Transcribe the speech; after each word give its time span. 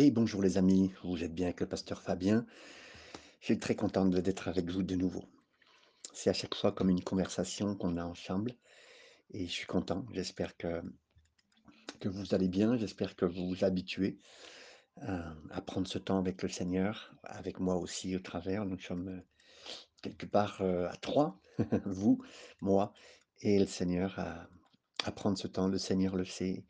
Et 0.00 0.12
bonjour 0.12 0.42
les 0.42 0.58
amis, 0.58 0.92
vous 1.02 1.24
êtes 1.24 1.34
bien 1.34 1.46
avec 1.46 1.58
le 1.58 1.66
pasteur 1.66 2.00
Fabien? 2.00 2.46
Je 3.40 3.46
suis 3.46 3.58
très 3.58 3.74
content 3.74 4.06
d'être 4.06 4.46
avec 4.46 4.70
vous 4.70 4.84
de 4.84 4.94
nouveau. 4.94 5.24
C'est 6.12 6.30
à 6.30 6.32
chaque 6.32 6.54
fois 6.54 6.70
comme 6.70 6.88
une 6.88 7.02
conversation 7.02 7.74
qu'on 7.74 7.96
a 7.96 8.04
ensemble 8.04 8.54
et 9.32 9.48
je 9.48 9.50
suis 9.50 9.66
content. 9.66 10.06
J'espère 10.12 10.56
que, 10.56 10.82
que 11.98 12.08
vous 12.08 12.32
allez 12.32 12.46
bien, 12.46 12.76
j'espère 12.76 13.16
que 13.16 13.24
vous 13.24 13.48
vous 13.48 13.64
habituez 13.64 14.20
à, 15.00 15.34
à 15.50 15.60
prendre 15.62 15.88
ce 15.88 15.98
temps 15.98 16.20
avec 16.20 16.44
le 16.44 16.48
Seigneur, 16.48 17.12
avec 17.24 17.58
moi 17.58 17.74
aussi 17.74 18.14
au 18.14 18.20
travers. 18.20 18.66
Nous 18.66 18.78
sommes 18.78 19.08
euh, 19.08 19.20
quelque 20.00 20.26
part 20.26 20.58
euh, 20.60 20.86
à 20.86 20.94
trois, 20.94 21.40
vous, 21.86 22.22
moi 22.60 22.92
et 23.40 23.58
le 23.58 23.66
Seigneur, 23.66 24.16
à 25.04 25.10
prendre 25.10 25.36
ce 25.36 25.48
temps. 25.48 25.66
Le 25.66 25.78
Seigneur 25.78 26.14
le 26.14 26.24
sait 26.24 26.64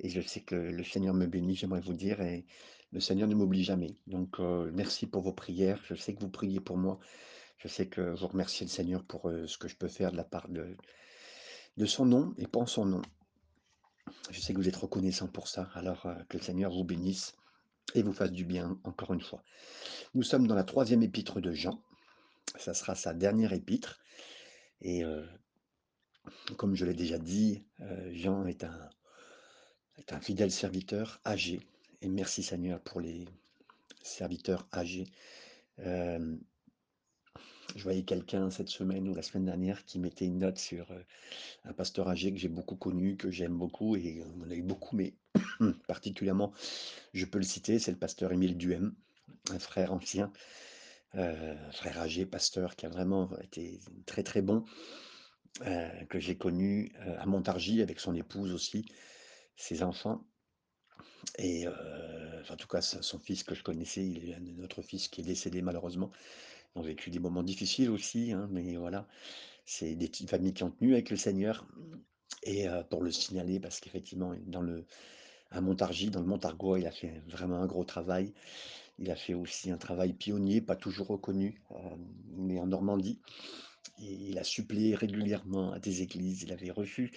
et 0.00 0.08
je 0.08 0.20
sais 0.20 0.40
que 0.40 0.54
le, 0.54 0.84
Seigneur 0.84 1.14
me 1.14 1.26
bénit, 1.26 1.56
j'aimerais 1.56 1.80
vous 1.80 1.94
dire, 1.94 2.20
et 2.20 2.46
le 2.92 3.00
Seigneur 3.00 3.28
ne 3.28 3.34
m'oublie 3.34 3.64
jamais. 3.64 3.96
Donc, 4.06 4.38
merci 4.38 5.06
pour 5.06 5.22
vos 5.22 5.32
prières. 5.32 5.80
Je 5.84 5.94
sais 5.94 6.14
que 6.14 6.20
vous 6.20 6.30
priez 6.30 6.60
pour 6.60 6.76
moi. 6.76 6.98
Je 7.58 7.68
sais 7.68 7.88
que 7.88 8.14
vous 8.14 8.28
remerciez 8.28 8.64
le 8.64 8.70
Seigneur 8.70 9.04
pour 9.04 9.30
ce 9.46 9.58
que 9.58 9.66
je 9.68 9.76
peux 9.76 9.88
faire 9.88 10.12
de 10.12 10.16
la 10.16 10.24
part 10.24 10.48
de, 10.48 10.76
de 11.76 11.86
son 11.86 12.06
nom 12.06 12.34
et 12.38 12.46
en 12.54 12.66
son 12.66 12.84
nom. 12.84 13.02
Je 14.30 14.40
sais 14.40 14.52
que 14.52 14.58
vous 14.58 14.68
êtes 14.68 14.76
reconnaissant 14.76 15.26
pour 15.26 15.48
ça. 15.48 15.68
Alors, 15.74 16.02
que 16.28 16.38
le 16.38 16.42
Seigneur 16.42 16.72
vous 16.72 16.84
bénisse 16.84 17.34
et 17.94 18.02
vous 18.02 18.12
fasse 18.12 18.32
du 18.32 18.44
bien 18.44 18.78
encore 18.84 19.12
une 19.12 19.20
fois. 19.20 19.42
Nous 20.14 20.22
sommes 20.22 20.46
dans 20.46 20.54
la 20.54 20.64
troisième 20.64 21.02
épître 21.02 21.40
de 21.40 21.52
Jean. 21.52 21.82
Ça 22.56 22.72
sera 22.72 22.94
sa 22.94 23.12
dernière 23.12 23.52
épître. 23.52 23.98
Et 24.80 25.02
comme 26.56 26.76
je 26.76 26.84
l'ai 26.84 26.94
déjà 26.94 27.18
dit, 27.18 27.64
Jean 28.12 28.46
est 28.46 28.62
un, 28.62 28.88
est 29.98 30.12
un 30.12 30.20
fidèle 30.20 30.50
serviteur 30.50 31.20
âgé. 31.26 31.60
Et 32.00 32.08
merci 32.08 32.42
Seigneur 32.42 32.80
pour 32.80 33.00
les 33.00 33.26
serviteurs 34.02 34.66
âgés. 34.72 35.06
Euh, 35.80 36.36
je 37.76 37.82
voyais 37.82 38.02
quelqu'un 38.02 38.50
cette 38.50 38.68
semaine 38.68 39.08
ou 39.08 39.14
la 39.14 39.22
semaine 39.22 39.44
dernière 39.44 39.84
qui 39.84 39.98
mettait 39.98 40.24
une 40.24 40.38
note 40.38 40.58
sur 40.58 40.90
euh, 40.90 41.00
un 41.64 41.72
pasteur 41.72 42.08
âgé 42.08 42.32
que 42.32 42.38
j'ai 42.38 42.48
beaucoup 42.48 42.76
connu, 42.76 43.16
que 43.16 43.30
j'aime 43.30 43.56
beaucoup, 43.56 43.96
et 43.96 44.22
on 44.40 44.50
a 44.50 44.54
eu 44.54 44.62
beaucoup, 44.62 44.96
mais 44.96 45.14
particulièrement, 45.86 46.52
je 47.12 47.26
peux 47.26 47.38
le 47.38 47.44
citer, 47.44 47.78
c'est 47.78 47.90
le 47.90 47.98
pasteur 47.98 48.32
Émile 48.32 48.56
Duhem, 48.56 48.94
un 49.50 49.58
frère 49.58 49.92
ancien, 49.92 50.32
euh, 51.14 51.54
frère 51.72 51.98
âgé, 51.98 52.24
pasteur, 52.24 52.74
qui 52.74 52.86
a 52.86 52.88
vraiment 52.88 53.30
été 53.42 53.80
très 54.06 54.22
très 54.22 54.40
bon, 54.40 54.64
euh, 55.66 55.88
que 56.06 56.18
j'ai 56.18 56.36
connu 56.36 56.92
à 57.18 57.26
Montargis 57.26 57.82
avec 57.82 58.00
son 58.00 58.14
épouse 58.14 58.52
aussi, 58.52 58.86
ses 59.58 59.82
enfants. 59.82 60.24
Et 61.36 61.66
euh, 61.66 62.42
en 62.48 62.56
tout 62.56 62.68
cas, 62.68 62.80
son 62.80 63.18
fils 63.18 63.42
que 63.42 63.54
je 63.54 63.62
connaissais, 63.62 64.06
il 64.06 64.30
est 64.30 64.34
un 64.34 64.40
de 64.40 64.52
notre 64.52 64.80
fils 64.80 65.08
qui 65.08 65.20
est 65.20 65.24
décédé 65.24 65.60
malheureusement. 65.60 66.10
Ils 66.74 66.78
ont 66.78 66.82
vécu 66.82 67.10
des 67.10 67.18
moments 67.18 67.42
difficiles 67.42 67.90
aussi, 67.90 68.32
hein, 68.32 68.48
mais 68.50 68.76
voilà, 68.76 69.06
c'est 69.66 69.94
des 69.94 70.08
petites 70.08 70.30
familles 70.30 70.54
qui 70.54 70.62
ont 70.62 70.70
tenu 70.70 70.94
avec 70.94 71.10
le 71.10 71.16
Seigneur. 71.16 71.66
Et 72.44 72.66
pour 72.88 73.02
le 73.02 73.10
signaler, 73.10 73.58
parce 73.58 73.80
qu'effectivement, 73.80 74.32
dans 74.46 74.62
le, 74.62 74.86
à 75.50 75.60
Montargis, 75.60 76.10
dans 76.10 76.20
le 76.20 76.26
Montargois, 76.26 76.78
il 76.78 76.86
a 76.86 76.92
fait 76.92 77.22
vraiment 77.26 77.56
un 77.56 77.66
gros 77.66 77.84
travail. 77.84 78.32
Il 78.98 79.10
a 79.10 79.16
fait 79.16 79.34
aussi 79.34 79.70
un 79.70 79.78
travail 79.78 80.12
pionnier, 80.12 80.60
pas 80.60 80.76
toujours 80.76 81.06
reconnu, 81.06 81.60
euh, 81.70 81.76
mais 82.36 82.58
en 82.58 82.66
Normandie. 82.66 83.20
Il 83.98 84.38
a 84.38 84.44
suppléé 84.44 84.94
régulièrement 84.94 85.72
à 85.72 85.78
des 85.78 86.02
églises. 86.02 86.42
Il 86.42 86.52
avait 86.52 86.70
reçu 86.70 87.12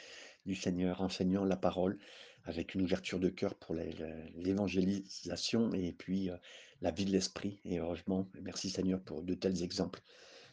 du 0.46 0.56
Seigneur 0.56 1.02
enseignant 1.02 1.44
la 1.44 1.58
parole 1.58 2.00
avec 2.46 2.76
une 2.76 2.82
ouverture 2.82 3.20
de 3.20 3.30
cœur 3.30 3.56
pour 3.56 3.76
l'évangélisation 3.76 5.74
et 5.74 5.94
puis 5.94 6.30
la 6.82 6.92
vie 6.92 7.06
de 7.06 7.12
l'esprit. 7.12 7.60
Et 7.66 7.80
heureusement, 7.80 8.28
merci 8.42 8.70
Seigneur 8.70 9.02
pour 9.02 9.22
de 9.22 9.34
tels 9.34 9.64
exemples 9.64 10.02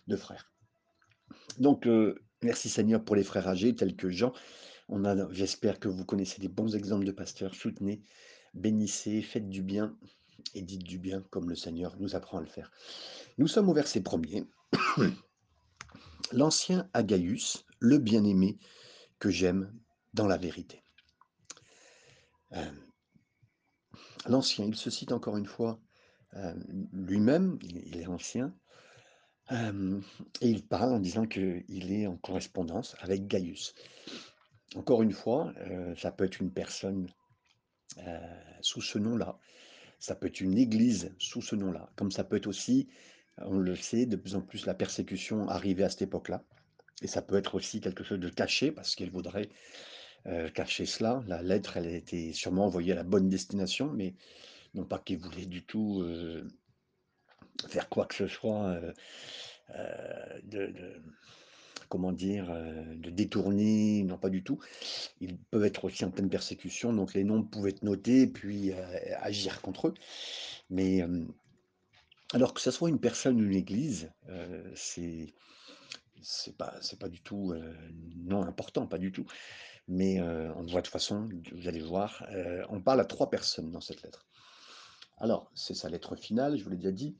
de 0.06 0.16
frères. 0.16 0.52
Donc, 1.58 1.88
merci 2.42 2.68
Seigneur 2.68 3.04
pour 3.04 3.16
les 3.16 3.24
frères 3.24 3.48
âgés 3.48 3.74
tels 3.74 3.96
que 3.96 4.10
Jean. 4.10 4.32
J'espère 5.30 5.80
que 5.80 5.88
vous 5.88 6.04
connaissez 6.04 6.40
des 6.40 6.48
bons 6.48 6.74
exemples 6.74 7.04
de 7.04 7.12
pasteurs. 7.12 7.54
Soutenez, 7.54 8.02
bénissez, 8.54 9.22
faites 9.22 9.48
du 9.48 9.62
bien 9.62 9.96
et 10.54 10.62
dites 10.62 10.84
du 10.84 10.98
bien 10.98 11.22
comme 11.30 11.50
le 11.50 11.56
Seigneur 11.56 11.96
nous 11.98 12.14
apprend 12.16 12.38
à 12.38 12.40
le 12.40 12.46
faire. 12.46 12.70
Nous 13.38 13.48
sommes 13.48 13.68
au 13.68 13.74
verset 13.74 14.00
premier. 14.00 14.44
L'ancien 16.32 16.88
Agaius, 16.92 17.64
le 17.80 17.98
bien-aimé 17.98 18.58
que 19.18 19.30
j'aime 19.30 19.72
dans 20.14 20.26
la 20.26 20.36
vérité. 20.36 20.82
Euh, 22.52 22.70
L'ancien, 24.26 24.66
il 24.66 24.76
se 24.76 24.90
cite 24.90 25.12
encore 25.12 25.36
une 25.36 25.46
fois 25.46 25.80
euh, 26.34 26.54
lui-même, 26.92 27.58
il, 27.62 27.96
est 27.96 28.06
ancien, 28.06 28.54
euh, 29.52 30.00
et 30.40 30.48
il 30.48 30.66
parle 30.66 30.92
en 30.92 30.98
disant 30.98 31.26
qu'il 31.26 31.92
est 31.92 32.06
en 32.06 32.16
correspondance 32.16 32.96
avec 33.00 33.26
Gaius. 33.26 33.74
Encore 34.76 35.02
une 35.02 35.12
fois, 35.12 35.54
ça 35.96 36.12
peut 36.12 36.24
être 36.24 36.40
une 36.40 36.52
personne 36.52 37.08
sous 38.60 38.82
ce 38.82 38.98
nom-là, 38.98 39.38
ça 39.98 40.14
peut 40.14 40.26
être 40.26 40.42
une 40.42 40.58
église 40.58 41.14
sous 41.18 41.40
ce 41.40 41.56
nom-là, 41.56 41.90
comme 41.96 42.10
ça 42.10 42.22
peut 42.22 42.36
être 42.36 42.48
aussi, 42.48 42.88
on 43.38 43.56
le 43.56 43.74
sait, 43.74 44.04
de 44.04 44.16
plus 44.16 44.34
en 44.36 44.42
plus 44.42 44.66
la 44.66 44.74
persécution 44.74 45.48
arrivée 45.48 45.84
à 45.84 45.88
cette 45.88 46.02
époque-là, 46.02 46.44
et 47.00 47.06
ça 47.06 47.22
peut 47.22 47.36
être 47.36 47.54
aussi 47.54 47.80
quelque 47.80 48.04
chose 48.04 48.20
de 48.20 48.28
caché, 48.28 48.70
parce 48.70 48.94
qu'il 48.94 49.10
vaudrait 49.10 49.48
euh, 50.26 50.48
cacher 50.50 50.86
cela. 50.86 51.22
La 51.26 51.42
lettre, 51.42 51.76
elle 51.76 51.86
a 51.86 51.92
été 51.92 52.32
sûrement 52.32 52.66
envoyée 52.66 52.92
à 52.92 52.96
la 52.96 53.04
bonne 53.04 53.28
destination, 53.28 53.90
mais 53.92 54.14
non 54.74 54.84
pas 54.84 54.98
qu'il 54.98 55.18
voulait 55.18 55.46
du 55.46 55.64
tout 55.64 56.02
euh, 56.02 56.46
faire 57.68 57.88
quoi 57.88 58.06
que 58.06 58.14
ce 58.14 58.26
soit 58.26 58.78
euh, 59.74 60.40
de, 60.42 60.72
comment 61.88 62.12
dire, 62.12 62.52
de 62.96 63.10
détourner, 63.10 64.02
non 64.02 64.18
pas 64.18 64.28
du 64.28 64.42
tout. 64.42 64.58
Ils 65.20 65.38
peuvent 65.38 65.64
être 65.64 65.84
aussi 65.84 66.04
en 66.04 66.10
pleine 66.10 66.28
persécution, 66.28 66.92
donc 66.92 67.14
les 67.14 67.24
noms 67.24 67.42
pouvaient 67.42 67.70
être 67.70 67.82
notés, 67.82 68.26
puis 68.26 68.72
agir 69.20 69.62
contre 69.62 69.88
eux. 69.88 69.94
Mais 70.68 71.02
alors 72.34 72.52
que 72.52 72.60
ce 72.60 72.70
soit 72.70 72.90
une 72.90 73.00
personne 73.00 73.40
ou 73.40 73.44
une 73.44 73.56
église, 73.56 74.10
c'est 74.74 75.34
c'est 76.22 76.56
pas 76.56 76.74
c'est 76.80 76.98
pas 76.98 77.08
du 77.08 77.20
tout 77.20 77.52
euh, 77.52 77.74
non 78.16 78.42
important, 78.42 78.86
pas 78.86 78.98
du 78.98 79.12
tout. 79.12 79.26
Mais 79.86 80.20
euh, 80.20 80.52
on 80.54 80.62
voit 80.62 80.80
de 80.80 80.86
toute 80.86 80.92
façon, 80.92 81.28
vous 81.52 81.68
allez 81.68 81.80
voir, 81.80 82.26
euh, 82.30 82.64
on 82.68 82.80
parle 82.80 83.00
à 83.00 83.04
trois 83.04 83.30
personnes 83.30 83.70
dans 83.70 83.80
cette 83.80 84.02
lettre. 84.02 84.26
Alors, 85.16 85.50
c'est 85.54 85.74
sa 85.74 85.88
lettre 85.88 86.14
finale, 86.14 86.58
je 86.58 86.64
vous 86.64 86.70
l'ai 86.70 86.76
déjà 86.76 86.92
dit. 86.92 87.16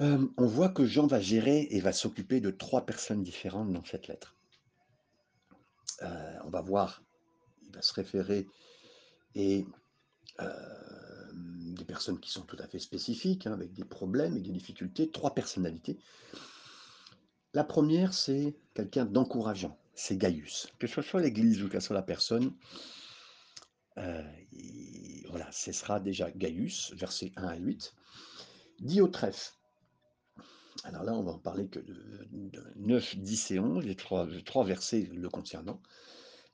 On 0.00 0.46
voit 0.46 0.68
que 0.68 0.84
Jean 0.84 1.06
va 1.06 1.20
gérer 1.20 1.68
et 1.70 1.78
va 1.78 1.92
s'occuper 1.92 2.40
de 2.40 2.50
trois 2.50 2.84
personnes 2.84 3.22
différentes 3.22 3.72
dans 3.72 3.84
cette 3.84 4.08
lettre. 4.08 4.34
Euh, 6.02 6.38
on 6.44 6.50
va 6.50 6.60
voir, 6.60 7.04
il 7.62 7.72
va 7.72 7.82
se 7.82 7.94
référer 7.94 8.48
et 9.36 9.64
des 11.72 11.84
personnes 11.84 12.18
qui 12.18 12.30
sont 12.30 12.42
tout 12.42 12.56
à 12.58 12.66
fait 12.66 12.78
spécifiques, 12.78 13.46
hein, 13.46 13.52
avec 13.52 13.72
des 13.72 13.84
problèmes 13.84 14.36
et 14.36 14.40
des 14.40 14.50
difficultés, 14.50 15.10
trois 15.10 15.34
personnalités. 15.34 15.98
La 17.54 17.64
première, 17.64 18.14
c'est 18.14 18.54
quelqu'un 18.74 19.04
d'encourageant, 19.04 19.78
c'est 19.94 20.16
Gaius. 20.16 20.68
Que 20.78 20.86
ce 20.86 21.02
soit 21.02 21.20
l'église 21.20 21.62
ou 21.62 21.68
que 21.68 21.78
ce 21.80 21.86
soit 21.86 21.94
la 21.96 22.02
personne, 22.02 22.54
euh, 23.98 24.22
il- 24.52 25.26
voilà, 25.28 25.50
ce 25.52 25.72
sera 25.72 26.00
déjà 26.00 26.30
Gaius, 26.30 26.92
versets 26.94 27.32
1 27.36 27.44
à 27.48 27.56
8. 27.56 27.94
Diotrephe. 28.80 29.54
Alors 30.84 31.04
là, 31.04 31.12
on 31.12 31.22
va 31.22 31.32
en 31.32 31.38
parler 31.38 31.68
que 31.68 31.78
de, 31.78 32.26
de 32.32 32.62
9, 32.76 33.16
10 33.18 33.50
et 33.50 33.58
11, 33.58 33.84
les 33.84 33.94
trois, 33.96 34.26
versets 34.64 35.08
le 35.12 35.28
concernant. 35.28 35.80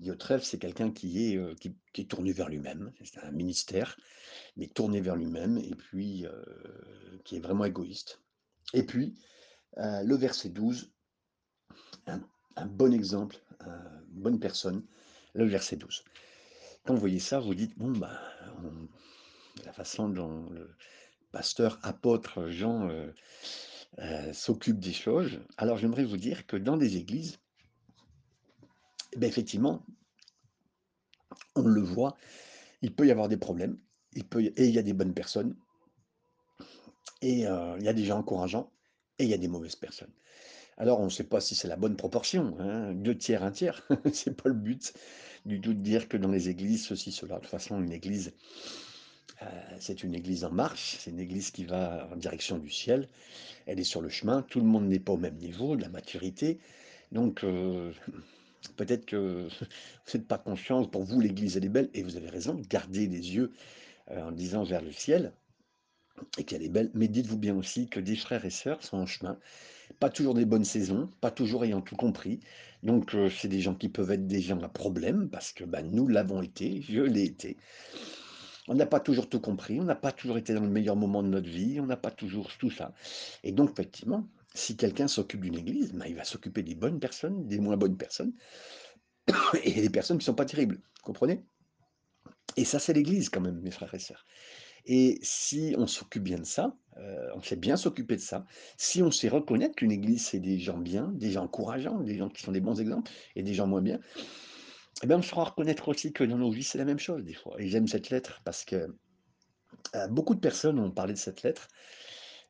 Diotrephe, 0.00 0.42
c'est 0.42 0.58
quelqu'un 0.58 0.90
qui 0.90 1.26
est, 1.32 1.36
euh, 1.36 1.54
qui 1.54 1.74
est 2.00 2.10
tourné 2.10 2.32
vers 2.32 2.48
lui-même, 2.48 2.92
c'est 3.04 3.18
un 3.20 3.30
ministère, 3.32 3.96
mais 4.56 4.66
tourné 4.68 5.00
vers 5.00 5.16
lui-même, 5.16 5.58
et 5.58 5.74
puis 5.74 6.26
euh, 6.26 6.42
qui 7.24 7.36
est 7.36 7.40
vraiment 7.40 7.64
égoïste. 7.64 8.20
Et 8.74 8.84
puis, 8.84 9.14
euh, 9.76 10.02
le 10.02 10.16
verset 10.16 10.48
12, 10.48 10.90
un, 12.06 12.66
bon 12.66 12.92
exemple, 12.92 13.36
une 13.60 14.22
bonne 14.22 14.40
personne, 14.40 14.84
le 15.34 15.44
verset 15.44 15.76
12. 15.76 16.04
Quand 16.84 16.94
vous 16.94 17.00
voyez 17.00 17.20
ça, 17.20 17.38
vous 17.38 17.54
dites, 17.54 17.78
bon, 17.78 17.92
bah, 17.92 18.18
la 19.64 19.72
façon 19.72 20.08
dont 20.08 20.48
le 20.50 20.74
pasteur, 21.32 21.78
apôtre 21.82 22.48
Jean 22.48 22.88
euh, 22.88 23.12
euh, 23.98 24.32
s'occupe 24.32 24.78
des 24.78 24.92
choses, 24.92 25.40
alors 25.56 25.76
j'aimerais 25.76 26.04
vous 26.04 26.16
dire 26.16 26.46
que 26.46 26.56
dans 26.56 26.76
des 26.76 26.96
églises, 26.96 27.38
eh 29.12 29.18
bien, 29.18 29.28
effectivement, 29.28 29.84
on 31.54 31.62
le 31.62 31.80
voit, 31.80 32.16
il 32.82 32.94
peut 32.94 33.06
y 33.06 33.10
avoir 33.10 33.28
des 33.28 33.36
problèmes, 33.36 33.78
il 34.14 34.24
peut, 34.24 34.42
et 34.42 34.52
il 34.56 34.74
y 34.74 34.78
a 34.78 34.82
des 34.82 34.92
bonnes 34.92 35.14
personnes, 35.14 35.56
et 37.20 37.46
euh, 37.46 37.76
il 37.78 37.84
y 37.84 37.88
a 37.88 37.92
des 37.92 38.04
gens 38.04 38.18
encourageants, 38.18 38.72
et 39.18 39.24
il 39.24 39.30
y 39.30 39.34
a 39.34 39.38
des 39.38 39.48
mauvaises 39.48 39.76
personnes. 39.76 40.12
Alors, 40.78 41.00
on 41.00 41.06
ne 41.06 41.10
sait 41.10 41.24
pas 41.24 41.40
si 41.40 41.54
c'est 41.54 41.68
la 41.68 41.76
bonne 41.76 41.96
proportion, 41.96 42.56
hein, 42.60 42.92
deux 42.94 43.16
tiers, 43.16 43.42
un 43.44 43.52
tiers, 43.52 43.86
c'est 44.12 44.36
pas 44.36 44.48
le 44.50 44.54
but 44.56 44.94
du 45.46 45.60
tout 45.60 45.74
de 45.74 45.80
dire 45.80 46.08
que 46.08 46.16
dans 46.16 46.30
les 46.30 46.48
églises, 46.50 46.86
ceci, 46.86 47.12
cela. 47.12 47.36
De 47.36 47.40
toute 47.42 47.50
façon, 47.50 47.82
une 47.82 47.92
église, 47.92 48.32
Heu, 49.42 49.46
c'est 49.80 50.02
une 50.02 50.14
église 50.14 50.44
en 50.44 50.50
marche, 50.52 50.96
c'est 50.98 51.10
une 51.10 51.20
église 51.20 51.50
qui 51.50 51.64
va 51.64 52.08
en 52.12 52.16
direction 52.16 52.58
du 52.58 52.70
ciel. 52.70 53.08
Elle 53.66 53.80
est 53.80 53.84
sur 53.84 54.02
le 54.02 54.08
chemin, 54.10 54.42
tout 54.42 54.60
le 54.60 54.66
monde 54.66 54.86
n'est 54.88 55.00
pas 55.00 55.12
au 55.14 55.18
même 55.18 55.36
niveau 55.36 55.76
de 55.76 55.82
la 55.82 55.88
maturité, 55.90 56.60
donc 57.12 57.44
heu, 57.44 57.92
peut-être 58.78 59.06
que 59.06 59.48
vous 60.06 60.16
êtes 60.16 60.28
pas 60.28 60.38
conscients, 60.38 60.84
pour 60.86 61.04
vous 61.04 61.20
l'église 61.20 61.56
elle 61.56 61.64
est 61.66 61.70
belle 61.70 61.90
et 61.94 62.02
vous 62.02 62.16
avez 62.16 62.30
raison, 62.30 62.60
gardez 62.70 63.06
les 63.08 63.34
yeux, 63.36 63.52
heu, 64.12 64.18
en 64.22 64.32
disant 64.32 64.64
vers 64.64 64.82
le 64.82 64.92
ciel 64.92 65.32
et 66.38 66.44
qu'elle 66.44 66.62
est 66.62 66.68
belle, 66.68 66.90
mais 66.94 67.08
dites-vous 67.08 67.38
bien 67.38 67.56
aussi 67.56 67.88
que 67.88 68.00
des 68.00 68.16
frères 68.16 68.44
et 68.44 68.50
sœurs 68.50 68.82
sont 68.82 68.98
en 68.98 69.06
chemin, 69.06 69.38
pas 69.98 70.10
toujours 70.10 70.34
des 70.34 70.44
bonnes 70.44 70.64
saisons, 70.64 71.08
pas 71.20 71.30
toujours 71.30 71.64
ayant 71.64 71.80
tout 71.80 71.96
compris, 71.96 72.40
donc 72.82 73.14
heu, 73.14 73.30
c'est 73.30 73.48
des 73.48 73.60
gens 73.60 73.74
qui 73.74 73.88
peuvent 73.88 74.10
être 74.10 74.26
des 74.26 74.40
gens 74.40 74.60
à 74.62 74.68
problème 74.68 75.28
parce 75.28 75.52
que, 75.52 75.64
bah, 75.64 75.82
nous 75.82 76.06
l'avons 76.06 76.42
été, 76.42 76.82
je 76.82 77.00
l'ai 77.00 77.24
été. 77.24 77.56
On 78.68 78.74
n'a 78.74 78.86
pas 78.86 79.00
toujours 79.00 79.28
tout 79.28 79.40
compris, 79.40 79.80
on 79.80 79.84
n'a 79.84 79.94
pas 79.94 80.12
toujours 80.12 80.36
été 80.36 80.52
dans 80.52 80.60
le 80.60 80.68
meilleur 80.68 80.94
moment 80.94 81.22
de 81.22 81.28
notre 81.28 81.48
vie, 81.48 81.80
on 81.80 81.86
n'a 81.86 81.96
pas 81.96 82.10
toujours 82.10 82.50
tout 82.58 82.70
ça. 82.70 82.92
Et 83.42 83.52
donc 83.52 83.70
effectivement, 83.70 84.28
si 84.54 84.76
quelqu'un 84.76 85.08
s'occupe 85.08 85.40
d'une 85.40 85.56
église, 85.56 85.92
bah, 85.92 86.06
il 86.06 86.14
va 86.14 86.24
s'occuper 86.24 86.62
des 86.62 86.74
bonnes 86.74 87.00
personnes, 87.00 87.46
des 87.46 87.58
moins 87.58 87.76
bonnes 87.76 87.96
personnes 87.96 88.32
et 89.64 89.80
des 89.80 89.90
personnes 89.90 90.18
qui 90.18 90.24
sont 90.24 90.34
pas 90.34 90.44
terribles, 90.44 90.80
comprenez? 91.02 91.44
Et 92.56 92.64
ça, 92.64 92.78
c'est 92.78 92.92
l'église 92.92 93.28
quand 93.28 93.40
même, 93.40 93.60
mes 93.60 93.70
frères 93.70 93.94
et 93.94 93.98
sœurs 93.98 94.26
et 94.88 95.18
si 95.22 95.74
on 95.78 95.86
s'occupe 95.86 96.24
bien 96.24 96.38
de 96.38 96.44
ça, 96.44 96.74
heu, 96.98 97.30
on 97.36 97.42
sait 97.42 97.56
bien 97.56 97.76
s'occuper 97.76 98.16
de 98.16 98.20
ça, 98.20 98.46
si 98.76 99.02
on 99.02 99.10
sait 99.12 99.28
reconnaître 99.28 99.76
qu'une 99.76 99.92
église, 99.92 100.26
c'est 100.26 100.40
des 100.40 100.58
gens 100.58 100.78
bien, 100.78 101.12
des 101.14 101.30
gens 101.30 101.44
encourageants, 101.44 102.00
des 102.00 102.16
gens 102.16 102.28
qui 102.30 102.42
sont 102.42 102.52
des 102.52 102.60
bons 102.60 102.80
exemples 102.80 103.10
et 103.36 103.42
des 103.44 103.54
gens 103.54 103.66
moins 103.68 103.82
bien, 103.82 104.00
et 105.02 105.06
ben, 105.06 105.18
on 105.18 105.22
saura 105.22 105.44
reconnaître 105.44 105.88
aussi 105.88 106.12
que 106.12 106.24
dans 106.24 106.38
nos 106.38 106.50
vies, 106.50 106.64
c'est 106.64 106.78
la 106.78 106.84
même 106.84 106.98
chose 106.98 107.22
des 107.24 107.34
fois. 107.34 107.54
Et 107.60 107.68
j'aime 107.68 107.86
cette 107.86 108.10
lettre 108.10 108.40
parce 108.44 108.64
que 108.64 108.88
Heu, 109.94 110.08
beaucoup 110.10 110.34
de 110.34 110.40
personnes 110.40 110.78
ont 110.78 110.90
parlé 110.90 111.12
de 111.14 111.18
cette 111.18 111.42
lettre, 111.42 111.68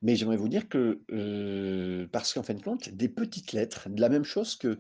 mais 0.03 0.17
j'aimerais 0.17 0.37
vous 0.37 0.49
dire 0.49 0.69
que, 0.69 1.03
heu, 1.11 2.09
parce 2.13 2.33
qu'en 2.33 2.43
fin 2.43 2.55
de 2.55 2.63
compte, 2.63 2.89
des 2.91 3.09
petites 3.09 3.53
lettres, 3.53 3.89
de 3.89 4.01
la 4.01 4.09
même 4.09 4.25
chose 4.25 4.57
que, 4.57 4.79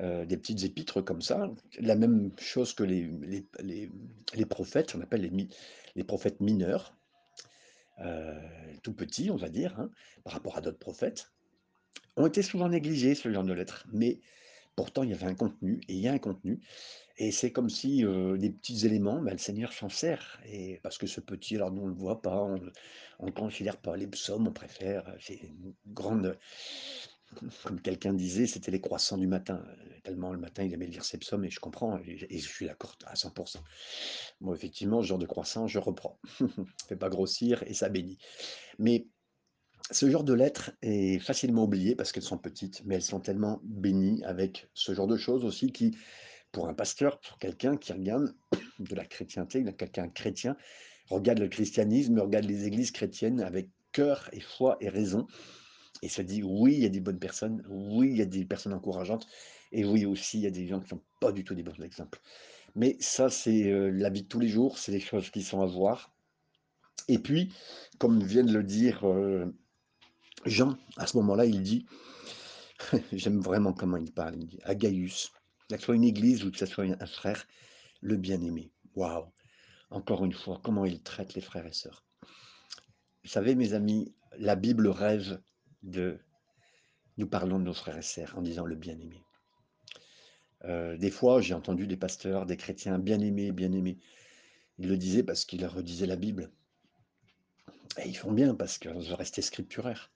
heu, 0.00 0.26
des 0.26 0.36
petites 0.36 0.64
épîtres 0.64 1.02
comme 1.02 1.22
ça, 1.22 1.50
la 1.78 1.96
même 1.96 2.30
chose 2.38 2.74
que 2.74 2.84
les 2.84 4.46
prophètes, 4.48 4.94
on 4.94 5.00
appelle 5.00 5.30
les 5.94 6.04
prophètes 6.04 6.40
mineurs, 6.40 6.95
tout 8.82 8.92
petits, 8.92 9.30
on 9.30 9.36
va 9.36 9.48
dire, 9.48 9.78
hein, 9.78 9.90
par 10.24 10.34
rapport 10.34 10.56
à 10.56 10.60
d'autres 10.60 10.78
prophètes, 10.78 11.32
ont 12.16 12.26
été 12.26 12.42
souvent 12.42 12.68
négligés, 12.68 13.14
ce 13.14 13.32
genre 13.32 13.44
de 13.44 13.52
lettres. 13.52 13.86
Mais 13.92 14.20
pourtant, 14.74 15.02
il 15.02 15.10
y 15.10 15.14
avait 15.14 15.26
un 15.26 15.34
contenu 15.34 15.80
et 15.88 15.94
il 15.94 16.00
y 16.00 16.08
a 16.08 16.12
un 16.12 16.18
contenu 16.18 16.60
et 17.18 17.32
c'est 17.32 17.50
comme 17.50 17.70
si, 17.70 18.04
heu, 18.04 18.36
des 18.36 18.50
petits 18.50 18.84
éléments, 18.84 19.22
bah, 19.22 19.32
le 19.32 19.38
Seigneur 19.38 19.72
s'en 19.72 19.88
sert 19.88 20.38
et 20.44 20.80
parce 20.82 20.98
que 20.98 21.06
ce 21.06 21.20
petit, 21.20 21.56
alors 21.56 21.72
nous 21.72 21.82
on 21.82 21.86
le 21.86 21.94
voit 21.94 22.20
pas, 22.20 22.42
on 23.18 23.26
le 23.26 23.32
considère 23.32 23.78
pas. 23.78 23.96
Les 23.96 24.06
psaumes, 24.06 24.48
on 24.48 24.52
préfère, 24.52 25.08
heu, 25.08 25.16
c'est 25.18 25.36
une 25.36 25.74
grande 25.86 26.38
comme 27.64 27.80
quelqu'un 27.80 28.12
disait, 28.14 28.46
c'était 28.46 28.70
les 28.70 28.80
croissants 28.80 29.18
du 29.18 29.26
matin, 29.26 29.62
heu, 29.66 30.00
tellement 30.02 30.32
le 30.32 30.38
matin 30.38 30.64
il 30.64 30.72
aimait 30.72 30.86
lire 30.86 31.04
ses 31.04 31.18
psaumes 31.18 31.44
et 31.44 31.50
je 31.50 31.60
comprends 31.60 31.98
et 31.98 32.26
et 32.30 32.38
je 32.38 32.48
suis 32.48 32.66
d'accord 32.66 32.96
à 33.06 33.14
100% 33.14 33.58
Moi 34.40 34.54
effectivement, 34.54 35.02
ce 35.02 35.08
genre 35.08 35.18
de 35.18 35.26
croissant, 35.26 35.66
je 35.66 35.78
reprends. 35.78 36.18
Fait 36.88 36.96
pas 36.96 37.08
grossir 37.08 37.62
et 37.66 37.74
ça 37.74 37.88
bénit. 37.88 38.18
Mais 38.78 39.06
ce 39.90 40.10
genre 40.10 40.24
de 40.24 40.32
lettres 40.32 40.72
est 40.82 41.18
facilement 41.20 41.64
oublié 41.64 41.94
parce 41.94 42.12
qu'elles 42.12 42.22
sont 42.22 42.38
petites, 42.38 42.84
mais 42.84 42.96
elles 42.96 43.02
sont 43.02 43.20
tellement 43.20 43.60
bénies 43.62 44.24
avec 44.24 44.68
ce 44.74 44.94
genre 44.94 45.06
de 45.06 45.16
choses 45.16 45.44
aussi 45.44 45.72
qui 45.72 45.96
pour 46.52 46.68
un 46.68 46.74
pasteur, 46.74 47.20
pour 47.20 47.38
quelqu'un 47.38 47.76
qui 47.76 47.92
regarde 47.92 48.34
de 48.78 48.94
la 48.94 49.04
chrétienté, 49.04 49.64
quelqu'un 49.76 50.08
chrétien, 50.08 50.56
regarde 51.08 51.38
le 51.38 51.48
christianisme, 51.48 52.18
regarde 52.18 52.46
les 52.46 52.66
églises 52.66 52.90
chrétiennes 52.90 53.40
avec 53.40 53.70
cœur 53.92 54.28
et 54.32 54.40
foi 54.40 54.76
et 54.80 54.88
raison, 54.88 55.26
et 56.02 56.08
se 56.08 56.22
dit 56.22 56.42
oui, 56.42 56.74
il 56.74 56.80
y 56.80 56.86
a 56.86 56.90
des 56.90 57.00
bonnes 57.00 57.18
personnes, 57.18 57.64
oui, 57.68 58.10
il 58.10 58.16
y 58.16 58.22
a 58.22 58.26
des 58.26 58.44
personnes 58.44 58.72
encourageantes, 58.72 59.26
et 59.72 59.84
oui 59.84 60.06
aussi, 60.06 60.38
il 60.38 60.42
y 60.42 60.46
a 60.46 60.50
des 60.50 60.66
gens 60.66 60.80
qui 60.80 60.88
sont 60.88 61.02
pas 61.20 61.32
du 61.32 61.44
tout 61.44 61.54
des 61.54 61.62
bons 61.62 61.82
exemples. 61.82 62.20
Mais 62.74 62.96
ça, 63.00 63.30
c'est 63.30 63.70
euh, 63.70 63.90
la 63.90 64.10
vie 64.10 64.22
de 64.22 64.28
tous 64.28 64.38
les 64.38 64.48
jours, 64.48 64.78
c'est 64.78 64.92
des 64.92 65.00
choses 65.00 65.30
qui 65.30 65.42
sont 65.42 65.62
à 65.62 65.66
voir. 65.66 66.12
Et 67.08 67.18
puis, 67.18 67.52
comme 67.98 68.22
vient 68.22 68.44
de 68.44 68.52
le 68.52 68.62
dire 68.62 69.06
euh, 69.06 69.46
Jean, 70.44 70.76
à 70.96 71.06
ce 71.06 71.16
moment-là, 71.16 71.46
il 71.46 71.62
dit, 71.62 71.86
j'aime 73.12 73.40
vraiment 73.40 73.72
comment 73.72 73.96
il 73.96 74.12
parle, 74.12 74.36
il 74.36 74.46
dit, 74.46 74.58
à 74.64 74.74
Gaius, 74.74 75.32
que 75.68 75.76
ce 75.76 75.82
soit 75.82 75.96
une 75.96 76.04
église 76.04 76.44
ou 76.44 76.50
que 76.50 76.58
ce 76.58 76.66
soit 76.66 76.84
un 76.84 77.06
frère, 77.06 77.46
le 78.00 78.16
bien-aimé. 78.16 78.70
Waouh! 78.94 79.26
Encore 79.90 80.24
une 80.24 80.32
fois, 80.32 80.60
comment 80.62 80.84
il 80.84 81.02
traite 81.02 81.34
les 81.34 81.40
frères 81.40 81.66
et 81.66 81.72
sœurs. 81.72 82.04
Vous 83.24 83.30
savez, 83.30 83.54
mes 83.54 83.72
amis, 83.72 84.14
la 84.38 84.56
Bible 84.56 84.88
rêve 84.88 85.40
de 85.86 86.18
nous 87.16 87.26
parlons 87.26 87.58
de 87.58 87.64
nos 87.64 87.72
frères 87.72 87.96
et 87.96 88.02
sœurs 88.02 88.34
en 88.36 88.42
disant 88.42 88.66
le 88.66 88.74
bien-aimé. 88.74 89.22
Euh, 90.64 90.96
des 90.98 91.10
fois, 91.10 91.40
j'ai 91.40 91.54
entendu 91.54 91.86
des 91.86 91.96
pasteurs, 91.96 92.44
des 92.44 92.56
chrétiens 92.56 92.98
bien-aimés, 92.98 93.52
bien-aimés. 93.52 93.98
Ils 94.78 94.88
le 94.88 94.98
disaient 94.98 95.22
parce 95.22 95.44
qu'ils 95.46 95.64
redisaient 95.64 96.06
la 96.06 96.16
Bible. 96.16 96.50
Et 97.98 98.08
ils 98.08 98.16
font 98.16 98.32
bien 98.32 98.54
parce 98.54 98.78
qu'on 98.78 98.98
veut 98.98 99.14
rester 99.14 99.40
scripturaire. 99.40 100.10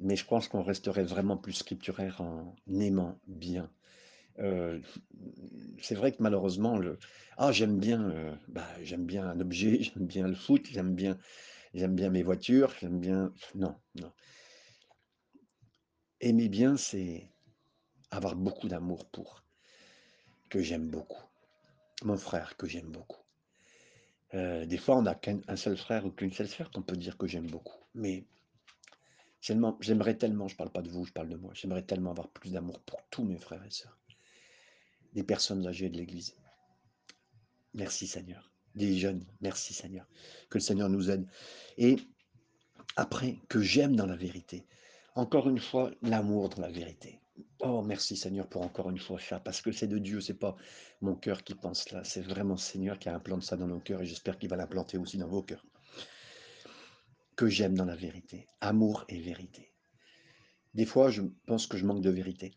Mais 0.00 0.16
je 0.16 0.24
pense 0.24 0.48
qu'on 0.48 0.62
resterait 0.62 1.04
vraiment 1.04 1.36
plus 1.36 1.52
scripturaire 1.52 2.20
en 2.20 2.56
aimant 2.80 3.20
bien. 3.26 3.70
Euh, 4.40 4.80
c'est 5.80 5.94
vrai 5.94 6.12
que 6.12 6.22
malheureusement, 6.22 6.78
le 6.78 6.98
ah 7.36 7.52
j'aime 7.52 7.78
bien, 7.78 8.10
euh, 8.10 8.34
bah, 8.48 8.68
j'aime 8.82 9.04
bien 9.04 9.28
un 9.28 9.40
objet, 9.40 9.82
j'aime 9.82 10.06
bien 10.06 10.26
le 10.26 10.34
foot, 10.34 10.66
j'aime 10.70 10.94
bien 10.94 11.18
J'aime 11.74 11.94
bien 11.94 12.10
mes 12.10 12.22
voitures, 12.22 12.74
j'aime 12.80 12.98
bien 12.98 13.32
non, 13.54 13.74
non. 14.00 14.10
Aimer 16.20 16.48
bien, 16.48 16.76
c'est 16.76 17.30
avoir 18.10 18.34
beaucoup 18.34 18.68
d'amour 18.68 19.08
pour, 19.10 19.44
que 20.48 20.60
j'aime 20.60 20.88
beaucoup. 20.88 21.22
Mon 22.02 22.16
frère 22.16 22.56
que 22.56 22.66
j'aime 22.66 22.90
beaucoup. 22.90 23.22
Heu, 24.34 24.66
des 24.66 24.78
fois, 24.78 24.96
on 24.96 25.02
n'a 25.02 25.14
qu'un 25.14 25.40
un 25.46 25.56
seul 25.56 25.76
frère 25.76 26.04
ou 26.06 26.10
qu'une 26.10 26.32
seule 26.32 26.48
sœur 26.48 26.70
qu'on 26.70 26.82
peut 26.82 26.96
dire 26.96 27.16
que 27.16 27.26
j'aime 27.26 27.46
beaucoup. 27.46 27.78
Mais 27.94 28.24
j'aimerais 29.40 30.16
tellement, 30.16 30.48
je 30.48 30.56
parle 30.56 30.70
pas 30.70 30.82
de 30.82 30.90
vous, 30.90 31.04
je 31.04 31.12
parle 31.12 31.28
de 31.28 31.36
moi, 31.36 31.52
j'aimerais 31.54 31.82
tellement 31.82 32.10
avoir 32.10 32.28
plus 32.28 32.50
d'amour 32.52 32.80
pour 32.80 33.00
tous 33.10 33.24
mes 33.24 33.38
frères 33.38 33.64
et 33.64 33.70
sœurs, 33.70 33.96
des 35.14 35.22
personnes 35.22 35.66
âgées 35.66 35.88
de 35.88 35.96
l'Église. 35.96 36.34
Merci 37.74 38.06
Seigneur. 38.06 38.50
Des 38.74 38.98
jeunes, 38.98 39.24
merci 39.40 39.72
Seigneur. 39.72 40.06
Que 40.50 40.58
le 40.58 40.62
Seigneur 40.62 40.88
nous 40.88 41.10
aide 41.10 41.26
et 41.78 41.96
après, 42.96 43.36
que 43.48 43.62
j'aime 43.62 43.94
dans 43.94 44.06
la 44.06 44.16
vérité. 44.16 44.66
Encore 45.18 45.48
une 45.48 45.58
fois, 45.58 45.90
l'amour 46.02 46.48
dans 46.48 46.62
la 46.62 46.70
vérité. 46.70 47.18
Oh, 47.58 47.82
merci 47.82 48.16
Seigneur 48.16 48.48
pour 48.48 48.62
encore 48.62 48.88
une 48.88 49.00
fois 49.00 49.18
ça, 49.18 49.40
parce 49.40 49.60
que 49.60 49.72
c'est 49.72 49.88
de 49.88 49.98
Dieu, 49.98 50.20
c'est 50.20 50.38
pas 50.38 50.54
mon 51.00 51.16
cœur 51.16 51.42
qui 51.42 51.56
pense 51.56 51.90
là, 51.90 52.04
c'est 52.04 52.20
vraiment 52.20 52.56
Seigneur 52.56 53.00
qui 53.00 53.08
a 53.08 53.16
implanté 53.16 53.44
ça 53.44 53.56
dans 53.56 53.66
nos 53.66 53.80
cœurs 53.80 54.02
et 54.02 54.06
j'espère 54.06 54.38
qu'il 54.38 54.48
va 54.48 54.54
l'implanter 54.54 54.96
aussi 54.96 55.18
dans 55.18 55.26
vos 55.26 55.42
cœurs. 55.42 55.66
Que 57.34 57.48
j'aime 57.48 57.74
dans 57.74 57.84
la 57.84 57.96
vérité, 57.96 58.46
amour 58.60 59.06
et 59.08 59.18
vérité. 59.18 59.74
Des 60.74 60.86
fois, 60.86 61.10
je 61.10 61.22
pense 61.48 61.66
que 61.66 61.76
je 61.76 61.84
manque 61.84 62.00
de 62.00 62.10
vérité, 62.10 62.54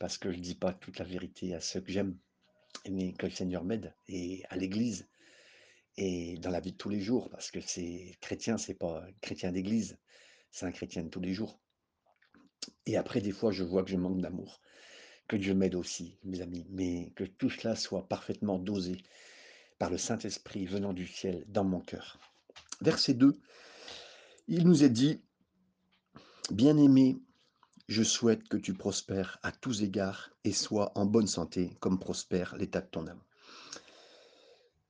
parce 0.00 0.16
que 0.16 0.32
je 0.32 0.38
dis 0.38 0.54
pas 0.54 0.72
toute 0.72 0.98
la 0.98 1.04
vérité 1.04 1.52
à 1.52 1.60
ceux 1.60 1.82
que 1.82 1.92
j'aime, 1.92 2.16
mais 2.90 3.12
que 3.12 3.26
le 3.26 3.32
Seigneur 3.32 3.64
m'aide 3.64 3.94
et 4.06 4.44
à 4.48 4.56
l'Église 4.56 5.06
et 5.98 6.38
dans 6.38 6.50
la 6.50 6.60
vie 6.60 6.72
de 6.72 6.78
tous 6.78 6.88
les 6.88 7.02
jours, 7.02 7.28
parce 7.28 7.50
que 7.50 7.60
c'est 7.60 8.16
chrétien, 8.22 8.56
c'est 8.56 8.78
pas 8.78 9.04
chrétien 9.20 9.52
d'église, 9.52 9.98
c'est 10.50 10.64
un 10.64 10.72
chrétien 10.72 11.02
de 11.02 11.10
tous 11.10 11.20
les 11.20 11.34
jours. 11.34 11.60
Et 12.86 12.96
après, 12.96 13.20
des 13.20 13.32
fois, 13.32 13.52
je 13.52 13.64
vois 13.64 13.82
que 13.82 13.90
je 13.90 13.96
manque 13.96 14.20
d'amour. 14.20 14.60
Que 15.28 15.36
Dieu 15.36 15.54
m'aide 15.54 15.74
aussi, 15.74 16.16
mes 16.24 16.40
amis, 16.40 16.66
mais 16.70 17.12
que 17.14 17.24
tout 17.24 17.50
cela 17.50 17.76
soit 17.76 18.08
parfaitement 18.08 18.58
dosé 18.58 18.96
par 19.78 19.90
le 19.90 19.98
Saint-Esprit 19.98 20.66
venant 20.66 20.92
du 20.92 21.06
ciel 21.06 21.44
dans 21.48 21.64
mon 21.64 21.80
cœur. 21.80 22.18
Verset 22.80 23.14
2, 23.14 23.38
il 24.48 24.66
nous 24.66 24.84
est 24.84 24.88
dit, 24.88 25.20
Bien-aimé, 26.50 27.18
je 27.88 28.02
souhaite 28.02 28.48
que 28.48 28.56
tu 28.56 28.72
prospères 28.72 29.38
à 29.42 29.52
tous 29.52 29.82
égards 29.82 30.30
et 30.44 30.52
sois 30.52 30.92
en 30.94 31.04
bonne 31.04 31.26
santé 31.26 31.70
comme 31.80 31.98
prospère 31.98 32.56
l'état 32.56 32.80
de 32.80 32.86
ton 32.86 33.06
âme. 33.06 33.22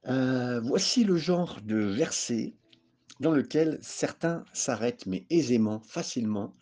Euh, 0.07 0.61
voici 0.61 1.05
le 1.05 1.17
genre 1.17 1.61
de 1.63 1.77
verset 1.77 2.55
dans 3.21 3.33
lequel 3.33 3.79
certains 3.83 4.45
s'arrêtent, 4.53 5.07
mais 5.07 5.27
aisément, 5.31 5.81
facilement, 5.81 6.55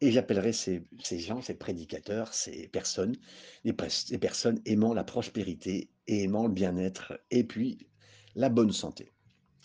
et 0.00 0.10
j'appellerai 0.10 0.52
ces, 0.52 0.82
gens, 1.18 1.40
ces 1.42 1.54
prédicateurs, 1.54 2.34
ces 2.34 2.68
personnes, 2.68 3.16
des, 3.64 3.74
des 4.10 4.18
personnes 4.18 4.60
aimant 4.66 4.94
la 4.94 5.04
prospérité 5.04 5.90
et 6.06 6.24
aimant 6.24 6.46
le 6.46 6.52
bien-être, 6.52 7.18
et 7.30 7.44
puis 7.44 7.88
la 8.34 8.48
bonne 8.48 8.72
santé. 8.72 9.12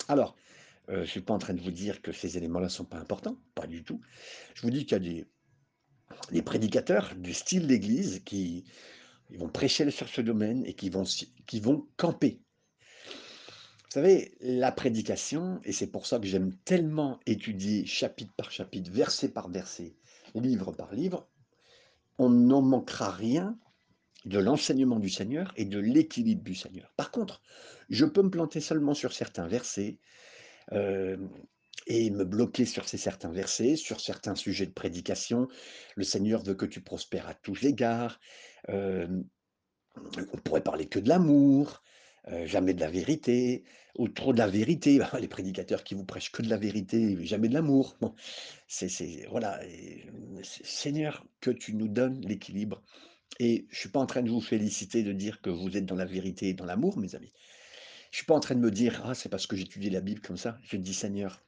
Alors, 0.07 0.35
euh, 0.89 0.95
je 0.95 0.99
ne 1.01 1.05
suis 1.05 1.21
pas 1.21 1.33
en 1.33 1.39
train 1.39 1.53
de 1.53 1.61
vous 1.61 1.71
dire 1.71 2.01
que 2.01 2.11
ces 2.11 2.37
éléments-là 2.37 2.65
ne 2.65 2.71
sont 2.71 2.85
pas 2.85 2.97
importants, 2.97 3.37
pas 3.55 3.67
du 3.67 3.83
tout. 3.83 4.01
Je 4.55 4.61
vous 4.61 4.71
dis 4.71 4.85
qu'il 4.85 5.03
y 5.05 5.21
a 5.21 5.25
des, 6.31 6.41
prédicateurs 6.41 7.13
du 7.15 7.33
style 7.33 7.67
d'Église 7.67 8.21
qui 8.25 8.65
vont 9.29 9.49
prêcher 9.49 9.89
sur 9.91 10.09
ce 10.09 10.21
domaine 10.21 10.65
et 10.65 10.73
qui 10.73 10.89
vont, 10.89 11.03
qui 11.45 11.59
vont 11.59 11.87
camper 11.97 12.41
Vous 13.91 13.95
savez, 13.95 14.37
la 14.39 14.71
prédication, 14.71 15.59
et 15.65 15.73
c'est 15.73 15.87
pour 15.87 16.05
ça 16.05 16.17
que 16.17 16.25
j'aime 16.25 16.55
tellement 16.63 17.19
étudier 17.25 17.85
chapitre 17.85 18.31
par 18.37 18.49
chapitre, 18.49 18.89
verset 18.89 19.27
par 19.27 19.49
verset, 19.49 19.97
livre 20.33 20.71
par 20.71 20.93
livre, 20.93 21.27
on 22.17 22.29
n'en 22.29 22.61
manquera 22.61 23.11
rien 23.11 23.59
de 24.23 24.39
l'enseignement 24.39 24.97
du 24.97 25.09
Seigneur 25.09 25.51
et 25.57 25.65
de 25.65 25.77
l'équilibre 25.77 26.41
du 26.41 26.55
Seigneur. 26.55 26.93
Par 26.95 27.11
contre, 27.11 27.41
je 27.89 28.05
peux 28.05 28.21
me 28.21 28.29
planter 28.29 28.61
seulement 28.61 28.93
sur 28.93 29.11
certains 29.11 29.49
versets 29.49 29.99
euh, 30.71 31.17
et 31.85 32.11
me 32.11 32.23
bloquer 32.23 32.63
sur 32.63 32.87
ces 32.87 32.97
certains 32.97 33.33
versets, 33.33 33.75
sur 33.75 33.99
certains 33.99 34.35
sujets 34.35 34.67
de 34.67 34.71
prédication. 34.71 35.49
Le 35.97 36.05
Seigneur 36.05 36.41
veut 36.43 36.55
que 36.55 36.65
tu 36.65 36.79
prospères 36.79 37.27
à 37.27 37.33
tous 37.33 37.61
égards. 37.65 38.21
Euh, 38.69 39.21
on 39.97 40.37
pourrait 40.37 40.63
parler 40.63 40.87
que 40.87 40.99
de 40.99 41.09
l'amour, 41.09 41.83
jamais 42.45 42.73
de 42.73 42.79
la 42.79 42.89
vérité, 42.89 43.63
ou 43.97 44.07
trop 44.07 44.33
de 44.33 44.37
la 44.37 44.47
vérité. 44.47 44.99
Les 45.19 45.27
prédicateurs 45.27 45.83
qui 45.83 45.95
vous 45.95 46.05
prêchent 46.05 46.31
que 46.31 46.41
de 46.41 46.49
la 46.49 46.57
vérité, 46.57 47.17
jamais 47.25 47.49
de 47.49 47.53
l'amour. 47.53 47.97
C'est 48.67 49.25
voilà. 49.29 49.59
Seigneur, 50.43 51.25
que 51.39 51.51
tu 51.51 51.73
nous 51.73 51.87
donnes 51.87 52.21
l'équilibre. 52.21 52.81
Et 53.39 53.65
je 53.69 53.79
suis 53.79 53.89
pas 53.89 53.99
en 53.99 54.05
train 54.05 54.21
de 54.21 54.29
vous 54.29 54.41
féliciter 54.41 55.03
de 55.03 55.13
dire 55.13 55.41
que 55.41 55.49
vous 55.49 55.75
êtes 55.77 55.85
dans 55.85 55.95
la 55.95 56.05
vérité 56.05 56.49
et 56.49 56.53
dans 56.53 56.65
l'amour, 56.65 56.97
mes 56.97 57.15
amis. 57.15 57.31
Je 58.11 58.17
suis 58.17 58.25
pas 58.25 58.35
en 58.35 58.39
train 58.41 58.55
de 58.55 58.59
me 58.59 58.71
dire 58.71 59.01
ah 59.05 59.15
c'est 59.15 59.29
parce 59.29 59.47
que 59.47 59.55
j'étudie 59.55 59.89
la 59.89 60.01
Bible 60.01 60.21
comme 60.21 60.37
ça. 60.37 60.59
Je 60.63 60.77
dis 60.77 60.93
Seigneur, 60.93 61.41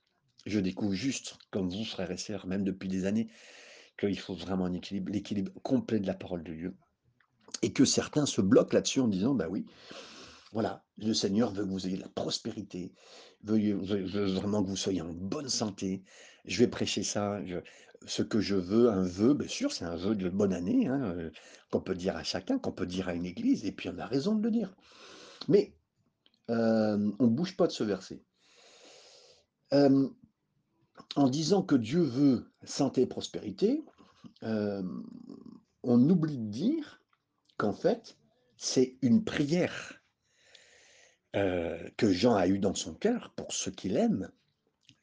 je 0.45 0.59
découvre 0.59 0.93
juste 0.93 1.37
comme 1.51 1.69
vous 1.69 1.85
frères 1.85 2.11
et 2.11 2.17
sœurs, 2.17 2.47
même 2.47 2.63
depuis 2.63 2.87
des 2.87 3.05
années, 3.05 3.27
qu'il 3.99 4.17
faut 4.19 4.33
vraiment 4.33 4.65
un 4.65 4.73
équilibre, 4.73 5.11
l'équilibre 5.11 5.51
complet 5.61 5.99
de 5.99 6.07
la 6.07 6.13
parole 6.13 6.43
de 6.43 6.53
Dieu. 6.53 6.73
Et 7.61 7.71
que 7.71 7.85
certains 7.85 8.25
se 8.25 8.41
bloquent 8.41 8.73
là-dessus 8.73 8.99
en 8.99 9.07
disant, 9.07 9.35
bah 9.35 9.47
oui, 9.49 9.65
voilà, 10.53 10.85
le 10.97 11.13
Seigneur 11.13 11.51
veut 11.51 11.65
que 11.65 11.69
vous 11.69 11.87
ayez 11.87 11.97
la 11.97 12.09
prospérité, 12.09 12.93
veut, 13.43 13.73
vraiment 14.27 14.63
que 14.63 14.69
vous 14.69 14.77
soyez 14.77 15.01
en 15.01 15.11
bonne 15.11 15.49
santé. 15.49 16.03
Je 16.45 16.59
vais 16.59 16.67
prêcher 16.67 17.03
ça, 17.03 17.41
ce 18.05 18.21
que 18.21 18.39
je 18.39 18.55
veux, 18.55 18.89
un 18.89 19.01
vœu, 19.01 19.33
bien 19.33 19.47
sûr, 19.47 19.71
c'est 19.71 19.85
un 19.85 19.95
vœu 19.95 20.15
de 20.15 20.29
bonne 20.29 20.53
année, 20.53 20.87
hein, 20.87 21.01
euh, 21.17 21.31
qu'on 21.71 21.81
peut 21.81 21.95
dire 21.95 22.15
à 22.15 22.23
chacun, 22.23 22.59
qu'on 22.59 22.71
peut 22.71 22.85
dire 22.85 23.09
à 23.09 23.13
une 23.13 23.25
église, 23.25 23.65
et 23.65 23.71
puis 23.71 23.89
on 23.89 23.97
a 23.97 24.05
raison 24.05 24.35
de 24.35 24.43
le 24.43 24.51
dire. 24.51 24.75
Mais 25.47 25.73
euh, 26.49 27.11
on 27.19 27.23
ne 27.25 27.31
bouge 27.31 27.57
pas 27.57 27.67
de 27.67 27.71
ce 27.71 27.83
verset. 27.83 28.21
Euh, 29.73 30.07
en 31.15 31.29
disant 31.29 31.63
que 31.63 31.75
Dieu 31.75 32.01
veut 32.01 32.51
santé 32.63 33.01
et 33.01 33.07
prospérité, 33.07 33.83
on 34.41 36.09
oublie 36.09 36.37
de 36.37 36.49
dire 36.49 37.01
qu'en 37.57 37.73
fait, 37.73 38.17
c'est 38.57 38.97
une 39.01 39.23
prière 39.23 40.02
que 41.33 42.11
Jean 42.11 42.35
a 42.35 42.47
eu 42.47 42.59
dans 42.59 42.75
son 42.75 42.93
cœur 42.93 43.33
pour 43.35 43.53
ceux 43.53 43.71
qu'il 43.71 43.97
aime, 43.97 44.31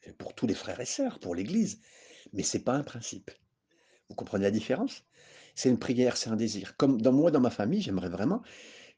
et 0.03 0.13
pour 0.13 0.33
tous 0.33 0.47
les 0.47 0.55
frères 0.55 0.79
et 0.79 0.85
sœurs, 0.85 1.19
pour 1.19 1.35
l'Église. 1.35 1.81
Mais 2.33 2.43
ce 2.43 2.57
n'est 2.57 2.63
pas 2.63 2.73
un 2.73 2.83
principe. 2.83 3.31
Vous 4.09 4.15
comprenez 4.15 4.43
la 4.43 4.51
différence? 4.51 5.03
C'est 5.53 5.69
une 5.69 5.79
prière, 5.79 6.17
c'est 6.17 6.29
un 6.29 6.35
désir. 6.35 6.75
Comme 6.77 7.01
dans 7.01 7.11
moi, 7.11 7.29
dans 7.31 7.41
ma 7.41 7.49
famille, 7.49 7.81
j'aimerais 7.81 8.09
vraiment 8.09 8.41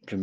que, 0.05 0.15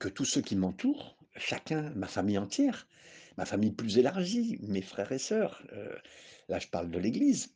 que 0.00 0.08
tous 0.08 0.24
ceux 0.24 0.40
qui 0.40 0.56
m'entourent, 0.56 1.16
chacun, 1.36 1.90
ma 1.94 2.06
famille 2.06 2.38
entière, 2.38 2.88
ma 3.36 3.44
famille 3.44 3.72
plus 3.72 3.98
élargie, 3.98 4.58
mes 4.62 4.82
frères 4.82 5.12
et 5.12 5.18
sœurs, 5.18 5.62
là 6.48 6.58
je 6.58 6.68
parle 6.68 6.90
de 6.90 6.98
l'Église, 6.98 7.54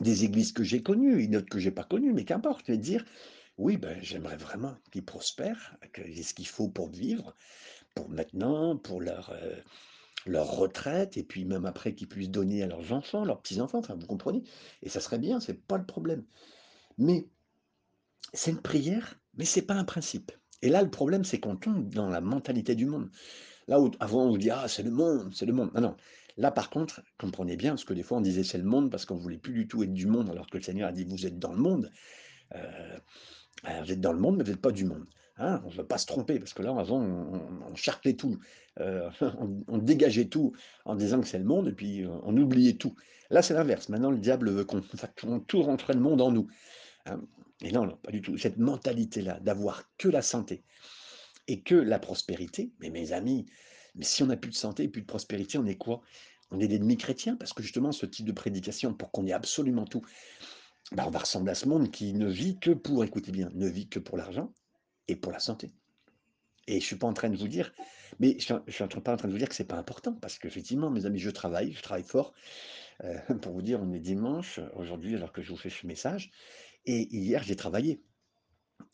des 0.00 0.24
églises 0.24 0.52
que 0.52 0.64
j'ai 0.64 0.82
connues, 0.82 1.22
une 1.22 1.36
autre 1.36 1.48
que 1.48 1.58
j'ai 1.58 1.70
pas 1.70 1.84
connues, 1.84 2.12
mais 2.12 2.24
qu'importe, 2.24 2.64
je 2.66 2.72
dire, 2.72 3.04
oui, 3.58 3.76
ben, 3.76 3.98
j'aimerais 4.02 4.36
vraiment 4.36 4.76
qu'ils 4.90 5.04
prospèrent, 5.04 5.76
qu'ils 5.94 6.18
aient 6.18 6.22
ce 6.22 6.34
qu'il 6.34 6.46
faut 6.48 6.68
pour 6.68 6.88
vivre, 6.88 7.34
pour 7.94 8.08
maintenant, 8.08 8.76
pour 8.76 9.00
leur, 9.00 9.30
euh, 9.30 9.56
leur 10.26 10.56
retraite, 10.56 11.16
et 11.16 11.22
puis 11.22 11.44
même 11.44 11.64
après 11.66 11.94
qu'ils 11.94 12.08
puissent 12.08 12.30
donner 12.30 12.62
à 12.62 12.66
leurs 12.66 12.92
enfants, 12.92 13.24
leurs 13.24 13.40
petits-enfants, 13.40 13.78
enfin 13.78 13.94
vous 13.94 14.06
comprenez, 14.06 14.42
et 14.82 14.88
ça 14.88 15.00
serait 15.00 15.18
bien, 15.18 15.40
c'est 15.40 15.60
pas 15.66 15.78
le 15.78 15.86
problème. 15.86 16.24
Mais 16.98 17.28
c'est 18.32 18.50
une 18.50 18.60
prière, 18.60 19.18
mais 19.34 19.44
c'est 19.44 19.62
pas 19.62 19.74
un 19.74 19.84
principe. 19.84 20.32
Et 20.62 20.68
là, 20.68 20.82
le 20.82 20.90
problème, 20.90 21.24
c'est 21.24 21.40
qu'on 21.40 21.56
tombe 21.56 21.88
dans 21.90 22.08
la 22.08 22.20
mentalité 22.20 22.74
du 22.74 22.86
monde. 22.86 23.10
Là 23.68 23.80
où 23.80 23.90
avant 24.00 24.24
on 24.24 24.30
vous 24.30 24.38
dit 24.38 24.50
ah 24.50 24.68
c'est 24.68 24.82
le 24.82 24.90
monde, 24.90 25.32
c'est 25.34 25.46
le 25.46 25.52
monde. 25.52 25.70
Non, 25.74 25.80
non. 25.80 25.96
Là 26.36 26.50
par 26.50 26.70
contre, 26.70 27.02
comprenez 27.18 27.56
bien, 27.56 27.70
parce 27.70 27.84
que 27.84 27.94
des 27.94 28.02
fois 28.02 28.18
on 28.18 28.20
disait 28.20 28.44
c'est 28.44 28.58
le 28.58 28.64
monde 28.64 28.90
parce 28.90 29.06
qu'on 29.06 29.16
voulait 29.16 29.38
plus 29.38 29.54
du 29.54 29.68
tout 29.68 29.82
être 29.82 29.92
du 29.92 30.06
monde, 30.06 30.30
alors 30.30 30.48
que 30.48 30.58
le 30.58 30.62
Seigneur 30.62 30.88
a 30.88 30.92
dit 30.92 31.04
vous 31.04 31.26
êtes 31.26 31.38
dans 31.38 31.52
le 31.52 31.58
monde. 31.60 31.90
Euh, 32.54 32.98
vous 33.82 33.92
êtes 33.92 34.00
dans 34.00 34.12
le 34.12 34.18
monde, 34.18 34.36
mais 34.36 34.44
vous 34.44 34.50
n'êtes 34.50 34.60
pas 34.60 34.72
du 34.72 34.84
monde. 34.84 35.06
Hein. 35.36 35.60
on 35.64 35.70
ne 35.70 35.74
veut 35.74 35.86
pas 35.86 35.98
se 35.98 36.06
tromper, 36.06 36.38
parce 36.38 36.54
que 36.54 36.62
là, 36.62 36.74
avant, 36.78 37.00
on, 37.00 37.74
charclait 37.74 38.14
tout, 38.14 38.38
euh, 38.78 39.10
on, 39.68 39.78
dégageait 39.78 40.26
tout 40.26 40.52
en 40.84 40.94
disant 40.94 41.20
que 41.20 41.26
c'est 41.26 41.38
le 41.38 41.44
monde, 41.44 41.68
et 41.68 41.72
puis 41.72 42.04
euh, 42.04 42.08
on 42.22 42.36
oubliait 42.36 42.74
tout. 42.74 42.94
Là, 43.30 43.42
c'est 43.42 43.54
l'inverse. 43.54 43.88
Maintenant, 43.88 44.10
le 44.10 44.18
diable 44.18 44.50
veut 44.50 44.64
qu'on 45.20 45.40
tout 45.40 45.62
rentrer 45.62 45.94
le 45.94 46.00
monde 46.00 46.20
en 46.20 46.30
nous. 46.30 46.46
Hein. 47.06 47.20
Et 47.62 47.72
non, 47.72 47.86
non, 47.86 47.96
pas 47.96 48.12
du 48.12 48.20
tout. 48.20 48.36
Cette 48.36 48.58
mentalité-là, 48.58 49.40
d'avoir 49.40 49.84
que 49.98 50.08
la 50.08 50.22
santé 50.22 50.62
et 51.48 51.62
que 51.62 51.74
la 51.74 51.98
prospérité, 51.98 52.72
mais 52.80 52.90
mes 52.90 53.12
amis, 53.12 53.46
mais 53.94 54.04
si 54.04 54.22
on 54.22 54.26
n'a 54.26 54.36
plus 54.36 54.50
de 54.50 54.56
santé 54.56 54.84
et 54.84 54.88
plus 54.88 55.02
de 55.02 55.06
prospérité, 55.06 55.58
on 55.58 55.66
est 55.66 55.76
quoi? 55.76 56.02
On 56.50 56.60
est 56.60 56.68
des 56.68 56.78
demi-chrétiens, 56.78 57.36
parce 57.36 57.52
que 57.52 57.62
justement, 57.62 57.92
ce 57.92 58.06
type 58.06 58.26
de 58.26 58.32
prédication, 58.32 58.94
pour 58.94 59.10
qu'on 59.10 59.26
ait 59.26 59.32
absolument 59.32 59.84
tout, 59.84 60.02
bah, 60.92 61.04
on 61.06 61.10
va 61.10 61.20
ressembler 61.20 61.52
à 61.52 61.54
ce 61.54 61.68
monde 61.68 61.90
qui 61.90 62.12
ne 62.12 62.28
vit 62.28 62.58
que 62.58 62.70
pour, 62.70 63.04
écoutez 63.04 63.32
bien, 63.32 63.50
ne 63.54 63.68
vit 63.68 63.88
que 63.88 63.98
pour 63.98 64.16
l'argent 64.16 64.52
et 65.08 65.16
pour 65.16 65.32
la 65.32 65.38
santé. 65.38 65.72
Et 66.66 66.72
je 66.72 66.76
ne 66.76 66.82
suis 66.82 66.96
pas 66.96 67.06
en 67.06 67.12
train 67.12 67.28
de 67.28 67.36
vous 67.36 67.48
dire, 67.48 67.72
mais 68.20 68.38
je 68.38 68.54
ne 68.54 68.60
suis 68.70 69.00
pas 69.00 69.12
en 69.12 69.16
train 69.16 69.28
de 69.28 69.32
vous 69.32 69.38
dire 69.38 69.48
que 69.48 69.54
ce 69.54 69.62
n'est 69.62 69.66
pas 69.66 69.76
important, 69.76 70.14
parce 70.14 70.38
qu'effectivement, 70.38 70.90
mes 70.90 71.06
amis, 71.06 71.18
je 71.18 71.30
travaille, 71.30 71.72
je 71.72 71.82
travaille 71.82 72.04
fort. 72.04 72.32
Euh, 73.02 73.18
pour 73.42 73.52
vous 73.52 73.62
dire, 73.62 73.80
on 73.82 73.92
est 73.92 74.00
dimanche 74.00 74.60
aujourd'hui, 74.74 75.14
alors 75.14 75.32
que 75.32 75.42
je 75.42 75.50
vous 75.50 75.56
fais 75.56 75.70
ce 75.70 75.86
message, 75.86 76.30
et 76.86 77.14
hier, 77.14 77.42
j'ai 77.42 77.56
travaillé. 77.56 78.02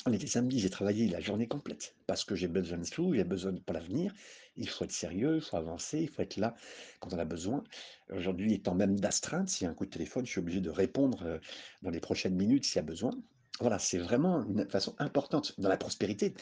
On 0.07 0.13
était 0.15 0.27
samedi, 0.27 0.59
j'ai 0.59 0.71
travaillé 0.71 1.09
la 1.09 1.21
journée 1.21 1.47
complète 1.47 1.95
parce 2.07 2.25
que 2.25 2.35
j'ai 2.35 2.49
besoin 2.49 2.79
de 2.79 2.85
sous, 2.85 3.13
j'ai 3.13 3.25
besoin 3.25 3.55
pour 3.55 3.75
l'avenir. 3.75 4.15
Il 4.57 4.67
faut 4.67 4.85
être 4.85 4.93
sérieux, 4.93 5.37
il 5.37 5.43
faut 5.43 5.59
avancer, 5.59 6.01
il 6.01 6.09
faut 6.09 6.23
être 6.23 6.39
là 6.39 6.55
quand 7.01 7.13
on 7.13 7.19
a 7.19 7.27
besoin. 7.27 7.63
Aujourd'hui, 8.11 8.55
étant 8.55 8.75
même 8.75 8.99
d'astreinte, 8.99 9.51
s'il 9.51 9.67
y 9.67 9.69
a 9.69 9.71
un 9.71 9.75
coup 9.75 9.85
de 9.85 9.91
téléphone, 9.91 10.25
je 10.25 10.31
suis 10.31 10.41
obligé 10.41 10.63
de 10.63 10.71
répondre 10.71 11.23
euh, 11.25 11.39
dans 11.83 11.91
les 11.91 12.01
prochaines 12.01 12.35
minutes 12.35 12.65
s'il 12.65 12.77
y 12.77 12.79
a 12.79 12.83
besoin. 12.83 13.13
Voilà, 13.61 13.79
c'est 13.79 13.99
vraiment 13.99 14.43
une 14.47 14.67
façon 14.71 14.95
importante 14.99 15.61
dans 15.61 15.69
la 15.69 15.77
prospérité. 15.77 16.33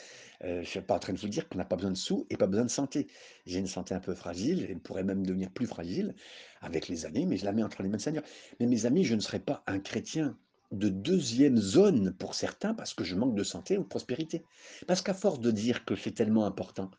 Euh, 0.44 0.54
je 0.54 0.60
ne 0.60 0.64
suis 0.64 0.80
pas 0.80 0.94
en 0.94 1.00
train 1.00 1.12
de 1.12 1.18
vous 1.18 1.28
dire 1.28 1.48
qu'on 1.48 1.58
n'a 1.58 1.64
pas 1.64 1.74
besoin 1.74 1.90
de 1.90 1.96
sous 1.96 2.28
et 2.30 2.36
pas 2.36 2.46
besoin 2.46 2.64
de 2.64 2.70
santé. 2.70 3.08
J'ai 3.44 3.58
une 3.58 3.66
santé 3.66 3.92
un 3.92 4.00
peu 4.00 4.14
fragile, 4.14 4.68
elle 4.70 4.78
pourrait 4.78 5.02
même 5.02 5.26
devenir 5.26 5.50
plus 5.50 5.66
fragile 5.66 6.14
avec 6.60 6.86
les 6.86 7.06
années, 7.06 7.26
mais 7.26 7.36
je 7.36 7.44
la 7.44 7.50
mets 7.50 7.64
entre 7.64 7.82
les 7.82 7.88
mains 7.88 7.96
de 7.96 8.02
Seigneur. 8.02 8.22
Mais 8.60 8.66
mes 8.66 8.86
amis, 8.86 9.02
je 9.02 9.16
ne 9.16 9.20
serai 9.20 9.40
pas 9.40 9.64
un 9.66 9.80
chrétien 9.80 10.38
de 10.70 10.88
deuxième 10.88 11.56
zone 11.56 12.14
pour 12.18 12.34
certains 12.34 12.74
parce 12.74 12.94
que 12.94 13.04
je 13.04 13.14
manque 13.14 13.34
de 13.34 13.44
santé 13.44 13.78
ou 13.78 13.82
de 13.82 13.88
prospérité. 13.88 14.44
Parce 14.86 15.02
qu'à 15.02 15.14
force 15.14 15.40
de 15.40 15.50
dire 15.50 15.84
que 15.84 15.96
c'est 15.96 16.12
tellement 16.12 16.46
important, 16.46 16.90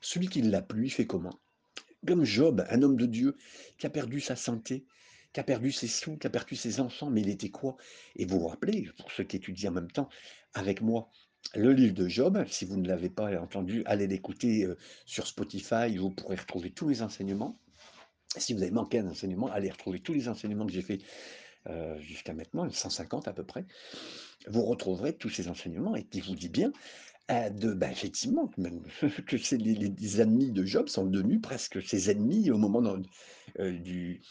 celui 0.00 0.28
qui 0.28 0.42
l'a 0.42 0.62
plus, 0.62 0.86
il 0.86 0.90
fait 0.90 1.06
comment? 1.06 1.38
Comme 2.06 2.24
Job, 2.24 2.64
un 2.70 2.82
homme 2.82 2.96
de 2.96 3.06
Dieu 3.06 3.36
qui 3.76 3.86
a 3.86 3.90
perdu 3.90 4.20
sa 4.20 4.36
santé, 4.36 4.86
qui 5.32 5.40
a 5.40 5.44
perdu 5.44 5.72
ses 5.72 5.88
sous, 5.88 6.16
qui 6.16 6.26
a 6.26 6.30
perdu 6.30 6.56
ses 6.56 6.80
enfants, 6.80 7.10
mais 7.10 7.20
il 7.20 7.28
était 7.28 7.50
quoi? 7.50 7.76
Et 8.16 8.24
vous 8.24 8.40
vous 8.40 8.48
rappelez, 8.48 8.88
pour 8.98 9.10
ceux 9.12 9.24
qui 9.24 9.36
étudient 9.36 9.70
en 9.70 9.74
même 9.74 9.90
temps 9.90 10.08
avec 10.54 10.80
moi, 10.80 11.10
le 11.54 11.72
livre 11.72 11.94
de 11.94 12.08
Job, 12.08 12.44
si 12.48 12.64
vous 12.64 12.76
ne 12.76 12.86
l'avez 12.86 13.10
pas 13.10 13.40
entendu, 13.40 13.82
allez 13.86 14.06
l'écouter 14.06 14.64
euh, 14.64 14.76
sur 15.06 15.26
Spotify, 15.26 15.96
vous 15.96 16.10
pourrez 16.10 16.36
retrouver 16.36 16.70
tous 16.70 16.88
les 16.88 17.02
enseignements. 17.02 17.58
Si 18.36 18.52
vous 18.52 18.62
avez 18.62 18.70
manqué 18.70 18.98
un 18.98 19.08
enseignement, 19.08 19.50
allez 19.50 19.70
retrouver 19.70 20.00
tous 20.00 20.12
les 20.12 20.28
enseignements 20.28 20.66
que 20.66 20.72
j'ai 20.72 20.82
fait 20.82 21.00
euh, 21.68 21.98
jusqu'à 22.00 22.34
maintenant, 22.34 22.68
150 22.70 23.28
à 23.28 23.32
peu 23.32 23.44
près, 23.44 23.66
vous 24.46 24.62
retrouverez 24.62 25.14
tous 25.14 25.28
ces 25.28 25.48
enseignements 25.48 25.96
et 25.96 26.04
qui 26.04 26.20
vous 26.20 26.34
dit 26.34 26.48
bien 26.48 26.72
euh, 27.30 27.50
de, 27.50 27.72
ben, 27.72 27.90
effectivement, 27.90 28.48
que 29.26 29.54
les, 29.56 29.74
les, 29.74 30.20
ennemis 30.20 30.50
de 30.50 30.64
Job 30.64 30.88
sont 30.88 31.04
devenus 31.04 31.40
presque 31.42 31.82
ses 31.82 32.10
ennemis 32.10 32.50
au 32.50 32.56
moment, 32.56 32.82
euh, 33.58 33.72
du, 33.72 34.22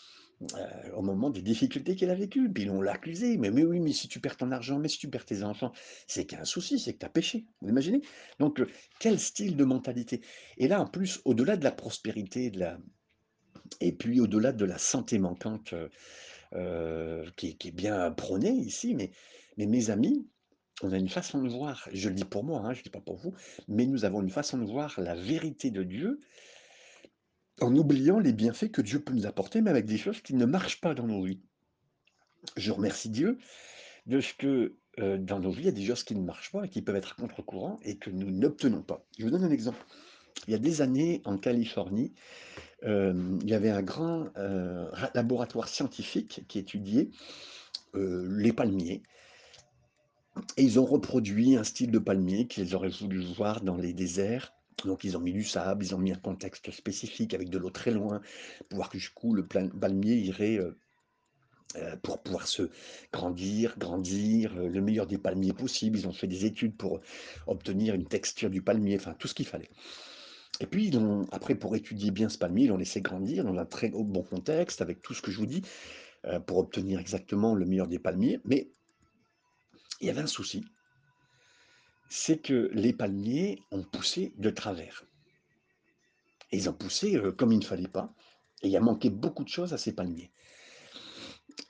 au 0.95 1.01
moment 1.01 1.29
des 1.29 1.43
difficultés 1.43 1.95
qu'il 1.95 2.09
a 2.09 2.15
vécues. 2.15 2.51
Puis 2.51 2.69
on 2.69 2.81
l'a 2.81 2.93
accusé, 2.93 3.37
mais, 3.37 3.51
mais 3.51 3.63
oui, 3.63 3.79
mais 3.79 3.93
si 3.93 4.07
tu 4.07 4.19
perds 4.19 4.37
ton 4.37 4.51
argent, 4.51 4.79
mais 4.79 4.87
si 4.87 4.97
tu 4.97 5.09
perds 5.09 5.25
tes 5.25 5.43
enfants, 5.43 5.73
c'est 6.07 6.25
qu'il 6.25 6.37
y 6.37 6.39
a 6.39 6.41
un 6.41 6.45
souci, 6.45 6.79
c'est 6.79 6.93
que 6.93 6.99
tu 6.99 7.05
as 7.05 7.09
péché. 7.09 7.45
Vous 7.61 7.69
imaginez? 7.69 8.01
Donc, 8.39 8.63
quel 8.99 9.19
style 9.19 9.55
de 9.55 9.63
mentalité? 9.63 10.21
Et 10.57 10.67
là, 10.67 10.81
en 10.81 10.87
plus, 10.87 11.21
au-delà 11.25 11.55
de 11.55 11.63
la 11.63 11.71
prospérité, 11.71 12.49
de 12.49 12.59
la... 12.61 12.79
et 13.79 13.91
puis 13.91 14.19
au-delà 14.21 14.53
de 14.53 14.65
la 14.65 14.79
santé 14.79 15.19
manquante, 15.19 15.75
euh, 16.53 17.25
qui, 17.35 17.57
est 17.63 17.71
bien 17.71 18.11
prôné 18.11 18.49
ici, 18.49 18.95
mais, 18.95 19.11
mes 19.57 19.89
amis, 19.89 20.27
on 20.83 20.91
a 20.91 20.97
une 20.97 21.09
façon 21.09 21.41
de 21.41 21.49
voir, 21.49 21.89
je 21.91 22.09
le 22.09 22.15
dis 22.15 22.25
pour 22.25 22.43
moi, 22.43 22.61
hein, 22.63 22.73
je 22.73 22.79
ne 22.79 22.83
dis 22.83 22.89
pas 22.89 23.01
pour 23.01 23.17
vous, 23.17 23.33
mais 23.67 23.85
nous 23.85 24.05
avons 24.05 24.21
une 24.21 24.29
façon 24.29 24.57
de 24.57 24.65
voir 24.65 24.99
la 24.99 25.15
vérité 25.15 25.71
de 25.71 25.83
Dieu 25.83 26.19
en 27.59 27.75
oubliant 27.75 28.19
les 28.19 28.33
bienfaits 28.33 28.69
que 28.71 28.81
Dieu 28.81 28.99
peut 29.03 29.13
nous 29.13 29.25
apporter, 29.25 29.61
mais 29.61 29.71
avec 29.71 29.85
des 29.85 29.97
choses 29.97 30.21
qui 30.21 30.35
ne 30.35 30.45
marchent 30.45 30.79
pas 30.79 30.93
dans 30.93 31.07
nos 31.07 31.23
vies. 31.23 31.41
Je 32.55 32.71
remercie 32.71 33.09
Dieu 33.09 33.39
de 34.05 34.21
ce 34.21 34.33
que 34.33 34.77
euh, 34.99 35.17
dans 35.17 35.39
nos 35.39 35.51
vies, 35.51 35.61
il 35.61 35.65
y 35.65 35.69
a 35.69 35.71
des 35.71 35.85
choses 35.85 36.03
qui 36.03 36.15
ne 36.15 36.23
marchent 36.23 36.51
pas 36.51 36.65
et 36.65 36.69
qui 36.69 36.81
peuvent 36.81 36.95
être 36.95 37.15
à 37.17 37.21
contre-courant 37.21 37.79
et 37.83 37.97
que 37.97 38.09
nous 38.09 38.31
n'obtenons 38.31 38.83
pas. 38.83 39.05
Je 39.17 39.25
vous 39.25 39.31
donne 39.31 39.43
un 39.43 39.51
exemple. 39.51 39.83
Il 40.47 40.51
y 40.51 40.55
a 40.55 40.59
des 40.59 40.81
années, 40.81 41.21
en 41.25 41.37
Californie, 41.37 42.13
hem, 42.83 43.39
il 43.41 43.49
y 43.49 43.53
avait 43.53 43.69
un 43.69 43.81
grand, 43.81 44.29
ra 44.35 45.09
laboratoire 45.13 45.67
scientifique 45.67 46.43
qui 46.47 46.59
étudiait, 46.59 47.09
heu, 47.95 48.27
les 48.37 48.53
palmiers 48.53 49.01
et 50.55 50.63
ils 50.63 50.79
ont 50.79 50.85
reproduit 50.85 51.55
un 51.55 51.63
style 51.63 51.91
de 51.91 51.99
palmier 51.99 52.47
qu'ils 52.47 52.75
auraient 52.75 52.89
voulu 52.89 53.19
voir 53.19 53.61
dans 53.61 53.75
les 53.75 53.93
déserts. 53.93 54.53
Donc 54.85 55.03
ils 55.03 55.17
ont 55.17 55.19
mis 55.19 55.33
du 55.33 55.43
sable, 55.43 55.83
ils 55.83 55.95
ont 55.95 55.97
mis 55.97 56.11
un 56.11 56.19
contexte 56.19 56.69
spécifique 56.71 57.33
avec 57.33 57.49
de 57.49 57.57
l'eau 57.57 57.71
très 57.71 57.91
loin, 57.91 58.21
pour 58.69 58.77
voir 58.77 58.91
jusqu'où 58.93 59.33
le 59.33 59.45
palmier 59.47 60.15
irait, 60.15 60.59
pour 62.03 62.21
pouvoir 62.21 62.47
se 62.47 62.69
grandir, 63.11 63.75
grandir, 63.79 64.53
le 64.55 64.81
meilleur 64.81 65.07
des 65.07 65.17
palmiers 65.17 65.53
possibles. 65.53 65.97
Ils 65.97 66.07
ont 66.07 66.13
fait 66.13 66.27
des 66.27 66.45
études 66.45 66.77
pour 66.77 67.01
obtenir 67.47 67.95
une 67.95 68.05
texture 68.05 68.51
du 68.51 68.61
palmier, 68.61 68.97
enfin 68.97 69.15
tout 69.17 69.27
ce 69.27 69.33
qu'il 69.33 69.47
fallait. 69.47 69.69
Et 70.59 70.65
puis 70.65 70.91
après 71.31 71.55
pour 71.55 71.75
étudier 71.75 72.11
bien 72.11 72.29
ce 72.29 72.37
palmier, 72.37 72.65
ils 72.65 72.69
l'ont 72.69 72.77
laissé 72.77 73.01
grandir 73.01 73.43
dans 73.43 73.57
un 73.57 73.65
très 73.65 73.89
bon 73.89 74.23
contexte 74.23 74.81
avec 74.81 75.01
tout 75.01 75.13
ce 75.13 75.21
que 75.21 75.31
je 75.31 75.37
vous 75.37 75.45
dis, 75.45 75.61
heu, 76.25 76.39
pour 76.39 76.57
obtenir 76.57 76.99
exactement 76.99 77.53
le 77.55 77.65
meilleur 77.65 77.87
des 77.87 77.99
palmiers. 77.99 78.39
Mais 78.45 78.71
il 80.01 80.07
y 80.07 80.09
avait 80.09 80.21
un 80.21 80.27
souci 80.27 80.63
c'est 82.09 82.37
que 82.37 82.69
les 82.73 82.93
palmiers 82.93 83.59
ont 83.71 83.83
poussé 83.83 84.33
de 84.37 84.49
travers. 84.49 85.05
Ils 86.51 86.69
ont 86.69 86.73
poussé, 86.73 87.17
heu, 87.17 87.31
comme 87.31 87.51
il 87.51 87.59
ne 87.59 87.65
fallait 87.65 87.87
pas 87.87 88.13
et 88.63 88.69
il 88.69 88.77
a 88.77 88.81
manqué 88.81 89.09
beaucoup 89.09 89.43
de 89.43 89.49
choses 89.49 89.73
à 89.73 89.77
ces 89.77 89.93
palmiers. 89.93 90.31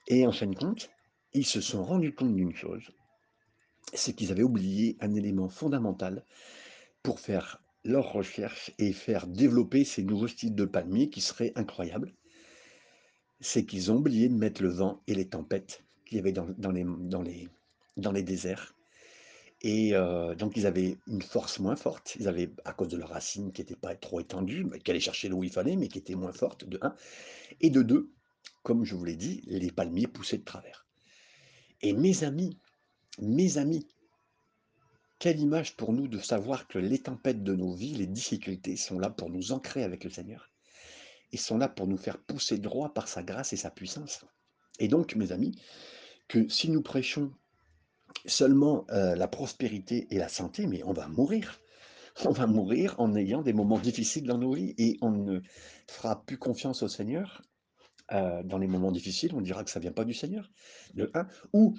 Et 0.08 0.26
en 0.26 0.32
fin 0.32 0.48
de 0.48 0.56
compte, 0.56 0.90
ils 1.34 1.46
se 1.46 1.60
sont 1.60 1.84
rendus 1.84 2.14
compte 2.14 2.36
d'une 2.36 2.56
chose, 2.56 2.92
c'est 3.94 4.14
qu'ils 4.14 4.32
avaient 4.32 4.44
oublié 4.44 4.98
un 5.02 5.14
élément 5.16 5.50
fondamental 5.50 6.24
pour 7.04 7.20
faire 7.20 7.62
leurs 7.88 8.12
recherches 8.12 8.72
et 8.78 8.94
faire 8.94 9.28
développer 9.28 9.84
ces 9.84 10.04
nouveaux 10.04 10.28
styles 10.28 10.56
de 10.56 10.66
palmiers 10.66 11.10
qui 11.10 11.22
seraient 11.22 11.54
incroyables. 11.56 12.14
C'est 13.40 13.66
qu'ils 13.66 13.92
ont 13.92 13.98
oublié 13.98 14.30
de 14.30 14.36
mettre 14.36 14.62
le 14.62 14.70
vent 14.70 15.02
et 15.08 15.16
les 15.16 15.28
tempêtes 15.28 15.84
qu'il 16.06 16.18
y 16.18 16.20
avait 16.20 16.32
dans 16.32 16.72
les 16.72 16.86
dans 16.86 17.22
les 17.22 17.50
dans 17.98 18.12
les 18.12 18.24
déserts 18.24 18.78
et 19.62 19.96
heu, 19.96 20.36
donc 20.36 20.56
ils 20.56 20.68
avaient 20.68 20.98
une 21.08 21.22
force 21.22 21.60
moins 21.60 21.76
forte. 21.76 22.16
Ils 22.20 22.28
avaient 22.28 22.52
à 22.64 22.74
cause 22.74 22.90
de 22.90 22.98
leurs 22.98 23.10
racines 23.10 23.52
qui 23.52 23.62
étaient 23.62 23.76
pas 23.76 23.96
trop 23.96 24.20
étendues, 24.20 24.64
mais 24.64 24.80
qui 24.80 24.92
allaient 24.92 25.00
chercher 25.00 25.30
l'eau 25.30 25.38
où 25.38 25.44
il 25.44 25.52
fallait, 25.52 25.76
mais 25.76 25.88
qui 25.88 25.98
étaient 25.98 26.16
moins 26.16 26.32
fortes 26.32 26.66
de 26.66 26.78
1 26.82 26.94
et 27.62 27.70
de 27.70 27.82
2, 27.82 28.12
comme 28.64 28.86
je 28.86 28.96
vous 28.96 29.06
l'ai 29.06 29.16
dit, 29.16 29.42
les 29.48 29.72
palmiers 29.72 30.08
poussaient 30.08 30.38
de 30.38 30.44
travers. 30.44 30.86
Et 31.82 31.94
mes 31.94 32.24
amis, 32.24 32.58
mes 33.20 33.58
amis 33.58 33.88
quelle 35.20 35.40
image 35.40 35.76
pour 35.76 35.94
nous 35.94 36.08
de 36.08 36.20
savoir 36.20 36.68
que 36.68 36.78
les 36.78 37.00
tempêtes 37.00 37.44
de 37.44 37.56
nos 37.56 37.74
vies, 37.74 37.96
les 37.96 38.08
difficultés 38.08 38.76
sont 38.76 39.00
là 39.00 39.10
pour 39.10 39.30
nous 39.30 39.52
ancrer 39.52 39.84
avec 39.84 40.04
le 40.04 40.10
Seigneur. 40.10 40.52
Ils 41.32 41.40
sont 41.40 41.58
là 41.58 41.68
pour 41.68 41.88
nous 41.88 41.98
faire 41.98 42.20
pousser 42.20 42.58
droit 42.58 42.94
par 42.94 43.08
sa 43.08 43.24
grâce 43.24 43.54
et 43.54 43.58
sa 43.58 43.72
puissance. 43.72 44.26
Et 44.80 44.88
donc, 44.88 45.16
mes 45.16 45.32
amis, 45.32 45.60
que 46.28 46.48
si 46.50 46.70
nous 46.70 46.82
prêchons 46.82 47.32
seulement, 48.26 48.86
heu, 48.92 49.16
la 49.16 49.28
prospérité 49.28 50.08
et 50.12 50.18
la 50.18 50.30
santé, 50.30 50.68
mais 50.68 50.84
on 50.84 50.94
va 50.94 51.08
mourir. 51.08 51.60
On 52.26 52.32
va 52.32 52.48
mourir 52.48 52.96
en 52.98 53.16
ayant 53.16 53.44
des 53.44 53.54
moments 53.54 53.78
difficiles 53.78 54.26
dans 54.26 54.40
nos 54.40 54.54
vies 54.54 54.74
et 54.80 54.98
on 55.04 55.12
ne 55.12 55.40
fera 55.88 56.26
plus 56.26 56.40
confiance 56.40 56.82
au 56.82 56.88
Seigneur, 56.88 57.44
heu, 58.14 58.44
dans 58.44 58.58
les 58.58 58.68
moments 58.68 58.92
difficiles. 58.92 59.34
On 59.36 59.42
dira 59.42 59.64
que 59.64 59.70
ça 59.70 59.80
vient 59.80 59.92
pas 59.92 60.06
du 60.06 60.14
Seigneur, 60.14 60.50
de 60.94 61.12
1 61.14 61.28
ou 61.54 61.76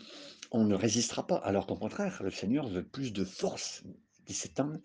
on 0.53 0.65
ne 0.65 0.75
résistera 0.75 1.27
pas, 1.27 1.37
alors 1.37 1.67
qu'au 1.67 1.77
contraire, 1.77 2.23
le 2.23 2.31
Seigneur 2.31 2.69
veut 2.69 2.85
plus 2.87 3.13
de 3.13 3.25
force 3.25 3.83
qui 4.27 4.35
s'étende 4.35 4.81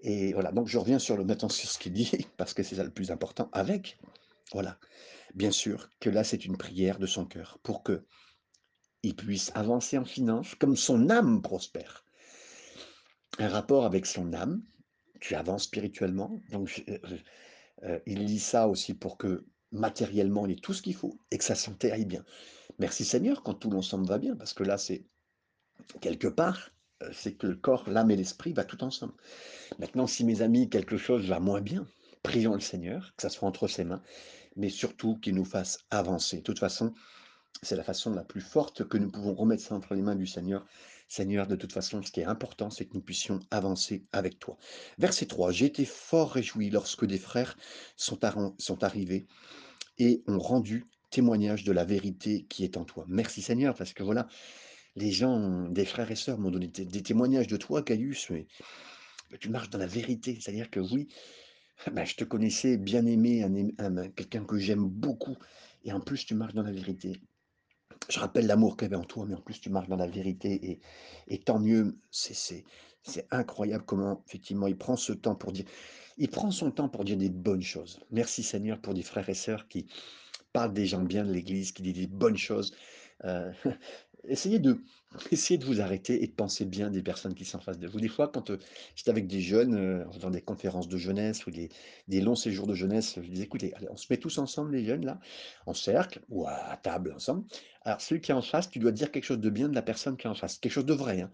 et 0.00 0.32
voilà. 0.32 0.52
Donc 0.52 0.68
je 0.68 0.78
reviens 0.78 0.98
sur 0.98 1.16
le 1.16 1.24
maintenant 1.24 1.48
sur 1.48 1.70
ce 1.70 1.78
qu'il 1.78 1.92
dit, 1.92 2.10
parce 2.36 2.54
que 2.54 2.62
c'est 2.62 2.76
ça 2.76 2.84
le 2.84 2.90
plus 2.92 3.10
important, 3.10 3.48
avec 3.52 3.98
voilà, 4.52 4.78
bien 5.34 5.50
sûr 5.50 5.90
que 6.00 6.10
là, 6.10 6.24
c'est 6.24 6.44
une 6.44 6.56
prière 6.56 6.98
de 6.98 7.06
son 7.06 7.26
cœur 7.26 7.58
pour 7.62 7.82
qu'il 7.82 9.16
puisse 9.16 9.50
avancer 9.54 9.98
en 9.98 10.04
finances, 10.04 10.54
comme 10.54 10.76
son 10.76 11.10
âme 11.10 11.42
prospère. 11.42 12.04
Un 13.38 13.48
rapport 13.48 13.84
avec 13.84 14.06
son 14.06 14.32
âme, 14.32 14.62
tu 15.20 15.34
avances 15.34 15.64
spirituellement, 15.64 16.40
donc 16.50 16.84
heu 16.88 17.00
heu, 17.84 18.02
il 18.06 18.24
lit 18.24 18.38
ça 18.38 18.68
aussi 18.68 18.94
pour 18.94 19.18
que 19.18 19.46
matériellement, 19.72 20.46
il 20.46 20.52
ait 20.52 20.56
tout 20.56 20.72
ce 20.72 20.82
qu'il 20.82 20.94
faut 20.94 21.18
et 21.30 21.38
que 21.38 21.44
sa 21.44 21.54
santé 21.54 21.92
aille 21.92 22.06
bien. 22.06 22.24
Merci 22.78 23.04
Seigneur 23.04 23.42
quand 23.42 23.54
tout 23.54 23.70
l'ensemble 23.70 24.06
va 24.06 24.18
bien, 24.18 24.36
parce 24.36 24.52
que 24.52 24.62
là, 24.62 24.78
c'est 24.78 25.04
quelque 26.00 26.28
part, 26.28 26.70
heu, 27.02 27.10
c'est 27.12 27.34
que 27.34 27.46
le 27.46 27.56
corps, 27.56 27.88
l'âme 27.88 28.10
et 28.10 28.16
l'esprit 28.16 28.52
va 28.52 28.64
tout 28.64 28.82
ensemble. 28.84 29.14
Maintenant, 29.78 30.06
si 30.06 30.24
mes 30.24 30.42
amis, 30.42 30.68
quelque 30.68 30.96
chose 30.96 31.26
va 31.26 31.40
moins 31.40 31.60
bien, 31.60 31.86
prions 32.22 32.54
le 32.54 32.60
Seigneur, 32.60 33.14
que 33.16 33.22
ça 33.22 33.28
soit 33.28 33.48
entre 33.48 33.68
ses 33.68 33.84
mains, 33.84 34.02
mais 34.56 34.68
surtout 34.68 35.16
qu'il 35.16 35.34
nous 35.34 35.44
fasse 35.44 35.78
avancer. 35.90 36.38
De 36.38 36.42
toute 36.42 36.58
façon, 36.58 36.92
c'est 37.62 37.76
la 37.76 37.84
façon 37.84 38.12
la 38.12 38.24
plus 38.24 38.40
forte 38.40 38.86
que 38.88 38.98
nous 38.98 39.10
pouvons 39.10 39.34
remettre 39.34 39.62
ça 39.62 39.74
entre 39.74 39.94
les 39.94 40.02
mains 40.02 40.16
du 40.16 40.26
Seigneur. 40.26 40.66
Seigneur, 41.08 41.46
de 41.46 41.56
toute 41.56 41.72
façon, 41.72 42.02
ce 42.02 42.10
qui 42.10 42.20
est 42.20 42.24
important, 42.24 42.68
c'est 42.70 42.86
que 42.86 42.94
nous 42.94 43.00
puissions 43.00 43.40
avancer 43.50 44.04
avec 44.12 44.38
toi. 44.38 44.56
Verset 44.98 45.26
3: 45.26 45.52
«J'ai 45.52 45.66
été 45.66 45.84
fort 45.84 46.32
réjoui 46.32 46.70
lorsque 46.70 47.06
des 47.06 47.18
frères 47.18 47.56
sont 47.96 48.24
arrivés 48.82 49.26
et 49.98 50.22
ont 50.26 50.38
rendu 50.38 50.86
témoignage 51.10 51.64
de 51.64 51.72
la 51.72 51.84
vérité 51.84 52.44
qui 52.48 52.64
est 52.64 52.76
en 52.76 52.84
toi». 52.84 53.04
Merci 53.08 53.40
Seigneur, 53.40 53.74
parce 53.74 53.92
que 53.92 54.02
voilà, 54.02 54.26
les 54.96 55.12
gens, 55.12 55.68
des 55.68 55.84
frères 55.84 56.10
et 56.10 56.16
sœurs 56.16 56.38
m'ont 56.38 56.50
donné 56.50 56.68
des 56.68 57.02
témoignages 57.02 57.46
de 57.46 57.56
toi, 57.56 57.82
Gaius, 57.82 58.30
mais 58.30 58.46
tu 59.38 59.48
marches 59.48 59.70
dans 59.70 59.78
la 59.78 59.86
vérité. 59.86 60.38
C'est-à-dire 60.40 60.70
que 60.70 60.80
oui, 60.80 61.08
bah, 61.92 62.04
je 62.04 62.14
te 62.14 62.24
connaissais 62.24 62.78
bien-aimé, 62.78 63.42
un 63.42 63.54
aim 63.54 63.68
un 63.78 64.08
quelqu'un 64.08 64.44
que 64.44 64.58
j'aime 64.58 64.86
beaucoup 64.88 65.36
et 65.84 65.92
en 65.92 66.00
plus 66.00 66.24
tu 66.24 66.34
marches 66.34 66.54
dans 66.54 66.62
la 66.62 66.72
vérité. 66.72 67.20
Je 68.08 68.18
rappelle 68.18 68.46
l'amour 68.46 68.76
qu'il 68.76 68.86
y 68.86 68.86
avait 68.86 68.96
en 68.96 69.04
toi, 69.04 69.24
mais 69.26 69.34
en 69.34 69.40
plus 69.40 69.60
tu 69.60 69.70
marches 69.70 69.88
dans 69.88 69.96
la 69.96 70.06
vérité 70.06 70.80
et 71.28 71.38
tant 71.38 71.58
mieux. 71.58 71.98
C'est 72.10 72.64
incroyable 73.30 73.84
comment 73.84 74.22
effectivement 74.26 74.66
il 74.66 74.76
prend 74.76 74.96
ce 74.96 75.12
temps 75.12 75.34
pour 75.34 75.52
dire 75.52 75.64
il 76.18 76.28
prend 76.28 76.50
son 76.50 76.70
temps 76.70 76.88
pour 76.88 77.04
dire 77.04 77.16
des 77.16 77.28
bonnes 77.30 77.62
choses. 77.62 78.00
Merci 78.10 78.42
Seigneur 78.42 78.80
pour 78.80 78.94
des 78.94 79.02
frères 79.02 79.28
et 79.28 79.34
sœurs 79.34 79.68
qui 79.68 79.86
parlent 80.52 80.72
des 80.72 80.86
gens 80.86 81.02
bien 81.02 81.24
de 81.24 81.32
l'église, 81.32 81.72
qui 81.72 81.82
disent 81.82 81.94
des 81.94 82.06
bonnes 82.06 82.38
choses. 82.38 82.74
Heu, 83.24 83.52
essayez 84.28 84.58
de 84.58 84.82
de 85.32 85.64
vous 85.64 85.80
arrêter 85.80 86.22
et 86.22 86.26
de 86.26 86.32
penser 86.32 86.64
bien 86.66 86.90
des 86.90 87.02
personnes 87.02 87.34
qui 87.34 87.44
sont 87.44 87.58
en 87.58 87.60
face 87.60 87.78
de 87.78 87.86
vous. 87.88 88.00
Des 88.00 88.08
fois, 88.08 88.28
quand, 88.28 88.50
heu, 88.50 88.58
j'étais 88.94 89.10
avec 89.10 89.26
des 89.28 89.40
jeunes, 89.40 90.04
en 90.08 90.12
faisant 90.12 90.30
des 90.30 90.42
conférences 90.42 90.88
de 90.88 90.96
jeunesse 90.98 91.46
ou 91.46 91.50
des 91.50 91.68
des 92.08 92.20
longs 92.20 92.34
séjours 92.34 92.66
de 92.66 92.74
jeunesse, 92.74 93.14
je 93.16 93.28
disais: 93.28 93.44
«Écoutez, 93.44 93.72
on 93.90 93.96
se 93.96 94.06
met 94.10 94.18
tous 94.18 94.38
ensemble 94.38 94.72
les 94.72 94.84
jeunes 94.84 95.04
là, 95.06 95.20
en 95.66 95.74
cercle 95.74 96.20
ou 96.28 96.46
à 96.46 96.76
table 96.82 97.12
ensemble. 97.14 97.44
Alors 97.82 98.00
celui 98.00 98.20
qui 98.20 98.30
est 98.32 98.34
en 98.34 98.42
face, 98.42 98.68
tu 98.70 98.78
dois 98.78 98.92
dire 98.92 99.10
quelque 99.12 99.24
chose 99.24 99.38
de 99.40 99.50
bien 99.50 99.68
de 99.68 99.74
la 99.74 99.82
personne 99.82 100.16
qui 100.16 100.26
est 100.26 100.30
en 100.30 100.34
face, 100.34 100.58
quelque 100.58 100.72
chose 100.72 100.86
de 100.86 100.94
vrai, 100.94 101.20
hein. 101.22 101.30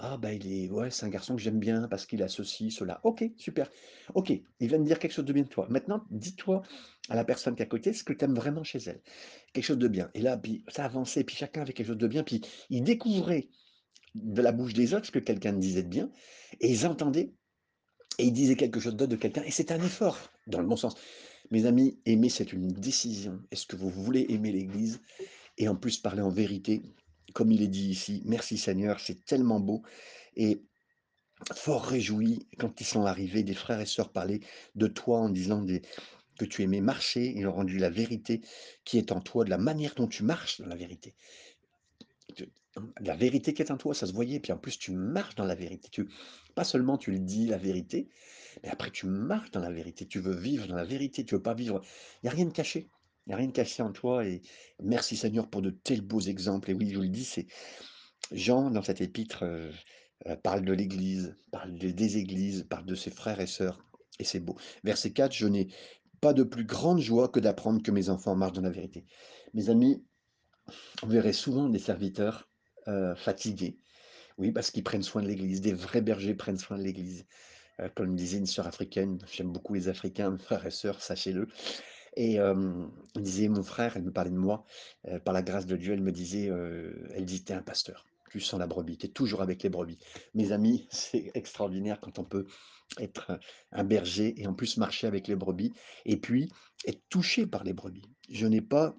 Ah 0.00 0.16
bah, 0.16 0.32
il 0.32 0.52
est 0.52 0.70
ouais, 0.70 0.92
c'est 0.92 1.06
un 1.06 1.08
garçon 1.08 1.34
que 1.34 1.42
j'aime 1.42 1.58
bien 1.58 1.88
parce 1.88 2.06
qu'il 2.06 2.22
a 2.22 2.28
ceci, 2.28 2.70
cela. 2.70 3.00
OK, 3.02 3.24
super. 3.36 3.68
OK, 4.14 4.30
il 4.30 4.68
vient 4.68 4.78
de 4.78 4.84
dire 4.84 5.00
quelque 5.00 5.12
chose 5.12 5.24
de 5.24 5.32
bien 5.32 5.42
de 5.42 5.48
toi. 5.48 5.66
Maintenant, 5.70 6.04
dis-toi 6.10 6.62
à 7.08 7.16
la 7.16 7.24
personne 7.24 7.56
qui 7.56 7.62
est 7.62 7.66
à 7.66 7.68
côté 7.68 7.92
ce 7.92 8.04
que 8.04 8.12
tu 8.12 8.24
aimes 8.24 8.34
vraiment 8.34 8.62
chez 8.62 8.78
elle. 8.86 9.02
Quelque 9.52 9.64
chose 9.64 9.78
de 9.78 9.88
bien 9.88 10.08
et 10.14 10.20
là, 10.20 10.36
puis 10.36 10.64
ça 10.68 10.84
avançait, 10.84 11.24
puis 11.24 11.34
chacun 11.34 11.62
avait 11.62 11.72
quelque 11.72 11.88
chose 11.88 11.98
de 11.98 12.06
bien, 12.06 12.22
puis 12.22 12.42
ils 12.70 12.84
découvraient 12.84 13.48
de 14.14 14.40
la 14.40 14.52
bouche 14.52 14.72
des 14.72 14.94
autres 14.94 15.06
ce 15.06 15.10
que 15.10 15.18
quelqu'un 15.18 15.52
disait 15.52 15.82
de 15.82 15.88
bien 15.88 16.10
et 16.60 16.70
ils 16.70 16.86
entendaient 16.86 17.34
et 18.18 18.24
ils 18.24 18.32
disaient 18.32 18.56
quelque 18.56 18.78
chose 18.78 18.94
d'autre 18.94 19.10
de 19.10 19.16
quelqu'un 19.16 19.42
et 19.42 19.50
c'est 19.50 19.72
un 19.72 19.82
effort 19.82 20.30
dans 20.46 20.60
le 20.60 20.66
bon 20.66 20.76
sens. 20.76 20.94
Mes 21.50 21.66
amis, 21.66 21.98
aimer, 22.06 22.28
c'est 22.28 22.52
une 22.52 22.68
décision. 22.68 23.40
Est-ce 23.50 23.66
que 23.66 23.74
vous 23.74 23.90
voulez 23.90 24.26
aimer 24.28 24.52
l'église 24.52 25.00
et 25.56 25.68
en 25.68 25.74
plus 25.74 25.98
parler 25.98 26.22
en 26.22 26.28
vérité, 26.28 26.82
comme 27.34 27.52
il 27.52 27.62
est 27.62 27.68
dit 27.68 27.88
ici? 27.88 28.22
Merci 28.24 28.58
Seigneur, 28.58 29.00
c'est 29.00 29.24
tellement 29.24 29.60
beau 29.60 29.82
et 30.36 30.62
fort 31.54 31.84
réjoui 31.84 32.46
quand 32.58 32.80
ils 32.80 32.86
sont 32.86 33.04
arrivés, 33.04 33.42
des 33.42 33.54
frères 33.54 33.80
et 33.80 33.86
sœurs 33.86 34.10
parlaient 34.10 34.40
de 34.74 34.86
toi 34.86 35.20
en 35.20 35.28
disant 35.28 35.64
que 36.38 36.44
tu 36.44 36.62
aimais 36.62 36.80
marcher, 36.80 37.32
ils 37.36 37.46
ont 37.46 37.52
rendu 37.52 37.78
la 37.78 37.90
vérité 37.90 38.40
qui 38.84 38.98
est 38.98 39.12
en 39.12 39.20
toi, 39.20 39.44
de 39.44 39.50
la 39.50 39.58
manière 39.58 39.94
dont 39.94 40.06
tu 40.06 40.22
marches 40.22 40.60
dans 40.60 40.66
la 40.66 40.76
vérité. 40.76 41.14
De 42.38 42.48
la 43.00 43.16
vérité 43.16 43.54
qui 43.54 43.62
est 43.62 43.70
en 43.70 43.76
toi, 43.76 43.94
ça 43.94 44.06
se 44.06 44.12
voyait, 44.12 44.40
puis 44.40 44.52
en 44.52 44.58
plus 44.58 44.78
tu 44.78 44.92
marches 44.92 45.34
dans 45.34 45.44
la 45.44 45.54
vérité. 45.54 45.88
Tu 45.90 46.08
pas 46.54 46.64
seulement 46.64 46.96
tu 46.96 47.10
le 47.10 47.18
dis 47.18 47.46
la 47.46 47.58
vérité, 47.58 48.08
mais 48.62 48.68
après 48.68 48.90
tu 48.90 49.06
marches 49.06 49.50
dans 49.50 49.60
la 49.60 49.70
vérité. 49.70 50.06
Tu 50.06 50.20
veux 50.20 50.36
vivre 50.36 50.66
dans 50.66 50.76
la 50.76 50.84
vérité, 50.84 51.24
tu 51.24 51.34
veux 51.34 51.42
pas 51.42 51.54
vivre 51.54 51.82
il 52.22 52.26
y 52.26 52.28
a 52.28 52.32
rien 52.32 52.46
de 52.46 52.52
caché. 52.52 52.88
Il 53.28 53.32
y 53.32 53.34
a 53.34 53.36
rien 53.36 53.48
de 53.48 53.52
caché 53.52 53.82
en 53.82 53.92
toi 53.92 54.24
et 54.24 54.40
merci 54.82 55.14
Seigneur 55.14 55.50
pour 55.50 55.60
de 55.60 55.68
tels 55.68 56.00
beaux 56.00 56.20
exemples 56.20 56.70
et 56.70 56.74
oui, 56.74 56.88
je 56.90 56.96
vous 56.96 57.02
le 57.02 57.08
dis, 57.10 57.26
c'est 57.26 57.46
Jean 58.32 58.70
dans 58.70 58.82
cet 58.82 59.02
épître, 59.02 59.44
heu 59.44 59.70
heu, 60.26 60.36
parle 60.42 60.64
de 60.64 60.72
l'église, 60.72 61.36
parle 61.52 61.76
de 61.76 61.90
des 61.90 62.16
églises, 62.16 62.66
parle 62.70 62.86
de 62.86 62.94
ses 62.94 63.10
frères 63.10 63.40
et 63.40 63.46
sœurs 63.46 63.84
et 64.18 64.24
c'est 64.24 64.40
beau. 64.40 64.56
Verset 64.82 65.12
4: 65.12 65.32
«Je 65.32 65.46
n'ai 65.46 65.68
pas 66.22 66.32
de 66.32 66.42
plus 66.42 66.64
grande 66.64 67.00
joie 67.00 67.28
que 67.28 67.38
d'apprendre 67.38 67.82
que 67.82 67.90
mes 67.90 68.08
enfants 68.08 68.34
marchent 68.34 68.54
dans 68.54 68.62
la 68.62 68.70
vérité». 68.70 69.04
Mes 69.52 69.68
amis, 69.68 70.02
vous 71.02 71.10
verrez 71.10 71.34
souvent 71.34 71.68
des 71.68 71.78
serviteurs, 71.78 72.48
heu, 72.88 73.14
fatigués. 73.14 73.78
Oui, 74.38 74.52
parce 74.52 74.70
qu'ils 74.70 74.84
prennent 74.84 75.02
soin 75.02 75.22
de 75.22 75.28
l'église. 75.28 75.60
Des 75.60 75.74
vrais 75.74 76.00
bergers 76.02 76.34
prennent 76.34 76.58
soin 76.58 76.78
de 76.78 76.82
l'église. 76.82 77.26
comme 77.96 78.16
disait 78.16 78.38
une 78.38 78.46
sœur 78.46 78.66
africaine, 78.66 79.18
j'aime 79.32 79.52
beaucoup 79.52 79.74
les 79.74 79.88
Africains, 79.88 80.38
frères 80.40 80.66
et 80.66 80.70
sœurs, 80.70 81.02
sachez-le 81.02 81.48
et 82.18 82.38
disait: 83.14 83.48
«Mon 83.48 83.62
frère», 83.62 83.96
elle 83.96 84.02
me 84.02 84.12
parlait 84.12 84.30
de 84.30 84.36
moi, 84.36 84.64
par 85.24 85.32
la 85.32 85.42
grâce 85.42 85.66
de 85.66 85.76
Dieu, 85.76 85.92
elle 85.92 86.02
me 86.02 86.12
disait, 86.12 86.50
elle 87.14 87.24
dit: 87.24 87.44
«Tu 87.44 87.52
es 87.52 87.54
un 87.54 87.62
pasteur, 87.62 88.04
tu 88.30 88.40
sens 88.40 88.58
la 88.58 88.66
brebis, 88.66 88.98
tu 88.98 89.06
es 89.06 89.08
toujours 89.08 89.40
avec 89.40 89.62
les 89.62 89.70
brebis». 89.70 89.98
Mes 90.34 90.50
amis, 90.52 90.88
c'est 90.90 91.30
extraordinaire 91.34 92.00
quand 92.00 92.18
on 92.18 92.24
peut 92.24 92.46
être 92.98 93.38
un 93.70 93.84
berger 93.84 94.34
et 94.40 94.46
en 94.46 94.54
plus 94.54 94.78
marcher 94.78 95.06
avec 95.06 95.28
les 95.28 95.36
brebis 95.36 95.72
et 96.06 96.16
puis 96.16 96.50
être 96.86 97.02
touché 97.08 97.46
par 97.46 97.62
les 97.62 97.72
brebis. 97.72 98.10
Je 98.28 98.46
n'ai 98.46 98.62
pas 98.62 98.96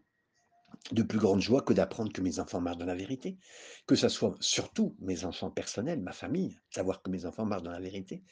de 0.91 1.03
plus 1.03 1.19
grande 1.19 1.41
joie 1.41 1.62
que 1.62 1.73
d'apprendre 1.73 2.13
que 2.13 2.21
mes 2.21 2.39
enfants 2.39 2.62
marchent 2.62 2.77
dans 2.77 2.86
la 2.86 2.95
vérité, 2.95 3.38
que 3.86 3.95
ça 3.95 4.08
soit 4.08 4.36
surtout 4.39 4.95
mes 4.99 5.25
enfants 5.25 5.51
personnels, 5.51 5.99
ma 5.99 6.13
famille, 6.13 6.58
savoir 6.69 7.01
que 7.01 7.10
mes 7.10 7.25
enfants 7.25 7.45
marchent 7.45 7.63
dans 7.63 7.71
la 7.71 7.82
vérité, 7.82 8.23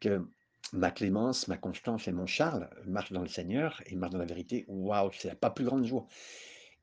que 0.00 0.26
ma 0.72 0.90
Clémence, 0.90 1.48
ma 1.48 1.56
Constance 1.56 2.08
et 2.08 2.12
mon 2.12 2.26
Charles 2.26 2.68
marchent 2.86 3.12
dans 3.12 3.22
le 3.22 3.28
Seigneur 3.28 3.82
et 3.86 3.96
marchent 3.96 4.12
dans 4.12 4.18
la 4.18 4.24
vérité. 4.24 4.64
Waouh, 4.68 5.10
c'est 5.12 5.28
la 5.28 5.34
pas 5.34 5.50
plus 5.50 5.64
grande 5.64 5.84
joie. 5.84 6.06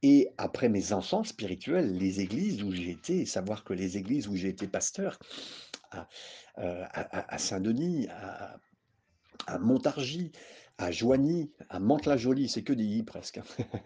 Et 0.04 0.30
après 0.38 0.70
mes 0.70 0.94
enfants 0.94 1.24
spirituels, 1.24 1.98
les 1.98 2.22
églises 2.22 2.62
où 2.64 2.72
j'ai 2.72 2.92
été, 2.92 3.26
savoir 3.26 3.64
que 3.64 3.74
les 3.74 3.98
églises 3.98 4.28
où 4.28 4.36
j'ai 4.36 4.50
été 4.50 4.68
pasteur, 4.68 5.18
à, 5.92 6.08
euh, 6.60 6.86
Saint-Denis, 7.38 8.08
à, 8.10 8.58
à 9.48 9.58
Montargis, 9.58 10.32
à 10.78 10.92
Joigny, 10.92 11.52
à 11.70 11.80
Mantes-la-Jolie, 11.80 12.50
c'est 12.50 12.62
que 12.62 12.74
des 12.74 12.84
i 12.84 13.04
presque, 13.04 13.40
hein, 13.40 13.44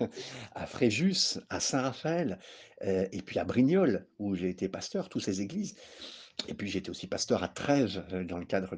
à 0.55 0.65
Fréjus, 0.65 1.39
à 1.49 1.59
Saint-Raphaël, 1.59 2.39
euh, 2.83 3.07
et 3.11 3.21
puis 3.21 3.39
à 3.39 3.45
Brignoles, 3.45 4.05
où 4.19 4.35
j'ai 4.35 4.49
été 4.49 4.67
pasteur, 4.67 5.07
toutes 5.07 5.23
ces 5.23 5.41
églises. 5.41 5.75
Et 6.47 6.53
puis 6.53 6.69
j'étais 6.69 6.89
aussi 6.89 7.07
pasteur 7.07 7.43
à 7.43 7.47
Trèves, 7.47 8.03
euh, 8.13 8.23
dans 8.23 8.37
le 8.37 8.45
cadre 8.45 8.77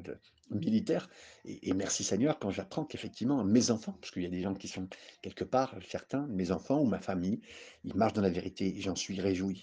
militaire. 0.50 1.08
Et, 1.44 1.72
merci 1.72 2.04
Seigneur 2.04 2.38
quand 2.38 2.50
j'apprends 2.50 2.84
qu'effectivement 2.84 3.44
mes 3.44 3.70
enfants, 3.70 3.96
parce 4.00 4.10
qu'il 4.10 4.22
y 4.22 4.26
a 4.26 4.30
des 4.30 4.42
gens 4.42 4.54
qui 4.54 4.68
sont 4.68 4.88
quelque 5.22 5.44
part, 5.44 5.74
certains, 5.88 6.26
mes 6.28 6.50
enfants 6.50 6.80
ou 6.80 6.86
ma 6.86 7.00
famille, 7.00 7.40
ils 7.84 7.94
marchent 7.94 8.12
dans 8.12 8.22
la 8.22 8.30
vérité 8.30 8.76
et 8.76 8.80
j'en 8.80 8.94
suis 8.94 9.20
réjoui. 9.20 9.62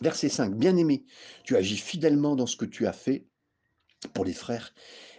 Verset 0.00 0.28
5, 0.28 0.54
bien-aimé, 0.54 1.04
tu 1.44 1.56
agis 1.56 1.76
fidèlement 1.76 2.36
dans 2.36 2.46
ce 2.46 2.56
que 2.56 2.66
tu 2.66 2.86
as 2.86 2.92
fait 2.92 3.26
pour 4.14 4.24
les 4.24 4.32
frères 4.32 4.74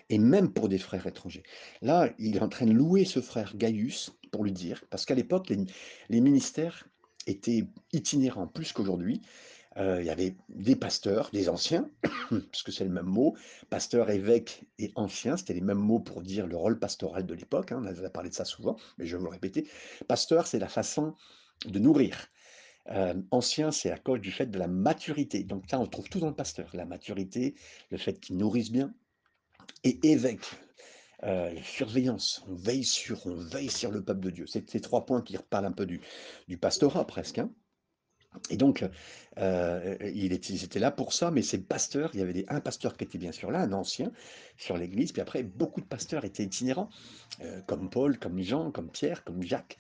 et 0.10 0.18
même 0.18 0.52
pour 0.54 0.70
des 0.70 0.78
frères 0.78 1.06
étrangers. 1.06 1.44
Là, 1.82 2.14
il 2.18 2.38
est 2.38 2.42
en 2.42 2.50
train 2.50 2.66
de 2.66 2.72
louer 2.72 3.06
ce 3.06 3.22
frère 3.22 3.56
Gaius 3.58 4.12
pour 4.32 4.44
lui 4.44 4.52
dire, 4.52 4.84
parce 4.90 5.06
qu'à 5.06 5.16
l'époque, 5.16 5.50
les 5.50 6.22
ministères 6.22 6.88
étaient 7.28 7.68
itinérants 7.94 8.48
plus 8.48 8.74
qu'aujourd'hui. 8.74 9.22
Euh, 9.80 10.02
il 10.02 10.06
y 10.06 10.10
avait 10.10 10.36
des 10.50 10.76
pasteurs, 10.76 11.30
des 11.32 11.48
anciens, 11.48 11.90
parce 12.30 12.64
que 12.64 12.72
c'est 12.72 12.84
le 12.84 12.90
même 12.90 13.06
mot, 13.06 13.36
pasteur, 13.70 14.10
évêque 14.10 14.66
et 14.78 14.92
ancien, 14.96 15.38
c'était 15.38 15.54
les 15.54 15.62
mêmes 15.62 15.78
mots 15.78 16.00
pour 16.00 16.22
dire 16.22 16.48
le 16.48 16.58
rôle 16.58 16.80
pastoral 16.80 17.26
de 17.26 17.34
l'époque, 17.34 17.72
hein, 17.72 17.82
on 17.82 18.06
a 18.06 18.10
parlé 18.10 18.30
de 18.30 18.36
ça 18.36 18.46
souvent, 18.46 18.76
mais 18.98 19.06
je 19.06 19.16
vais 19.16 19.20
vous 19.20 19.26
le 19.26 19.32
répéter. 19.32 19.68
Pasteur, 20.08 20.48
c'est 20.48 20.60
la 20.60 20.68
façon 20.68 21.16
de 21.66 21.80
nourrir. 21.80 22.28
Euh, 22.92 23.14
ancien, 23.32 23.72
c'est 23.72 23.92
à 23.92 23.98
cause 23.98 24.20
du 24.20 24.32
fait 24.32 24.48
de 24.48 24.58
la 24.58 24.68
maturité. 24.68 25.44
Donc 25.44 25.64
ça, 25.70 25.80
on 25.80 25.86
trouve 25.86 26.10
tout 26.10 26.20
dans 26.20 26.30
le 26.30 26.36
pasteur. 26.36 26.70
La 26.74 26.86
maturité, 26.86 27.56
le 27.92 27.98
fait 27.98 28.20
qu'il 28.20 28.38
nourrisse 28.38 28.72
bien. 28.72 28.94
Et 29.84 30.00
évêque, 30.10 30.46
euh, 31.24 31.54
surveillance, 31.64 32.44
on 32.48 32.56
veille 32.56 32.84
sur, 32.84 33.26
on 33.28 33.36
veille 33.36 33.70
sur 33.70 33.92
le 33.92 34.04
peuple 34.04 34.22
de 34.22 34.30
Dieu. 34.32 34.48
C'est 34.48 34.68
ces 34.70 34.82
trois 34.82 35.06
points 35.06 35.22
qui 35.22 35.38
reparlent 35.38 35.66
un 35.66 35.72
peu 35.72 35.86
du, 35.86 36.02
du 36.48 36.58
pastorat 36.58 37.06
presque. 37.06 37.38
Hein. 37.38 37.52
Et 38.50 38.58
donc, 38.58 38.86
euh, 39.38 39.96
il 40.14 40.34
était, 40.34 40.54
ils 40.54 40.64
étaient 40.64 40.80
là 40.80 40.92
pour 40.92 41.14
ça, 41.14 41.32
mais 41.32 41.42
ces 41.42 41.58
pasteurs, 41.58 42.12
il 42.14 42.20
y 42.20 42.24
avait 42.24 42.34
des, 42.34 42.46
un 42.48 42.60
pasteur 42.60 42.96
qui 42.96 43.04
était 43.04 43.18
bien 43.18 43.32
sûr 43.32 43.52
là, 43.52 43.62
un 43.62 43.74
ancien, 43.74 44.12
sur 44.58 44.78
l'église, 44.78 45.12
puis 45.12 45.22
après, 45.22 45.44
beaucoup 45.44 45.82
de 45.82 45.86
pasteurs 45.86 46.26
étaient 46.26 46.44
itinérants, 46.44 46.90
euh, 47.42 47.62
comme 47.66 47.90
Paul, 47.90 48.20
comme 48.20 48.40
Jean, 48.42 48.72
comme 48.72 48.90
Pierre, 48.90 49.24
comme 49.24 49.42
Jacques. 49.44 49.78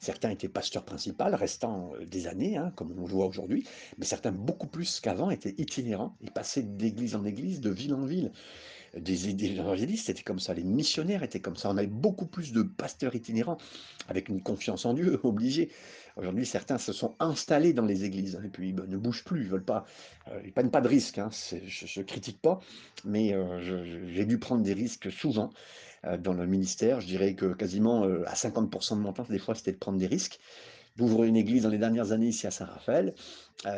Certains 0.00 0.30
étaient 0.30 0.48
pasteurs 0.48 0.84
principaux, 0.84 1.24
restant 1.32 1.92
euh, 1.94 2.06
des 2.06 2.28
années, 2.28 2.56
hein, 2.56 2.72
comme 2.76 2.94
on 2.96 3.02
le 3.02 3.12
voit 3.12 3.26
aujourd'hui, 3.26 3.66
mais 3.98 4.04
certains, 4.04 4.30
beaucoup 4.32 4.68
plus 4.68 5.00
qu'avant, 5.00 5.30
étaient 5.30 5.54
itinérants. 5.58 6.16
Ils 6.20 6.30
passaient 6.30 6.62
d'église 6.62 7.16
en 7.16 7.24
église, 7.24 7.60
de 7.60 7.70
ville 7.70 7.94
en 7.94 8.04
ville 8.04 8.30
des, 8.96 9.44
évangélistes 9.44 10.06
c'était 10.06 10.22
comme 10.22 10.38
ça, 10.38 10.54
les 10.54 10.64
missionnaires 10.64 11.22
étaient 11.22 11.40
comme 11.40 11.56
ça. 11.56 11.70
On 11.70 11.76
avait 11.76 11.86
beaucoup 11.86 12.26
plus 12.26 12.52
de 12.52 12.62
pasteurs 12.62 13.14
itinérants 13.14 13.58
avec 14.08 14.28
une 14.28 14.42
confiance 14.42 14.86
en 14.86 14.94
Dieu 14.94 15.20
obligée. 15.24 15.70
Aujourd'hui, 16.18 16.46
certains 16.46 16.78
se 16.78 16.92
sont 16.92 17.14
installés 17.20 17.72
dans 17.72 17.84
les 17.84 18.04
églises 18.04 18.40
et 18.44 18.48
puis 18.48 18.72
ben, 18.72 18.86
ne 18.88 18.96
bougent 18.96 19.22
plus, 19.22 19.42
ils 19.42 19.48
veulent 19.48 19.64
pas, 19.64 19.84
euh, 20.26 20.40
ils 20.44 20.52
prennent 20.52 20.70
pas 20.70 20.80
de 20.80 20.88
risques. 20.88 21.18
Hein, 21.18 21.30
je, 21.32 22.00
ne 22.00 22.04
critique 22.04 22.42
pas, 22.42 22.58
mais 23.04 23.34
euh, 23.34 23.60
j'ai 24.12 24.24
dû 24.26 24.38
prendre 24.38 24.64
des 24.64 24.72
risques 24.72 25.12
souvent 25.12 25.50
euh, 26.04 26.16
dans 26.16 26.32
le 26.32 26.44
ministère. 26.44 27.00
Je 27.00 27.06
dirais 27.06 27.34
que 27.34 27.54
quasiment 27.54 28.04
euh, 28.04 28.24
à 28.26 28.34
50% 28.34 28.96
de 28.96 29.00
mon 29.00 29.12
temps, 29.12 29.26
des 29.30 29.38
fois, 29.38 29.54
c'était 29.54 29.70
de 29.70 29.78
prendre 29.78 29.98
des 29.98 30.08
risques 30.08 30.40
d'ouvrir 30.96 31.28
une 31.28 31.36
église 31.36 31.62
dans 31.62 31.68
les 31.68 31.78
dernières 31.78 32.10
années 32.10 32.26
ici 32.26 32.48
à 32.48 32.50
Saint-Raphaël, 32.50 33.14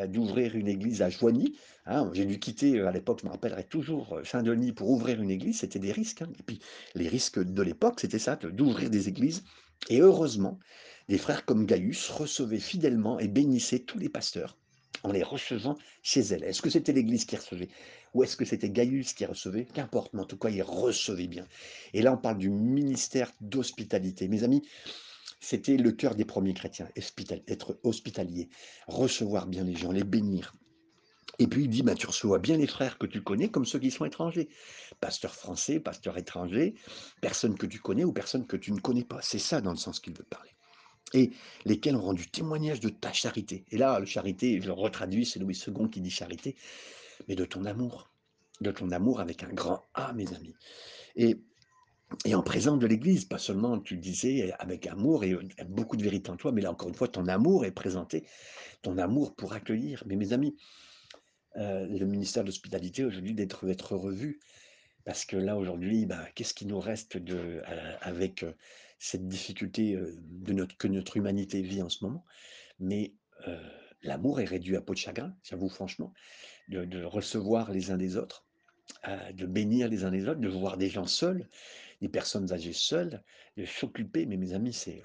d'ouvrir 0.09 0.57
une 0.57 0.69
église 0.69 1.03
à 1.03 1.11
Joigny. 1.11 1.55
Hein, 1.85 2.09
J'ai 2.15 2.25
dû 2.25 2.39
quitter, 2.39 2.81
à 2.81 2.93
l'époque, 2.93 3.19
je 3.21 3.27
me 3.27 3.31
rappellerai 3.31 3.65
toujours, 3.65 4.19
Saint-Denis 4.25 4.73
pour 4.73 4.89
ouvrir 4.89 5.21
une 5.21 5.31
église, 5.31 5.59
c'était 5.59 5.79
des 5.79 5.93
risques. 5.93 6.23
Hein. 6.23 6.31
Et 6.39 6.43
puis, 6.43 6.61
les 6.95 7.09
risques 7.09 7.39
de 7.39 7.63
l'époque, 7.63 8.01
c'était 8.01 8.19
ça, 8.19 8.37
d'ouvrir 8.37 8.89
des 8.89 9.11
églises. 9.11 9.45
Et 9.91 10.01
heureusement, 10.01 10.59
des 11.11 11.19
frères 11.19 11.45
comme 11.45 11.67
Gaius 11.67 12.09
recevaient 12.09 12.61
fidèlement 12.61 13.19
et 13.19 13.27
bénissaient 13.27 13.81
tous 13.81 13.99
les 13.99 14.09
pasteurs 14.09 14.57
en 15.03 15.11
les 15.11 15.25
recevant 15.25 15.77
chez 16.05 16.21
elle. 16.21 16.45
Est-ce 16.45 16.63
que 16.63 16.71
c'était 16.71 16.93
l'église 16.93 17.25
qui 17.25 17.35
recevait 17.35 17.69
ou 18.15 18.23
est-ce 18.23 18.37
que 18.37 18.45
c'était 18.45 18.71
Gaius 18.71 19.13
qui 19.13 19.27
recevait? 19.27 19.65
Qu'importe, 19.65 20.15
mais 20.15 20.21
en 20.21 20.25
tout 20.25 20.37
cas, 20.37 20.51
il 20.51 20.63
recevait 20.63 21.27
bien. 21.27 21.49
Et 21.95 22.03
là, 22.03 22.13
on 22.13 22.17
parle 22.17 22.39
du 22.39 22.49
ministère 22.49 23.33
d'hospitalité. 23.41 24.29
Mes 24.29 24.45
amis, 24.45 24.63
c'était 25.41 25.77
le 25.77 25.91
cœur 25.91 26.15
des 26.15 26.25
premiers 26.25 26.55
chrétiens, 26.55 26.89
être 26.95 27.81
hospitalier, 27.83 28.49
recevoir 28.87 29.49
bien 29.49 29.65
les 29.65 29.75
gens, 29.75 29.91
les 29.91 30.05
bénir. 30.05 30.55
Et 31.41 31.49
puis 31.49 31.65
il 31.65 31.71
dit, 31.71 31.83
bah, 31.83 31.97
tu 31.97 32.07
reçois 32.07 32.39
bien 32.39 32.57
les 32.57 32.69
frères 32.69 32.99
que 32.99 33.07
tu 33.07 33.21
connais 33.21 33.49
comme 33.49 33.67
ceux 33.67 33.81
qui 33.81 33.91
sont 33.91 34.05
étrangers. 34.05 34.49
Pasteur 35.01 35.35
français, 35.35 35.81
pasteur 35.81 36.19
étranger, 36.19 36.75
personne 37.21 37.57
que 37.57 37.67
tu 37.67 37.81
connais 37.81 38.05
ou 38.05 38.13
personne 38.13 38.47
que 38.47 38.57
tu 38.57 38.71
ne 38.71 38.79
connais 38.79 39.05
pas. 39.05 39.21
C'est 39.23 39.41
ça 39.41 39.61
dans 39.61 39.73
le 39.73 39.77
sens 39.77 39.99
qu'il 39.99 40.17
veut 40.17 40.23
parler. 40.23 40.51
Et 41.13 41.31
lesquels 41.65 41.97
ont 41.97 42.03
rendu 42.03 42.31
témoignage 42.31 42.81
de 42.81 42.89
ta 42.89 43.13
charité. 43.13 43.65
Et 43.71 43.79
là, 43.79 43.99
la 43.99 44.07
charité, 44.07 44.61
je 44.61 44.67
le 44.67 44.73
retraduis, 44.73 45.27
c'est 45.27 45.41
Louis 45.41 45.61
II 45.67 45.91
qui 45.91 46.01
dit 46.01 46.11
charité, 46.11 46.55
mais 47.29 47.35
de 47.35 47.45
ton 47.45 47.65
amour. 47.65 48.11
De 48.61 48.71
ton 48.71 48.91
amour 48.91 49.21
avec 49.21 49.43
un 49.43 49.53
grand 49.53 49.85
A, 49.95 50.13
mes 50.13 50.33
amis. 50.35 50.55
Et 51.17 51.41
et 52.25 52.35
en 52.35 52.43
présence 52.43 52.79
de 52.79 52.87
l'Église, 52.87 53.25
pas 53.25 53.39
seulement, 53.39 53.79
tu 53.79 53.95
le 53.95 54.01
disais, 54.01 54.53
avec 54.59 54.87
amour 54.87 55.25
et 55.25 55.37
beaucoup 55.67 55.97
de 55.97 56.03
vérité 56.03 56.31
en 56.31 56.37
toi, 56.37 56.53
mais 56.53 56.61
là 56.61 56.71
encore 56.71 56.89
une 56.89 56.95
fois, 56.95 57.09
ton 57.09 57.27
amour 57.27 57.65
est 57.65 57.71
présenté, 57.71 58.25
ton 58.83 58.99
amour 58.99 59.35
pour 59.35 59.53
accueillir. 59.53 60.03
Mais 60.07 60.17
mes 60.17 60.33
amis, 60.33 60.57
euh, 61.57 61.87
le 61.87 62.07
ministère 62.07 62.43
de 62.43 62.49
l'hospitalité 62.49 63.05
aujourd'hui 63.05 63.35
d'être 63.35 63.69
être 63.69 63.95
revu, 63.95 64.41
parce 65.05 65.25
que 65.25 65.37
là 65.37 65.57
aujourd'hui, 65.57 66.05
bah, 66.07 66.27
qu'est-ce 66.35 66.55
qui 66.55 66.67
nous 66.67 66.81
reste 66.81 67.17
de, 67.17 67.63
euh, 67.69 67.97
avec 68.01 68.43
euh, 68.43 68.53
cette 69.01 69.27
difficulté 69.27 69.99
que 70.79 70.87
notre 70.87 71.17
humanité 71.17 71.63
vit 71.63 71.83
en 71.83 71.89
ce 71.89 72.05
moment. 72.05 72.25
Mais 72.79 73.15
l'amour 74.03 74.41
est 74.41 74.45
réduit 74.45 74.77
à 74.77 74.83
peau 74.83 74.93
de 74.93 74.99
chagrin, 74.99 75.35
j'avoue 75.43 75.69
franchement, 75.69 76.13
de, 76.69 77.03
recevoir 77.03 77.73
les 77.73 77.91
uns 77.91 77.97
des 77.97 78.17
autres, 78.17 78.47
de 79.33 79.47
bénir 79.47 79.89
les 79.89 80.05
uns 80.05 80.11
les 80.11 80.29
autres, 80.29 80.41
de 80.41 80.49
voir 80.49 80.77
des 80.77 80.91
gens 80.91 81.07
seuls, 81.07 81.49
des 82.03 82.09
personnes 82.09 82.53
âgées 82.53 82.75
seules, 82.75 83.23
de 83.57 83.65
s'occuper, 83.65 84.27
mais 84.27 84.37
mes 84.37 84.53
amis, 84.53 84.75
c'est... 84.75 85.03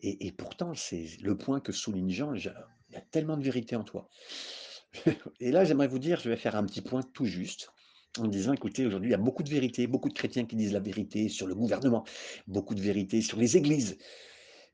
Et, 0.00 0.26
et, 0.26 0.32
pourtant, 0.32 0.74
c'est 0.74 1.06
le 1.22 1.38
point 1.38 1.60
que 1.60 1.70
souligne 1.70 2.10
Jean, 2.10 2.34
il 2.34 2.42
y 2.44 2.96
a 2.96 3.00
tellement 3.12 3.36
de 3.36 3.44
vérité 3.44 3.76
en 3.76 3.84
toi. 3.84 4.10
et 5.40 5.52
là, 5.52 5.64
j'aimerais 5.64 5.86
vous 5.86 6.00
dire, 6.00 6.20
je 6.20 6.28
vais 6.28 6.36
faire 6.36 6.56
un 6.56 6.64
petit 6.64 6.82
point 6.82 7.02
tout 7.02 7.24
juste, 7.24 7.70
en 8.18 8.26
disant, 8.26 8.52
écoutez, 8.52 8.86
aujourd'hui, 8.86 9.08
il 9.08 9.12
y 9.12 9.14
a 9.14 9.18
beaucoup 9.18 9.42
de 9.42 9.50
vérité, 9.50 9.86
beaucoup 9.86 10.08
de 10.08 10.14
chrétiens 10.14 10.44
qui 10.44 10.56
disent 10.56 10.72
la 10.72 10.80
vérité 10.80 11.28
sur 11.28 11.46
le 11.46 11.54
gouvernement, 11.54 12.04
beaucoup 12.46 12.74
de 12.74 12.80
vérité 12.80 13.22
sur 13.22 13.38
les 13.38 13.56
églises, 13.56 13.96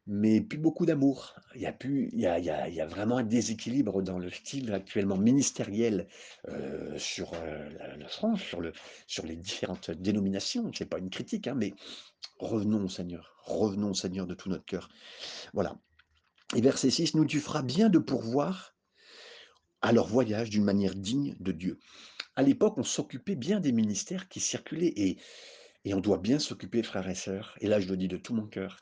mais 0.06 0.40
plus 0.40 0.58
beaucoup 0.58 0.86
d'amour. 0.86 1.34
Il 1.54 1.60
y 1.60 1.66
a 1.66 1.72
plus, 1.72 2.08
il 2.12 2.20
y 2.20 2.26
a, 2.26 2.86
vraiment 2.86 3.18
un 3.18 3.22
déséquilibre 3.22 4.02
dans 4.02 4.18
le 4.18 4.30
style 4.30 4.72
actuellement 4.72 5.18
ministériel 5.18 6.08
euh, 6.48 6.98
sur 6.98 7.32
euh, 7.34 7.68
la, 7.96 8.08
France, 8.08 8.40
sur, 8.40 8.60
le, 8.60 8.72
sur 9.06 9.26
les 9.26 9.36
différentes 9.36 9.90
dénominations. 9.90 10.70
C'est 10.74 10.88
pas 10.88 10.98
une 10.98 11.10
critique, 11.10 11.46
hein, 11.46 11.54
mais 11.56 11.74
revenons 12.38 12.84
au 12.84 12.88
Seigneur, 12.88 13.36
revenons 13.44 13.90
au 13.90 13.94
Seigneur 13.94 14.26
de 14.26 14.34
tout 14.34 14.48
notre 14.48 14.64
cœur. 14.64 14.88
Voilà. 15.52 15.76
Et 16.56 16.62
verset 16.62 16.90
6, 16.90 17.14
nous 17.14 17.26
tu 17.26 17.40
feras 17.40 17.62
bien 17.62 17.90
de 17.90 17.98
pourvoir 17.98 18.74
à 19.82 19.92
leur 19.92 20.06
voyage 20.06 20.50
d'une 20.50 20.64
manière 20.64 20.94
digne 20.94 21.36
de 21.38 21.52
Dieu. 21.52 21.78
À 22.38 22.42
l'époque, 22.42 22.78
on 22.78 22.84
s'occupait 22.84 23.34
bien 23.34 23.58
des 23.58 23.72
ministères 23.72 24.28
qui 24.28 24.38
circulaient 24.38 24.92
et, 24.94 25.18
on 25.92 25.98
doit 25.98 26.18
bien 26.18 26.38
s'occuper, 26.38 26.84
frères 26.84 27.08
et 27.08 27.16
sœurs, 27.16 27.56
et 27.60 27.66
là 27.66 27.80
je 27.80 27.88
le 27.88 27.96
dis 27.96 28.06
de 28.06 28.16
tout 28.16 28.32
mon 28.32 28.46
cœur, 28.46 28.78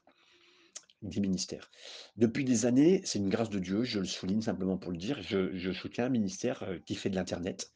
des 1.00 1.20
ministères. 1.20 1.70
Depuis 2.18 2.44
des 2.44 2.66
années, 2.66 3.00
c'est 3.06 3.18
une 3.18 3.30
grâce 3.30 3.48
de 3.48 3.58
Dieu, 3.58 3.82
je 3.82 3.98
le 3.98 4.04
souligne 4.04 4.42
simplement 4.42 4.76
pour 4.76 4.92
le 4.92 4.98
dire, 4.98 5.22
je, 5.22 5.72
soutiens 5.72 6.04
un 6.04 6.10
ministère 6.10 6.68
qui 6.84 6.96
fait 6.96 7.08
de 7.08 7.14
l'Internet, 7.14 7.72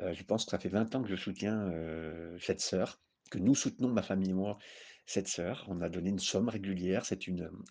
Heu, 0.00 0.12
je 0.12 0.24
pense 0.24 0.44
que 0.44 0.50
ça 0.50 0.58
fait 0.58 0.68
20 0.68 0.92
ans 0.96 1.02
que 1.04 1.08
je 1.08 1.14
soutiens, 1.14 1.70
heu, 1.70 2.36
cette 2.40 2.60
sœur, 2.60 3.00
que 3.30 3.38
nous 3.38 3.54
soutenons, 3.54 3.90
ma 3.90 4.02
famille 4.02 4.30
et 4.30 4.34
moi, 4.34 4.58
cette 5.06 5.28
sœur. 5.28 5.66
On 5.68 5.80
a 5.80 5.88
donné 5.88 6.10
une 6.10 6.18
somme 6.18 6.48
régulière, 6.48 7.04
c'est 7.04 7.20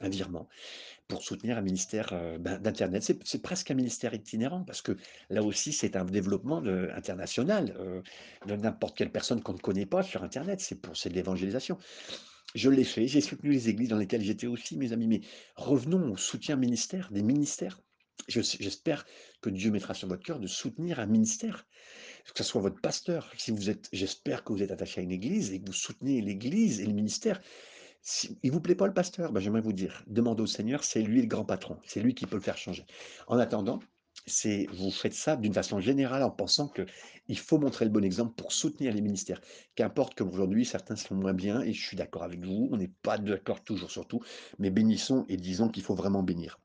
un 0.01 0.09
virement 0.09 0.47
pour 1.07 1.21
soutenir 1.21 1.57
un 1.57 1.61
ministère, 1.61 2.13
ben, 2.39 2.59
d'internet. 2.59 3.03
C'est 3.23 3.41
presque 3.41 3.71
un 3.71 3.75
ministère 3.75 4.13
itinérant 4.13 4.63
parce 4.63 4.81
que 4.81 4.97
là 5.29 5.43
aussi, 5.43 5.73
c'est 5.73 5.95
un 5.95 6.05
développement 6.05 6.63
international, 6.95 8.03
de 8.45 8.55
n'importe 8.55 8.97
quelle 8.97 9.11
personne 9.11 9.41
qu'on 9.41 9.53
ne 9.53 9.59
connaît 9.59 9.85
pas 9.85 10.03
sur 10.03 10.23
internet. 10.23 10.61
C'est 10.61 10.81
pour 10.81 10.93
de 10.93 11.09
l'évangélisation. 11.13 11.77
Je 12.55 12.69
l'ai 12.69 12.83
fait, 12.83 13.07
j'ai 13.07 13.21
soutenu 13.21 13.51
les 13.51 13.69
églises 13.69 13.89
dans 13.89 13.97
lesquelles 13.97 14.21
j'étais 14.21 14.47
aussi, 14.47 14.77
mes 14.77 14.93
amis, 14.93 15.07
mais 15.07 15.21
revenons 15.55 16.11
au 16.11 16.17
soutien 16.17 16.55
ministère, 16.55 17.09
des 17.11 17.23
ministères. 17.23 17.81
Je 18.27 18.41
j'espère 18.41 19.05
que 19.41 19.49
Dieu 19.49 19.71
mettra 19.71 19.93
sur 19.93 20.07
votre 20.07 20.23
cœur 20.23 20.39
de 20.39 20.47
soutenir 20.47 20.99
un 20.99 21.07
ministère, 21.07 21.65
que 22.31 22.37
ce 22.37 22.43
soit 22.43 22.61
votre 22.61 22.79
pasteur. 22.79 23.31
Si 23.37 23.51
vous 23.51 23.69
êtes 23.69 23.89
j'espère 23.91 24.43
que 24.43 24.53
vous 24.53 24.63
êtes 24.63 24.71
attaché 24.71 25.01
à 25.01 25.03
une 25.03 25.11
église 25.11 25.51
et 25.51 25.59
que 25.61 25.67
vous 25.67 25.73
soutenez 25.73 26.21
l'église 26.21 26.79
et 26.79 26.85
le 26.85 26.93
ministère. 26.93 27.41
Si 28.01 28.37
il 28.43 28.51
vous 28.51 28.59
plaît 28.59 28.75
pas 28.75 28.87
le 28.87 28.93
pasteur, 28.93 29.31
ben, 29.31 29.39
j'aimerais 29.39 29.61
vous 29.61 29.71
dire, 29.71 30.03
demandez 30.07 30.43
au 30.43 30.47
Seigneur, 30.47 30.83
c'est 30.83 31.01
lui 31.01 31.21
le 31.21 31.27
grand 31.27 31.45
patron, 31.45 31.77
c'est 31.85 32.01
lui 32.01 32.13
qui 32.13 32.25
peut 32.25 32.35
le 32.35 32.41
faire 32.41 32.57
changer. 32.57 32.85
En 33.27 33.39
attendant, 33.39 33.79
c'est 34.25 34.67
vous 34.73 34.91
faites 34.91 35.13
ça 35.13 35.35
d'une 35.35 35.53
façon 35.53 35.79
générale 35.79 36.23
en 36.23 36.29
pensant 36.29 36.67
que 36.67 36.85
il 37.27 37.37
faut 37.37 37.59
montrer 37.59 37.85
le 37.85 37.91
bon 37.91 38.03
exemple 38.03 38.33
pour 38.35 38.51
soutenir 38.51 38.93
les 38.93 39.01
ministères. 39.01 39.41
Qu'importe 39.75 40.15
qu'aujourd'hui 40.15 40.65
certains 40.65 40.95
sont 40.95 41.15
moins 41.15 41.33
bien 41.33 41.61
et 41.61 41.73
je 41.73 41.85
suis 41.85 41.97
d'accord 41.97 42.23
avec 42.23 42.43
vous, 42.45 42.69
on 42.71 42.77
n'est 42.77 42.91
pas 43.01 43.17
d'accord 43.17 43.63
toujours 43.63 43.91
sur 43.91 44.07
tout, 44.07 44.21
mais 44.59 44.69
bénissons 44.69 45.25
et 45.29 45.37
disons 45.37 45.69
qu'il 45.69 45.83
faut 45.83 45.95
vraiment 45.95 46.23
bénir. 46.23 46.59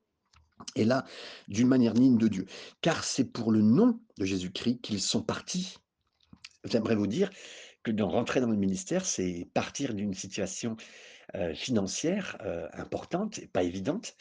Et 0.76 0.84
là, 0.84 1.04
d'une 1.48 1.68
manière 1.68 1.94
digne 1.94 2.18
de 2.18 2.28
Dieu, 2.28 2.46
car 2.80 3.04
c'est 3.04 3.24
pour 3.24 3.52
le 3.52 3.62
nom 3.62 4.00
de 4.18 4.24
Jésus-Christ 4.24 4.80
qu'ils 4.80 5.00
sont 5.00 5.22
partis. 5.22 5.76
J'aimerais 6.64 6.96
vous 6.96 7.06
dire 7.06 7.30
que 7.82 7.90
dans 7.90 8.08
rentrer 8.08 8.40
dans 8.40 8.50
le 8.50 8.56
ministère, 8.56 9.06
c'est 9.06 9.48
partir 9.54 9.94
d'une 9.94 10.14
situation 10.14 10.76
euh, 11.34 11.54
financière 11.54 12.36
euh, 12.42 12.66
importante 12.72 13.38
et 13.38 13.46
pas 13.46 13.62
évidente. 13.62 14.16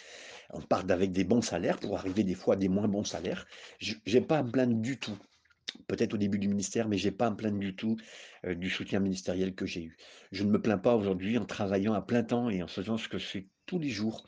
On 0.51 0.61
part 0.61 0.83
avec 0.89 1.11
des 1.11 1.23
bons 1.23 1.41
salaires 1.41 1.79
pour 1.79 1.97
arriver 1.97 2.23
des 2.23 2.35
fois 2.35 2.55
à 2.55 2.57
des 2.57 2.69
moins 2.69 2.87
bons 2.87 3.03
salaires. 3.03 3.45
Je 3.79 3.95
n'ai 4.05 4.21
pas 4.21 4.39
à 4.39 4.43
me 4.43 4.51
plaindre 4.51 4.75
du 4.75 4.99
tout. 4.99 5.17
Peut-être 5.87 6.13
au 6.13 6.17
début 6.17 6.39
du 6.39 6.47
ministère, 6.47 6.87
mais 6.87 6.97
j'ai 6.97 7.11
pas 7.11 7.27
à 7.27 7.29
me 7.29 7.35
plaindre 7.35 7.59
du 7.59 7.75
tout 7.75 7.97
euh, 8.45 8.55
du 8.55 8.69
soutien 8.69 8.99
ministériel 8.99 9.53
que 9.55 9.65
j'ai 9.65 9.83
eu. 9.83 9.97
Je 10.31 10.43
ne 10.43 10.49
me 10.49 10.61
plains 10.61 10.77
pas 10.77 10.95
aujourd'hui 10.95 11.37
en 11.37 11.45
travaillant 11.45 11.93
à 11.93 12.01
plein 12.01 12.23
temps 12.23 12.49
et 12.49 12.63
en 12.63 12.67
faisant 12.67 12.97
ce 12.97 13.07
que 13.07 13.17
je 13.17 13.25
fais 13.25 13.47
tous 13.65 13.79
les 13.79 13.89
jours 13.89 14.25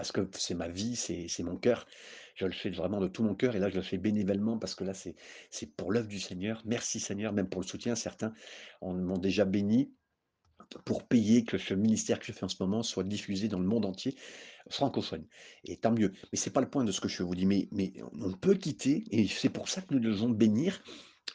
parce 0.00 0.12
que 0.12 0.26
c'est 0.32 0.54
ma 0.54 0.68
vie, 0.68 0.96
c'est 0.96 1.42
mon 1.42 1.58
cœur. 1.58 1.86
Je 2.34 2.46
le 2.46 2.52
fais 2.52 2.70
vraiment 2.70 3.00
de 3.00 3.06
tout 3.06 3.22
mon 3.22 3.34
cœur 3.34 3.54
et 3.54 3.58
là, 3.58 3.68
je 3.68 3.74
le 3.74 3.82
fais 3.82 3.98
bénévolement 3.98 4.56
parce 4.56 4.74
que 4.74 4.82
là, 4.82 4.94
c'est 4.94 5.76
pour 5.76 5.92
l'œuvre 5.92 6.08
du 6.08 6.18
Seigneur. 6.18 6.62
Merci 6.64 7.00
Seigneur, 7.00 7.34
même 7.34 7.50
pour 7.50 7.60
le 7.60 7.66
soutien. 7.66 7.94
Certains 7.94 8.32
on 8.80 8.94
m'ont 8.94 9.18
déjà 9.18 9.44
béni 9.44 9.92
pour 10.86 11.06
payer 11.06 11.44
que 11.44 11.58
ce 11.58 11.74
ministère 11.74 12.18
que 12.18 12.24
je 12.24 12.32
fais 12.32 12.44
en 12.44 12.48
ce 12.48 12.56
moment 12.60 12.82
soit 12.82 13.04
diffusé 13.04 13.48
dans 13.48 13.58
le 13.58 13.66
monde 13.66 13.84
entier 13.84 14.16
francophone. 14.70 15.26
Et 15.64 15.76
tant 15.76 15.92
mieux. 15.92 16.14
Mais 16.32 16.38
c'est 16.38 16.48
pas 16.48 16.62
le 16.62 16.70
point 16.70 16.84
de 16.84 16.92
ce 16.92 17.02
que 17.02 17.08
je 17.08 17.22
vous 17.22 17.34
dis. 17.34 17.44
Mais, 17.44 17.68
mais 17.70 17.92
on 18.18 18.32
peut 18.32 18.54
quitter 18.54 19.04
et 19.10 19.28
c'est 19.28 19.50
pour 19.50 19.68
ça 19.68 19.82
que 19.82 19.92
nous 19.92 20.00
devons 20.00 20.30
bénir 20.30 20.82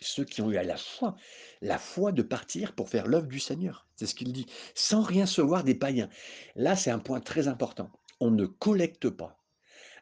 ceux 0.01 0.25
qui 0.25 0.41
ont 0.41 0.49
eu 0.49 0.57
à 0.57 0.63
la 0.63 0.77
foi, 0.77 1.15
la 1.61 1.77
foi 1.77 2.11
de 2.11 2.23
partir 2.23 2.73
pour 2.73 2.89
faire 2.89 3.05
l'œuvre 3.05 3.27
du 3.27 3.39
Seigneur. 3.39 3.87
C'est 3.95 4.07
ce 4.07 4.15
qu'il 4.15 4.33
dit. 4.33 4.47
Sans 4.73 5.03
rien 5.03 5.27
se 5.27 5.41
voir 5.41 5.63
des 5.63 5.75
païens. 5.75 6.09
Là, 6.55 6.75
c'est 6.75 6.89
un 6.89 6.97
point 6.97 7.19
très 7.19 7.47
important. 7.47 7.91
On 8.19 8.31
ne 8.31 8.45
collecte 8.45 9.09
pas. 9.09 9.37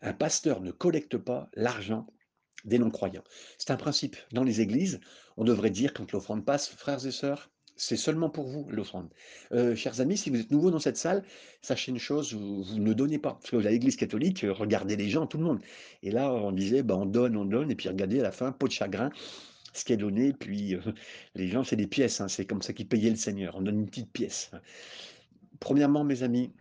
Un 0.02 0.14
pasteur 0.14 0.62
ne 0.62 0.72
collecte 0.72 1.18
pas 1.18 1.50
l'argent 1.54 2.08
des 2.66 2.80
non-croyants. 2.80 3.24
C'est 3.58 3.72
un 3.72 3.78
principe. 3.78 4.18
Dans 4.32 4.44
les 4.44 4.62
églises, 4.62 5.00
on 5.38 5.44
devrait 5.44 5.70
dire 5.70 5.94
quand 5.94 6.12
l'offrande 6.12 6.46
passe, 6.46 6.68
frères 6.70 7.06
et 7.06 7.12
sœurs, 7.12 7.50
c'est 7.76 7.98
seulement 7.98 8.30
pour 8.30 8.48
vous 8.48 8.68
l'offrande. 8.70 9.10
Euh, 9.52 9.76
chers 9.76 10.00
amis, 10.00 10.18
si 10.18 10.30
vous 10.30 10.40
êtes 10.40 10.52
nouveau 10.52 10.72
dans 10.72 10.80
cette 10.80 10.98
salle, 10.98 11.24
sachez 11.62 11.92
une 11.92 11.98
chose, 11.98 12.34
vous, 12.34 12.80
ne 12.80 12.94
donnez 12.94 13.18
pas. 13.18 13.34
Parce 13.34 13.50
que 13.50 13.58
à 13.58 13.72
l'église 13.72 13.96
catholique, 13.96 14.46
regardez 14.48 14.96
les 14.96 15.10
gens, 15.10 15.26
tout 15.26 15.38
le 15.38 15.44
monde. 15.44 15.60
Et 16.04 16.12
là, 16.12 16.32
on 16.32 16.52
disait, 16.52 16.84
bah, 16.84 16.96
on 16.96 17.06
donne, 17.06 17.36
on 17.36 17.46
donne, 17.46 17.72
et 17.72 17.76
puis 17.76 17.90
regardez 17.90 18.20
à 18.20 18.24
la 18.24 18.32
fin, 18.32 18.52
peau 18.52 18.68
de 18.68 18.74
chagrin, 18.74 19.10
ce 19.74 19.84
qui 19.86 19.94
est 19.94 19.98
donné, 19.98 20.34
puis 20.34 20.76
euh, 20.76 20.82
les 21.36 21.48
gens, 21.48 21.64
c'est 21.64 21.76
des 21.76 21.88
pièces, 21.88 22.22
hein, 22.22 22.28
c'est 22.28 22.46
comme 22.46 22.62
ça 22.62 22.74
qu'ils 22.74 22.88
payaient 22.88 23.10
le 23.10 23.16
Seigneur, 23.16 23.56
on 23.56 23.62
donne 23.62 23.80
une 23.80 23.88
petite 23.88 24.12
pièce. 24.12 24.52
Premièrement, 25.60 26.04
mes 26.04 26.24
amis, 26.24 26.54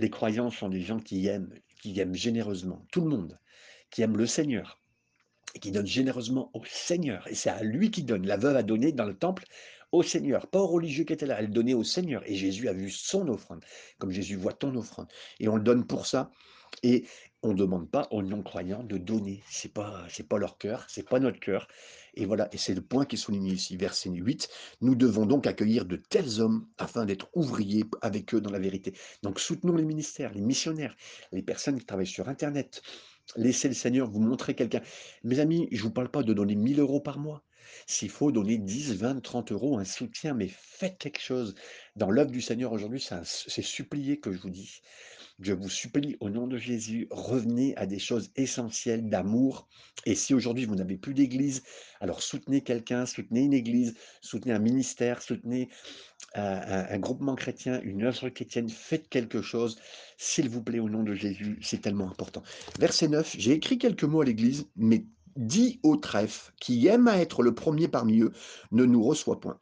les 0.00 0.10
croyants 0.10 0.50
sont 0.50 0.68
des 0.68 0.80
gens 0.80 0.98
qui 0.98 1.26
aiment, 1.26 1.52
qui 1.82 1.98
aiment 2.00 2.14
généreusement, 2.14 2.84
tout 2.90 3.02
le 3.02 3.08
monde, 3.08 3.38
qui 3.90 4.02
aiment 4.02 4.16
le 4.16 4.26
Seigneur, 4.26 4.80
et 5.54 5.58
qui 5.58 5.72
donnent 5.72 5.86
généreusement 5.86 6.50
au 6.54 6.62
Seigneur. 6.64 7.26
Et 7.28 7.34
c'est 7.34 7.50
à 7.50 7.62
lui 7.62 7.90
qui 7.90 8.02
donne. 8.02 8.26
La 8.26 8.36
veuve 8.36 8.56
a 8.56 8.62
donné 8.62 8.92
dans 8.92 9.04
le 9.04 9.16
temple 9.16 9.44
au 9.92 10.02
Seigneur, 10.02 10.46
pas 10.46 10.60
aux 10.60 10.68
religieux 10.68 11.04
qui 11.04 11.12
étaient 11.12 11.26
là, 11.26 11.36
elle 11.38 11.50
donnait 11.50 11.74
au 11.74 11.84
Seigneur. 11.84 12.22
Et 12.26 12.36
Jésus 12.36 12.68
a 12.68 12.72
vu 12.72 12.90
son 12.90 13.28
offrande, 13.28 13.64
comme 13.98 14.10
Jésus 14.10 14.36
voit 14.36 14.52
ton 14.52 14.74
offrande. 14.76 15.08
Et 15.40 15.48
on 15.48 15.56
le 15.56 15.62
donne 15.62 15.86
pour 15.86 16.06
ça. 16.06 16.30
On 17.42 17.52
ne 17.52 17.58
demande 17.58 17.90
pas 17.90 18.06
aux 18.10 18.22
non-croyants 18.22 18.82
de 18.82 18.98
donner. 18.98 19.42
C'est 19.50 19.72
pas, 19.72 20.04
c'est 20.08 20.28
pas 20.28 20.38
leur 20.38 20.58
cœur, 20.58 20.84
c'est 20.88 21.08
pas 21.08 21.20
notre 21.20 21.40
cœur. 21.40 21.68
Et 22.14 22.26
voilà, 22.26 22.48
et 22.52 22.58
c'est 22.58 22.74
le 22.74 22.82
point 22.82 23.04
qui 23.04 23.16
est 23.16 23.18
souligné 23.18 23.52
ici, 23.52 23.76
verset 23.76 24.10
8. 24.10 24.48
Nous 24.80 24.94
devons 24.94 25.26
donc 25.26 25.46
accueillir 25.46 25.86
de 25.86 25.96
tels 25.96 26.40
hommes 26.40 26.66
afin 26.76 27.06
d'être 27.06 27.28
ouvriers 27.34 27.84
avec 28.02 28.34
eux 28.34 28.40
dans 28.40 28.50
la 28.50 28.58
vérité. 28.58 28.94
Donc 29.22 29.40
soutenons 29.40 29.76
les 29.76 29.84
ministères, 29.84 30.32
les 30.34 30.40
missionnaires, 30.42 30.96
les 31.32 31.42
personnes 31.42 31.78
qui 31.78 31.86
travaillent 31.86 32.06
sur 32.06 32.28
Internet. 32.28 32.82
Laissez 33.36 33.68
le 33.68 33.74
Seigneur 33.74 34.10
vous 34.10 34.20
montrer 34.20 34.54
quelqu'un. 34.54 34.82
Mes 35.22 35.38
amis, 35.38 35.68
je 35.70 35.78
ne 35.78 35.82
vous 35.82 35.92
parle 35.92 36.10
pas 36.10 36.22
de 36.22 36.34
donner 36.34 36.56
1000 36.56 36.80
euros 36.80 37.00
par 37.00 37.18
mois. 37.18 37.44
S'il 37.86 38.10
faut 38.10 38.32
donner 38.32 38.58
10, 38.58 38.94
20, 38.94 39.20
30 39.20 39.52
euros, 39.52 39.78
un 39.78 39.84
soutien, 39.84 40.34
mais 40.34 40.48
faites 40.48 40.98
quelque 40.98 41.20
chose. 41.20 41.54
Dans 41.96 42.10
l'œuvre 42.10 42.30
du 42.30 42.40
Seigneur 42.40 42.72
aujourd'hui, 42.72 43.04
c'est 43.24 43.62
supplier 43.62 44.18
que 44.20 44.32
je 44.32 44.38
vous 44.38 44.50
dis. 44.50 44.80
Je 45.40 45.54
vous 45.54 45.70
supplie 45.70 46.18
au 46.20 46.28
nom 46.28 46.46
de 46.46 46.58
Jésus, 46.58 47.08
revenez 47.10 47.74
à 47.76 47.86
des 47.86 47.98
choses 47.98 48.30
essentielles 48.36 49.08
d'amour. 49.08 49.68
Et 50.04 50.14
si 50.14 50.34
aujourd'hui 50.34 50.66
vous 50.66 50.74
n'avez 50.74 50.98
plus 50.98 51.14
d'église, 51.14 51.62
alors 52.00 52.22
soutenez 52.22 52.60
quelqu'un, 52.60 53.06
soutenez 53.06 53.40
une 53.40 53.54
église, 53.54 53.94
soutenez 54.20 54.52
un 54.52 54.58
ministère, 54.58 55.22
soutenez 55.22 55.70
un, 56.34 56.98
groupement 56.98 57.34
chrétien, 57.34 57.80
une 57.82 58.04
œuvre 58.04 58.28
chrétienne, 58.28 58.68
faites 58.68 59.08
quelque 59.08 59.42
chose, 59.42 59.78
s'il 60.18 60.48
vous 60.48 60.62
plaît, 60.62 60.78
au 60.78 60.88
nom 60.88 61.02
de 61.02 61.14
Jésus, 61.14 61.58
c'est 61.62 61.80
tellement 61.80 62.10
important. 62.10 62.42
Verset 62.78 63.08
9, 63.08 63.36
j'ai 63.38 63.52
écrit 63.52 63.78
quelques 63.78 64.04
mots 64.04 64.20
à 64.20 64.24
l'église, 64.24 64.68
mais 64.76 65.06
dit 65.36 65.80
au 65.82 65.96
trèfle, 65.96 66.52
qui 66.60 66.86
aime 66.86 67.08
à 67.08 67.18
être 67.18 67.42
le 67.42 67.54
premier 67.54 67.88
parmi 67.88 68.20
eux, 68.20 68.32
ne 68.72 68.84
nous 68.84 69.02
reçoit 69.02 69.40
point. 69.40 69.60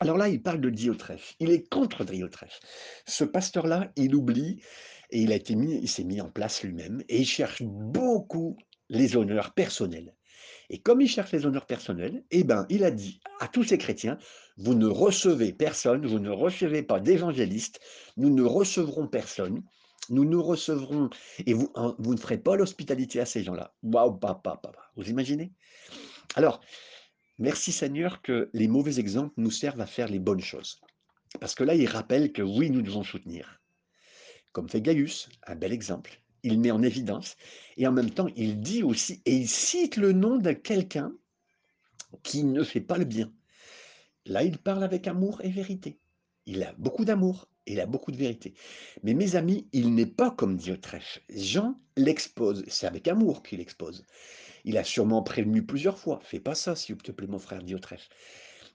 Alors 0.00 0.16
là, 0.16 0.28
il 0.28 0.42
parle 0.42 0.60
de 0.60 0.70
Diotrephe. 0.70 1.34
Il 1.38 1.50
est 1.50 1.68
contre 1.68 2.04
Diotrephe. 2.04 2.60
Ce 3.06 3.24
pasteur-là, 3.24 3.92
il 3.96 4.14
oublie 4.14 4.60
et 5.10 5.20
il 5.22 5.30
a 5.30 5.36
été 5.36 5.54
mis, 5.54 5.78
il 5.80 5.88
s'est 5.88 6.04
mis 6.04 6.20
en 6.20 6.28
place 6.28 6.62
lui-même 6.62 7.04
et 7.08 7.20
il 7.20 7.26
cherche 7.26 7.62
beaucoup 7.62 8.56
les 8.88 9.16
honneurs 9.16 9.54
personnels. 9.54 10.14
Et 10.70 10.78
comme 10.78 11.02
il 11.02 11.08
cherche 11.08 11.32
les 11.32 11.46
honneurs 11.46 11.66
personnels, 11.66 12.24
eh 12.30 12.44
ben, 12.44 12.66
il 12.68 12.82
a 12.82 12.90
dit 12.90 13.20
à 13.40 13.46
tous 13.46 13.62
ces 13.62 13.78
chrétiens, 13.78 14.18
vous 14.56 14.74
ne 14.74 14.86
recevez 14.86 15.52
personne, 15.52 16.06
vous 16.06 16.18
ne 16.18 16.30
recevez 16.30 16.82
pas 16.82 16.98
d'évangéliste, 16.98 17.78
nous 18.16 18.30
ne 18.30 18.42
recevrons 18.42 19.06
personne, 19.06 19.62
nous 20.08 20.24
nous 20.24 20.42
recevrons 20.42 21.10
et 21.46 21.54
vous, 21.54 21.72
vous 21.98 22.14
ne 22.14 22.20
ferez 22.20 22.38
pas 22.38 22.56
l'hospitalité 22.56 23.20
à 23.20 23.26
ces 23.26 23.42
gens-là. 23.42 23.74
Waouh, 23.82 24.18
papa, 24.18 24.58
papa. 24.62 24.90
Vous 24.96 25.08
imaginez? 25.08 25.52
Alors, 26.34 26.60
Merci 27.42 27.72
Seigneur 27.72 28.22
que 28.22 28.50
les 28.52 28.68
mauvais 28.68 29.00
exemples 29.00 29.34
nous 29.36 29.50
servent 29.50 29.80
à 29.80 29.86
faire 29.86 30.08
les 30.08 30.20
bonnes 30.20 30.40
choses. 30.40 30.80
Parce 31.40 31.56
que 31.56 31.64
là, 31.64 31.74
il 31.74 31.88
rappelle 31.88 32.32
que 32.32 32.40
oui, 32.40 32.70
nous 32.70 32.82
devons 32.82 33.02
soutenir. 33.02 33.60
Comme 34.52 34.68
fait 34.68 34.80
Gaius, 34.80 35.28
un 35.46 35.56
bel 35.56 35.72
exemple. 35.72 36.20
Il 36.44 36.60
met 36.60 36.70
en 36.70 36.84
évidence 36.84 37.36
et 37.76 37.86
en 37.86 37.92
même 37.92 38.10
temps, 38.10 38.28
il 38.36 38.60
dit 38.60 38.84
aussi, 38.84 39.22
et 39.24 39.34
il 39.34 39.48
cite 39.48 39.96
le 39.96 40.12
nom 40.12 40.36
de 40.36 40.52
quelqu'un 40.52 41.12
qui 42.22 42.44
ne 42.44 42.62
fait 42.62 42.80
pas 42.80 42.98
le 42.98 43.06
bien. 43.06 43.32
Là, 44.26 44.44
il 44.44 44.58
parle 44.58 44.84
avec 44.84 45.08
amour 45.08 45.40
et 45.42 45.50
vérité. 45.50 45.98
Il 46.46 46.62
a 46.62 46.72
beaucoup 46.74 47.04
d'amour 47.04 47.48
il 47.66 47.80
a 47.80 47.86
beaucoup 47.86 48.10
de 48.10 48.16
vérité. 48.16 48.54
Mais 49.02 49.14
mes 49.14 49.36
amis, 49.36 49.68
il 49.72 49.94
n'est 49.94 50.06
pas 50.06 50.30
comme 50.30 50.56
Diotrèche. 50.56 51.20
Jean 51.30 51.78
l'expose. 51.96 52.64
C'est 52.68 52.86
avec 52.86 53.08
amour 53.08 53.42
qu'il 53.42 53.60
expose. 53.60 54.04
Il 54.64 54.78
a 54.78 54.84
sûrement 54.84 55.22
prévenu 55.22 55.64
plusieurs 55.64 55.98
fois. 55.98 56.20
Fais 56.22 56.40
pas 56.40 56.54
ça, 56.54 56.76
s'il 56.76 56.96
te 56.96 57.12
plaît, 57.12 57.26
mon 57.26 57.38
frère 57.38 57.62
Diotrèphe. 57.62 58.08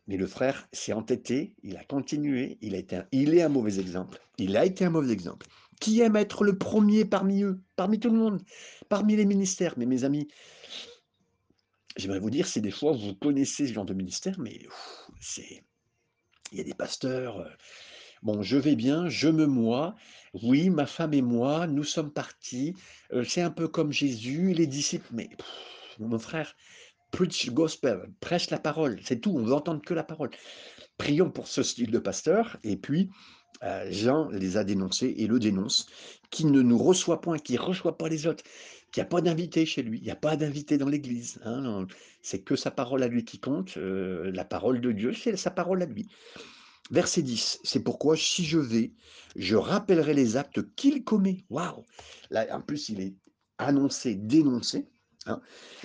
Mais 0.08 0.16
le 0.16 0.28
frère 0.28 0.68
s'est 0.72 0.94
entêté, 0.94 1.54
il 1.64 1.76
a 1.76 1.84
continué, 1.84 2.58
il, 2.62 2.76
a 2.76 2.78
été 2.78 3.02
il 3.12 3.34
est 3.34 3.42
un 3.42 3.50
mauvais 3.50 3.80
exemple. 3.80 4.20
Il 4.38 4.56
a 4.56 4.66
été 4.66 4.86
un 4.86 4.90
mauvais 4.90 5.12
exemple. 5.12 5.48
Qui 5.82 6.00
aime 6.00 6.16
être 6.16 6.44
le 6.44 6.58
premier 6.58 7.04
parmi 7.04 7.44
eux, 7.44 7.60
parmi 7.76 8.00
tout 8.00 8.10
le 8.10 8.18
monde, 8.18 8.42
parmi 8.88 9.16
les 9.18 9.26
ministères? 9.26 9.74
Mais 9.78 9.86
mes 9.86 10.06
amis, 10.06 10.30
j'aimerais 11.98 12.20
vous 12.20 12.30
dire, 12.30 12.48
si 12.48 12.62
des 12.62 12.72
fois 12.72 12.94
vous 12.94 13.16
connaissez 13.16 13.68
ce 13.68 13.74
genre 13.74 13.86
de 13.86 13.94
ministère, 13.94 14.40
mais 14.40 14.60
c'est. 15.20 15.64
Il 16.54 16.58
y 16.58 16.62
a 16.62 16.64
des 16.64 16.74
pasteurs. 16.74 17.46
Bon, 18.24 18.42
je 18.42 18.58
vais 18.58 18.76
bien, 18.76 19.10
je 19.10 19.30
me 19.30 19.46
mois. 19.46 19.96
Oui, 20.34 20.70
ma 20.70 20.86
femme 20.86 21.14
et 21.14 21.22
moi, 21.22 21.68
nous 21.68 21.84
sommes 21.84 22.12
partis. 22.12 22.74
Euh, 23.14 23.24
c'est 23.24 23.42
un 23.42 23.52
peu 23.52 23.68
comme 23.68 23.92
Jésus, 23.92 24.54
les 24.54 24.68
disciples, 24.68 25.10
mais 25.12 25.30
mon 26.00 26.20
frère, 26.20 26.56
preach 27.12 27.50
gospel, 27.52 28.12
prêche 28.20 28.50
la 28.50 28.60
parole, 28.60 29.00
c'est 29.04 29.20
tout, 29.20 29.32
on 29.36 29.44
veut 29.44 29.54
entendre 29.54 29.82
que 29.82 29.94
la 29.94 30.04
parole. 30.04 30.30
Prions 30.98 31.30
pour 31.30 31.48
ce 31.48 31.64
style 31.64 31.92
de 31.92 32.00
pasteur, 32.00 32.58
et 32.64 32.76
puis 32.76 33.10
euh, 33.64 33.88
Jean 33.92 34.30
les 34.30 34.58
a 34.58 34.64
dénoncés 34.64 35.16
et 35.18 35.28
le 35.28 35.40
dénonce, 35.40 35.88
qui 36.30 36.46
ne 36.46 36.62
nous 36.62 36.78
reçoit 36.78 37.22
point, 37.22 37.40
qui 37.40 37.54
ne 37.54 37.60
reçoit 37.60 37.98
pas 37.98 38.10
les 38.10 38.28
autres, 38.28 38.44
qui 38.92 39.02
a 39.02 39.06
pas 39.06 39.22
d'invité 39.22 39.66
chez 39.66 39.84
lui, 39.84 40.00
il 40.00 40.04
n'y 40.04 40.12
a 40.12 40.16
pas 40.16 40.36
d'invité 40.36 40.78
dans 40.78 40.90
l'église. 40.90 41.40
Hein, 41.46 41.88
c'est 42.22 42.40
que 42.40 42.56
sa 42.56 42.72
parole 42.72 43.04
à 43.04 43.08
lui 43.08 43.24
qui 43.26 43.40
compte, 43.40 43.78
euh, 43.78 44.32
la 44.34 44.46
parole 44.46 44.82
de 44.82 44.92
Dieu, 44.92 45.14
c'est 45.14 45.36
sa 45.38 45.52
parole 45.52 45.82
à 45.82 45.86
lui. 45.86 46.08
Verset 46.92 47.22
10, 47.22 47.60
c'est 47.64 47.84
pourquoi 47.84 48.16
si 48.16 48.46
je 48.46 48.60
vais, 48.60 48.94
je 49.36 49.56
rappellerai 49.56 50.14
les 50.14 50.38
actes 50.38 50.74
qu'il 50.76 51.04
commet. 51.04 51.44
Waouh 51.50 51.84
Là, 52.30 52.46
en 52.52 52.62
plus, 52.62 52.90
il 52.90 53.02
est 53.02 53.16
annoncé, 53.58 54.16
dénoncé. 54.16 54.88
Hein, 55.26 55.42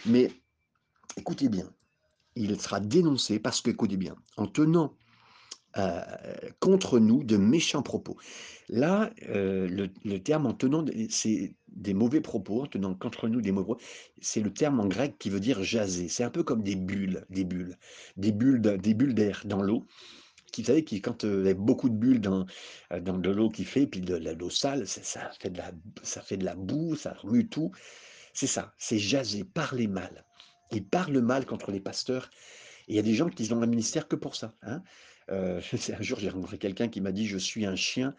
mais 0.07 0.31
écoutez 1.17 1.49
bien, 1.49 1.73
il 2.37 2.61
sera 2.61 2.81
dénoncé 2.81 3.41
parce 3.41 3.61
que, 3.61 3.71
écoutez 3.71 3.97
bien, 3.97 4.15
en 4.37 4.47
tenant 4.47 4.97
euh, 5.79 6.01
contre 6.61 6.99
nous 6.99 7.25
de 7.25 7.37
méchants 7.37 7.83
propos. 7.83 8.19
Là, 8.69 9.11
euh, 9.29 9.69
le, 10.05 10.19
terme 10.23 10.47
en 10.47 10.53
tenant, 10.53 10.85
c'est 11.09 11.55
des 11.69 11.95
mauvais 11.95 12.21
propos, 12.21 12.63
en 12.63 12.67
tenant 12.67 12.95
contre 12.95 13.29
nous 13.29 13.41
des 13.41 13.53
mauvais 13.53 13.65
propos, 13.65 13.81
c'est 14.21 14.41
le 14.41 14.53
terme 14.53 14.81
en 14.81 14.87
grec 14.87 15.17
qui 15.19 15.31
veut 15.31 15.41
dire 15.41 15.63
jaser. 15.63 16.09
C'est 16.09 16.25
un 16.25 16.31
peu 16.31 16.43
comme 16.43 16.63
des 16.63 16.77
bulles, 16.77 17.25
des 17.31 17.45
bulles, 17.45 17.79
des 18.17 18.33
bulles, 18.33 18.61
des 18.61 18.95
bulles 18.95 19.15
d'air 19.15 19.43
dans 19.47 19.63
l'eau. 19.63 19.87
Qui, 20.53 20.63
vous 20.63 20.67
savez, 20.67 20.85
quand 20.85 21.25
il 21.25 21.47
y 21.47 21.49
a 21.49 21.55
beaucoup 21.55 21.89
de 21.89 21.95
bulles 21.95 22.21
dans, 22.21 22.47
dans 23.01 23.19
de 23.19 23.31
l'eau 23.31 23.51
qui 23.51 23.65
fait, 23.65 23.87
puis 23.87 24.01
de, 24.01 24.17
l'eau 24.17 24.51
sale, 24.51 24.87
ça 24.87 25.31
fait, 25.41 25.51
de 25.51 25.59
la, 25.59 25.73
ça 26.03 26.21
fait 26.21 26.37
de 26.37 26.45
la 26.45 26.55
boue, 26.55 26.95
ça 26.95 27.15
remue 27.15 27.49
tout. 27.49 27.73
C'est 28.35 28.47
ça, 28.47 28.73
c'est 28.79 28.99
jaser, 28.99 29.45
parler 29.45 29.89
mal. 29.89 30.25
Il 30.71 30.85
parle 30.85 31.19
mal 31.21 31.45
contre 31.47 31.71
les 31.71 31.81
pasteurs. 31.81 32.31
Il 32.89 32.97
y 32.97 32.99
a 32.99 33.03
des 33.03 33.15
gens 33.15 33.29
qui 33.29 33.53
ont 33.53 33.63
un 33.63 33.67
ministère 33.67 34.09
que 34.09 34.17
pour 34.17 34.37
ça. 34.37 34.55
Hein 34.63 34.83
euh, 35.31 35.61
un 35.99 36.03
jour, 36.03 36.19
j'ai 36.19 36.29
rencontré 36.31 36.59
quelqu'un 36.59 36.89
qui 36.89 37.01
m'a 37.01 37.13
dit 37.13 37.27
Je 37.27 37.39
suis 37.39 37.67
un 37.67 37.77
chien 37.77 38.15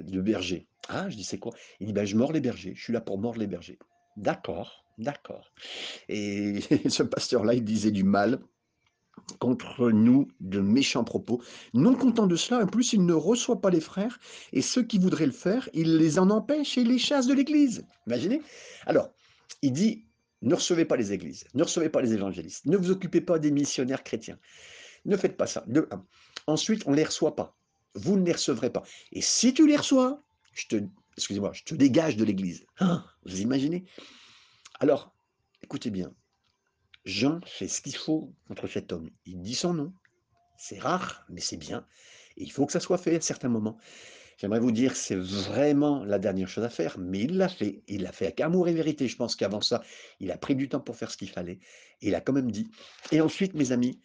de 0.00 0.20
berger. 0.20 0.66
Ah, 0.88 1.08
je 1.08 1.16
dis 1.16 1.24
C'est 1.24 1.38
quoi? 1.38 1.52
Il 1.80 1.86
dit 1.86 1.92
ben, 1.92 2.04
Je 2.04 2.16
mords 2.16 2.32
les 2.32 2.40
bergers. 2.40 2.74
Je 2.74 2.82
suis 2.82 2.92
là 2.92 3.00
pour 3.00 3.18
mordre 3.18 3.38
les 3.38 3.46
bergers. 3.46 3.78
D'accord, 4.16 4.84
d'accord. 4.98 5.52
Et 6.08 6.60
ce 6.88 7.02
pasteur-là, 7.02 7.54
il 7.54 7.64
disait 7.64 7.90
du 7.90 8.04
mal 8.04 8.40
contre 9.38 9.90
nous 9.90 10.28
de 10.40 10.60
méchants 10.60 11.04
propos. 11.04 11.42
Non 11.74 11.94
content 11.94 12.26
de 12.26 12.36
cela, 12.36 12.62
en 12.62 12.66
plus, 12.66 12.92
il 12.92 13.04
ne 13.04 13.12
reçoit 13.12 13.60
pas 13.60 13.70
les 13.70 13.80
frères, 13.80 14.18
et 14.52 14.62
ceux 14.62 14.82
qui 14.82 14.98
voudraient 14.98 15.26
le 15.26 15.32
faire, 15.32 15.68
il 15.74 15.96
les 15.96 16.18
en 16.18 16.30
empêche 16.30 16.78
et 16.78 16.84
les 16.84 16.98
chasse 16.98 17.26
de 17.26 17.34
l'Église. 17.34 17.84
Imaginez 18.06 18.40
Alors, 18.86 19.10
il 19.62 19.72
dit, 19.72 20.04
ne 20.42 20.54
recevez 20.54 20.84
pas 20.84 20.96
les 20.96 21.12
églises, 21.12 21.44
ne 21.54 21.62
recevez 21.62 21.88
pas 21.88 22.02
les 22.02 22.12
évangélistes, 22.12 22.66
ne 22.66 22.76
vous 22.76 22.90
occupez 22.90 23.20
pas 23.20 23.38
des 23.38 23.50
missionnaires 23.50 24.04
chrétiens. 24.04 24.38
Ne 25.04 25.16
faites 25.16 25.36
pas 25.36 25.46
ça. 25.46 25.64
Ensuite, 26.46 26.82
on 26.86 26.90
ne 26.90 26.96
les 26.96 27.04
reçoit 27.04 27.36
pas. 27.36 27.56
Vous 27.94 28.16
ne 28.16 28.24
les 28.24 28.32
recevrez 28.32 28.70
pas. 28.70 28.82
Et 29.12 29.22
si 29.22 29.54
tu 29.54 29.66
les 29.66 29.76
reçois, 29.76 30.22
je 30.52 30.66
te, 30.66 30.76
excusez-moi, 31.16 31.52
je 31.54 31.62
te 31.62 31.74
dégage 31.74 32.16
de 32.16 32.24
l'église. 32.24 32.66
Ah, 32.78 33.04
vous 33.24 33.40
imaginez? 33.40 33.84
Alors, 34.80 35.14
écoutez 35.62 35.90
bien. 35.90 36.12
Jean 37.06 37.40
fait 37.46 37.68
ce 37.68 37.80
qu'il 37.80 37.96
faut 37.96 38.34
contre 38.48 38.66
cet 38.66 38.92
homme. 38.92 39.08
Il 39.24 39.40
dit 39.40 39.54
son 39.54 39.72
nom. 39.72 39.94
C'est 40.58 40.78
rare, 40.78 41.24
mais 41.28 41.40
c'est 41.40 41.56
bien. 41.56 41.86
Et 42.36 42.42
il 42.42 42.52
faut 42.52 42.66
que 42.66 42.72
ça 42.72 42.80
soit 42.80 42.98
fait 42.98 43.16
à 43.16 43.20
certains 43.20 43.48
moments. 43.48 43.78
J'aimerais 44.38 44.60
vous 44.60 44.72
dire 44.72 44.96
c'est 44.96 45.16
vraiment 45.16 46.04
la 46.04 46.18
dernière 46.18 46.48
chose 46.48 46.64
à 46.64 46.68
faire, 46.68 46.98
mais 46.98 47.20
il 47.20 47.38
l'a 47.38 47.48
fait. 47.48 47.82
Il 47.86 48.02
l'a 48.02 48.12
fait 48.12 48.26
avec 48.26 48.40
amour 48.40 48.68
et 48.68 48.74
vérité. 48.74 49.06
Je 49.06 49.16
pense 49.16 49.36
qu'avant 49.36 49.60
ça, 49.60 49.82
il 50.20 50.30
a 50.32 50.36
pris 50.36 50.56
du 50.56 50.68
temps 50.68 50.80
pour 50.80 50.96
faire 50.96 51.10
ce 51.10 51.16
qu'il 51.16 51.30
fallait. 51.30 51.60
Et 52.02 52.08
il 52.08 52.14
a 52.14 52.20
quand 52.20 52.32
même 52.32 52.50
dit. 52.50 52.68
Et 53.12 53.20
ensuite, 53.20 53.54
mes 53.54 53.70
amis, 53.72 54.00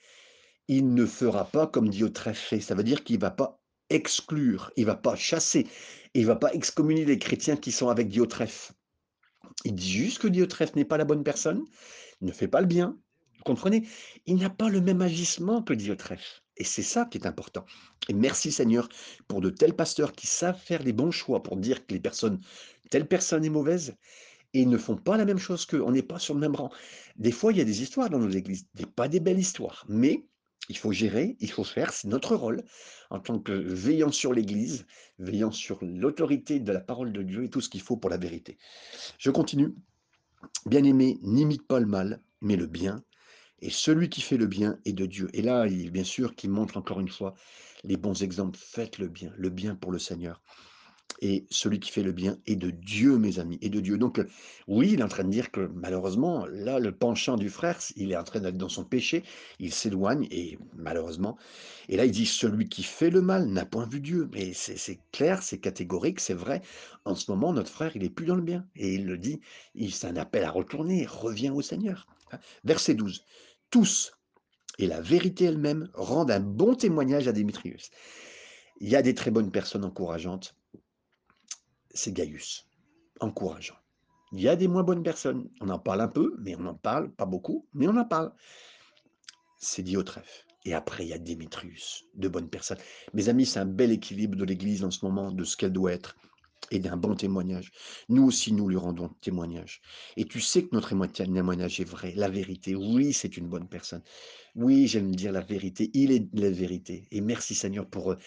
il 0.67 0.93
ne 0.93 1.05
fera 1.05 1.45
pas 1.45 1.67
comme 1.67 1.89
Diotrephe 1.89 2.39
fait. 2.39 2.61
Ça 2.61 2.75
veut 2.75 2.83
dire 2.83 3.03
qu'il 3.03 3.17
ne 3.17 3.21
va 3.21 3.31
pas 3.31 3.59
exclure, 3.89 4.71
il 4.77 4.83
ne 4.83 4.87
va 4.87 4.95
pas 4.95 5.15
chasser, 5.15 5.67
il 6.13 6.21
ne 6.21 6.27
va 6.27 6.35
pas 6.35 6.53
excommunier 6.53 7.03
les 7.03 7.19
chrétiens 7.19 7.57
qui 7.57 7.71
sont 7.71 7.89
avec 7.89 8.07
Diotrephe. 8.07 8.71
Il 9.65 9.75
dit 9.75 9.91
juste 9.91 10.19
que 10.19 10.27
Diotrephe 10.27 10.75
n'est 10.75 10.85
pas 10.85 10.97
la 10.97 11.03
bonne 11.03 11.23
personne, 11.23 11.65
ne 12.21 12.31
fait 12.31 12.47
pas 12.47 12.61
le 12.61 12.67
bien. 12.67 12.97
Vous 13.37 13.43
comprenez? 13.43 13.87
Il 14.25 14.37
n'a 14.37 14.49
pas 14.49 14.69
le 14.69 14.81
même 14.81 15.01
agissement 15.01 15.63
que 15.63 15.73
Diotrephe. 15.73 16.43
Et 16.57 16.63
c'est 16.63 16.83
ça 16.83 17.05
qui 17.05 17.17
est 17.17 17.25
important. 17.25 17.65
Et 18.07 18.13
merci 18.13 18.51
Seigneur 18.51 18.87
pour 19.27 19.41
de 19.41 19.49
tels 19.49 19.75
pasteurs 19.75 20.11
qui 20.11 20.27
savent 20.27 20.59
faire 20.59 20.83
les 20.83 20.93
bons 20.93 21.11
choix 21.11 21.41
pour 21.41 21.57
dire 21.57 21.85
que 21.85 21.93
les 21.93 21.99
personnes, 21.99 22.39
telle 22.89 23.07
personne 23.07 23.43
est 23.43 23.49
mauvaise, 23.49 23.95
et 24.53 24.65
ne 24.65 24.77
font 24.77 24.97
pas 24.97 25.17
la 25.17 25.25
même 25.25 25.37
chose 25.37 25.65
qu'eux. 25.65 25.81
On 25.81 25.91
n'est 25.91 26.03
pas 26.03 26.19
sur 26.19 26.33
le 26.33 26.39
même 26.39 26.55
rang. 26.55 26.71
Des 27.15 27.31
fois, 27.31 27.51
il 27.51 27.57
y 27.57 27.61
a 27.61 27.65
des 27.65 27.81
histoires 27.81 28.09
dans 28.09 28.19
nos 28.19 28.29
églises, 28.29 28.67
pas 28.95 29.07
des 29.07 29.19
belles 29.19 29.39
histoires, 29.39 29.85
mais 29.87 30.25
il 30.69 30.77
faut 30.77 30.91
gérer, 30.91 31.35
il 31.39 31.49
faut 31.49 31.63
faire, 31.63 31.91
c'est 31.91 32.07
notre 32.07 32.35
rôle 32.35 32.63
en 33.09 33.19
tant 33.19 33.39
que 33.39 33.51
veillant 33.51 34.11
sur 34.11 34.33
l'Église, 34.33 34.85
veillant 35.19 35.51
sur 35.51 35.79
l'autorité 35.81 36.59
de 36.59 36.71
la 36.71 36.79
parole 36.79 37.11
de 37.11 37.23
Dieu 37.23 37.43
et 37.43 37.49
tout 37.49 37.61
ce 37.61 37.69
qu'il 37.69 37.81
faut 37.81 37.97
pour 37.97 38.09
la 38.09 38.17
vérité. 38.17 38.57
Je 39.17 39.31
continue. 39.31 39.73
Bien-aimé, 40.65 41.19
n'imite 41.21 41.67
pas 41.67 41.79
le 41.79 41.85
mal, 41.85 42.21
mais 42.41 42.55
le 42.55 42.67
bien. 42.67 43.03
Et 43.59 43.69
celui 43.69 44.09
qui 44.09 44.21
fait 44.21 44.37
le 44.37 44.47
bien 44.47 44.79
est 44.85 44.93
de 44.93 45.05
Dieu. 45.05 45.29
Et 45.33 45.41
là, 45.41 45.67
il, 45.67 45.91
bien 45.91 46.03
sûr, 46.03 46.35
qui 46.35 46.47
montre 46.47 46.77
encore 46.77 46.99
une 46.99 47.09
fois 47.09 47.35
les 47.83 47.97
bons 47.97 48.23
exemples. 48.23 48.59
Faites 48.59 48.97
le 48.97 49.07
bien, 49.07 49.31
le 49.37 49.49
bien 49.49 49.75
pour 49.75 49.91
le 49.91 49.99
Seigneur 49.99 50.41
et 51.19 51.45
celui 51.49 51.79
qui 51.79 51.91
fait 51.91 52.03
le 52.03 52.11
bien 52.11 52.37
est 52.47 52.55
de 52.55 52.69
Dieu, 52.69 53.17
mes 53.17 53.39
amis, 53.39 53.59
et 53.61 53.69
de 53.69 53.79
Dieu. 53.79 53.97
Donc, 53.97 54.19
euh, 54.19 54.27
oui, 54.67 54.91
il 54.93 54.99
est 54.99 55.03
en 55.03 55.07
train 55.07 55.23
de 55.23 55.29
dire 55.29 55.51
que 55.51 55.69
malheureusement, 55.73 56.45
là, 56.47 56.79
le 56.79 56.91
penchant 56.91 57.35
du 57.35 57.49
frère, 57.49 57.79
il 57.95 58.11
est 58.11 58.17
en 58.17 58.23
train 58.23 58.39
d'être 58.39 58.57
dans 58.57 58.69
son 58.69 58.83
péché, 58.83 59.23
il 59.59 59.73
s'éloigne, 59.73 60.27
et 60.31 60.57
malheureusement, 60.75 61.37
et 61.89 61.97
là, 61.97 62.05
il 62.05 62.11
dit, 62.11 62.25
celui 62.25 62.69
qui 62.69 62.83
fait 62.83 63.09
le 63.09 63.21
mal 63.21 63.47
n'a 63.47 63.65
point 63.65 63.85
vu 63.85 63.99
Dieu. 63.99 64.29
Mais 64.33 64.53
c'est 64.53 64.99
clair, 65.11 65.43
c'est 65.43 65.59
catégorique, 65.59 66.19
c'est 66.19 66.33
vrai. 66.33 66.61
En 67.05 67.15
ce 67.15 67.29
moment, 67.29 67.53
notre 67.53 67.69
frère, 67.69 67.91
il 67.95 68.03
est 68.03 68.09
plus 68.09 68.25
dans 68.25 68.35
le 68.35 68.41
bien. 68.41 68.65
Et 68.75 68.95
il 68.95 69.05
le 69.05 69.17
dit, 69.17 69.41
c'est 69.89 70.07
un 70.07 70.15
appel 70.15 70.43
à 70.43 70.51
retourner, 70.51 71.05
reviens 71.05 71.53
au 71.53 71.61
Seigneur. 71.61 72.07
Hein. 72.31 72.39
Verset 72.63 72.93
12. 72.93 73.25
Tous, 73.69 74.13
et 74.79 74.87
la 74.87 75.01
vérité 75.01 75.45
elle-même, 75.45 75.89
rendent 75.93 76.31
un 76.31 76.39
bon 76.39 76.75
témoignage 76.75 77.27
à 77.27 77.31
Démétrius. 77.31 77.91
Il 78.79 78.89
y 78.89 78.95
a 78.95 79.01
des 79.01 79.13
très 79.13 79.31
bonnes 79.31 79.51
personnes 79.51 79.85
encourageantes, 79.85 80.55
c'est 81.93 82.13
Gaius, 82.13 82.67
encourageant. 83.19 83.77
Il 84.31 84.41
y 84.41 84.47
a 84.47 84.55
des 84.55 84.67
moins 84.67 84.83
bonnes 84.83 85.03
personnes, 85.03 85.49
on 85.59 85.69
en 85.69 85.79
parle 85.79 86.01
un 86.01 86.07
peu, 86.07 86.35
mais 86.39 86.55
on 86.55 86.61
n'en 86.61 86.75
parle 86.75 87.11
pas 87.11 87.25
beaucoup, 87.25 87.67
mais 87.73 87.87
on 87.87 87.97
en 87.97 88.05
parle. 88.05 88.31
C'est 89.57 89.83
Diotrephe. 89.83 90.45
Et 90.63 90.73
après, 90.73 91.05
il 91.05 91.09
y 91.09 91.13
a 91.13 91.17
Démétrius, 91.17 92.05
de 92.13 92.27
bonnes 92.27 92.49
personnes. 92.49 92.77
Mes 93.13 93.29
amis, 93.29 93.45
c'est 93.45 93.59
un 93.59 93.65
bel 93.65 93.91
équilibre 93.91 94.37
de 94.37 94.45
l'Église 94.45 94.83
en 94.83 94.91
ce 94.91 95.03
moment, 95.03 95.31
de 95.31 95.43
ce 95.43 95.57
qu'elle 95.57 95.73
doit 95.73 95.91
être 95.91 96.15
et 96.71 96.79
d'un 96.79 96.97
bon 96.97 97.15
témoignage. 97.15 97.71
Nous 98.09 98.23
aussi, 98.23 98.53
nous 98.53 98.67
lui 98.67 98.77
rendons 98.77 99.09
témoignage. 99.21 99.81
Et 100.17 100.25
tu 100.25 100.41
sais 100.41 100.63
que 100.63 100.73
notre 100.73 100.89
témoignage 100.89 101.79
est 101.79 101.85
vrai, 101.85 102.13
la 102.15 102.29
vérité. 102.29 102.75
Oui, 102.75 103.13
c'est 103.13 103.37
une 103.37 103.47
bonne 103.47 103.67
personne. 103.67 104.01
Oui, 104.55 104.87
j'aime 104.87 105.13
dire 105.13 105.31
la 105.31 105.41
vérité. 105.41 105.91
Il 105.93 106.11
est 106.11 106.27
la 106.33 106.49
vérité. 106.49 107.07
Et 107.11 107.21
merci 107.21 107.53
Seigneur 107.53 107.85
pour 107.85 108.13
eux. 108.13 108.17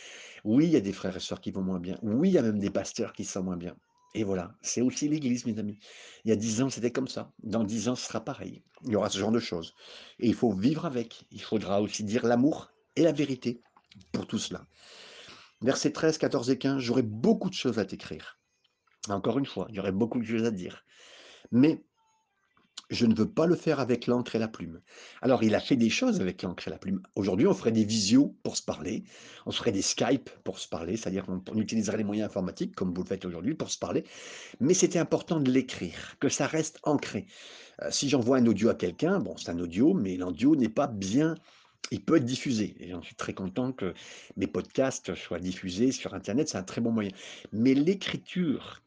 Oui, 0.44 0.66
il 0.66 0.70
y 0.72 0.76
a 0.76 0.80
des 0.80 0.92
frères 0.92 1.16
et 1.16 1.20
sœurs 1.20 1.40
qui 1.40 1.50
vont 1.50 1.62
moins 1.62 1.80
bien. 1.80 1.98
Oui, 2.02 2.28
il 2.28 2.34
y 2.34 2.38
a 2.38 2.42
même 2.42 2.60
des 2.60 2.70
pasteurs 2.70 3.12
qui 3.12 3.24
sont 3.24 3.42
moins 3.42 3.56
bien. 3.56 3.74
Et 4.16 4.22
voilà, 4.22 4.54
c'est 4.62 4.80
aussi 4.80 5.08
l'Église, 5.08 5.44
mes 5.44 5.58
amis. 5.58 5.78
Il 6.24 6.28
y 6.28 6.32
a 6.32 6.36
dix 6.36 6.62
ans, 6.62 6.70
c'était 6.70 6.92
comme 6.92 7.08
ça. 7.08 7.32
Dans 7.42 7.64
dix 7.64 7.88
ans, 7.88 7.96
ce 7.96 8.06
sera 8.06 8.24
pareil. 8.24 8.62
Il 8.84 8.92
y 8.92 8.96
aura 8.96 9.10
ce 9.10 9.18
genre 9.18 9.32
de 9.32 9.40
choses. 9.40 9.74
Et 10.20 10.28
il 10.28 10.34
faut 10.34 10.52
vivre 10.52 10.84
avec. 10.84 11.24
Il 11.32 11.42
faudra 11.42 11.82
aussi 11.82 12.04
dire 12.04 12.24
l'amour 12.24 12.70
et 12.94 13.02
la 13.02 13.10
vérité 13.10 13.60
pour 14.12 14.26
tout 14.26 14.38
cela. 14.38 14.66
Versets 15.64 15.92
13, 15.92 16.18
14 16.18 16.50
et 16.50 16.58
15, 16.58 16.78
j'aurais 16.78 17.02
beaucoup 17.02 17.48
de 17.48 17.54
choses 17.54 17.78
à 17.78 17.86
t'écrire. 17.86 18.38
Encore 19.08 19.38
une 19.38 19.46
fois, 19.46 19.66
il 19.70 19.76
y 19.76 19.80
aurait 19.80 19.92
beaucoup 19.92 20.20
de 20.20 20.24
choses 20.26 20.44
à 20.44 20.50
dire. 20.50 20.84
Mais 21.52 21.82
je 22.90 23.06
ne 23.06 23.14
veux 23.14 23.30
pas 23.30 23.46
le 23.46 23.56
faire 23.56 23.80
avec 23.80 24.06
l'encre 24.06 24.36
et 24.36 24.38
la 24.38 24.46
plume. 24.46 24.82
Alors, 25.22 25.42
il 25.42 25.54
a 25.54 25.60
fait 25.60 25.76
des 25.76 25.88
choses 25.88 26.20
avec 26.20 26.42
l'encre 26.42 26.68
et 26.68 26.70
la 26.70 26.76
plume. 26.76 27.00
Aujourd'hui, 27.16 27.46
on 27.46 27.54
ferait 27.54 27.72
des 27.72 27.86
visios 27.86 28.36
pour 28.42 28.58
se 28.58 28.62
parler, 28.62 29.04
on 29.46 29.52
ferait 29.52 29.72
des 29.72 29.80
Skype 29.80 30.28
pour 30.44 30.58
se 30.58 30.68
parler, 30.68 30.98
c'est-à-dire 30.98 31.24
qu'on 31.24 31.58
utiliserait 31.58 31.96
les 31.96 32.04
moyens 32.04 32.28
informatiques, 32.28 32.74
comme 32.74 32.92
vous 32.92 33.02
le 33.02 33.08
faites 33.08 33.24
aujourd'hui, 33.24 33.54
pour 33.54 33.70
se 33.70 33.78
parler. 33.78 34.04
Mais 34.60 34.74
c'était 34.74 34.98
important 34.98 35.40
de 35.40 35.50
l'écrire, 35.50 36.16
que 36.20 36.28
ça 36.28 36.46
reste 36.46 36.78
ancré. 36.82 37.26
Euh, 37.80 37.90
si 37.90 38.10
j'envoie 38.10 38.36
un 38.36 38.46
audio 38.46 38.68
à 38.68 38.74
quelqu'un, 38.74 39.18
bon, 39.18 39.34
c'est 39.38 39.50
un 39.50 39.58
audio, 39.60 39.94
mais 39.94 40.16
l'audio 40.18 40.56
n'est 40.56 40.68
pas 40.68 40.88
bien 40.88 41.36
il 41.90 42.02
peut 42.02 42.16
être 42.16 42.24
diffusé. 42.24 42.74
Et 42.80 42.90
j'en 42.90 43.02
suis 43.02 43.14
très 43.14 43.34
content 43.34 43.72
que 43.72 43.94
mes 44.36 44.46
podcasts 44.46 45.14
soient 45.14 45.38
diffusés 45.38 45.92
sur 45.92 46.14
Internet, 46.14 46.48
c'est 46.48 46.58
un 46.58 46.62
très 46.62 46.80
bon 46.80 46.90
moyen. 46.90 47.10
Mais 47.52 47.74
l'écriture, 47.74 48.82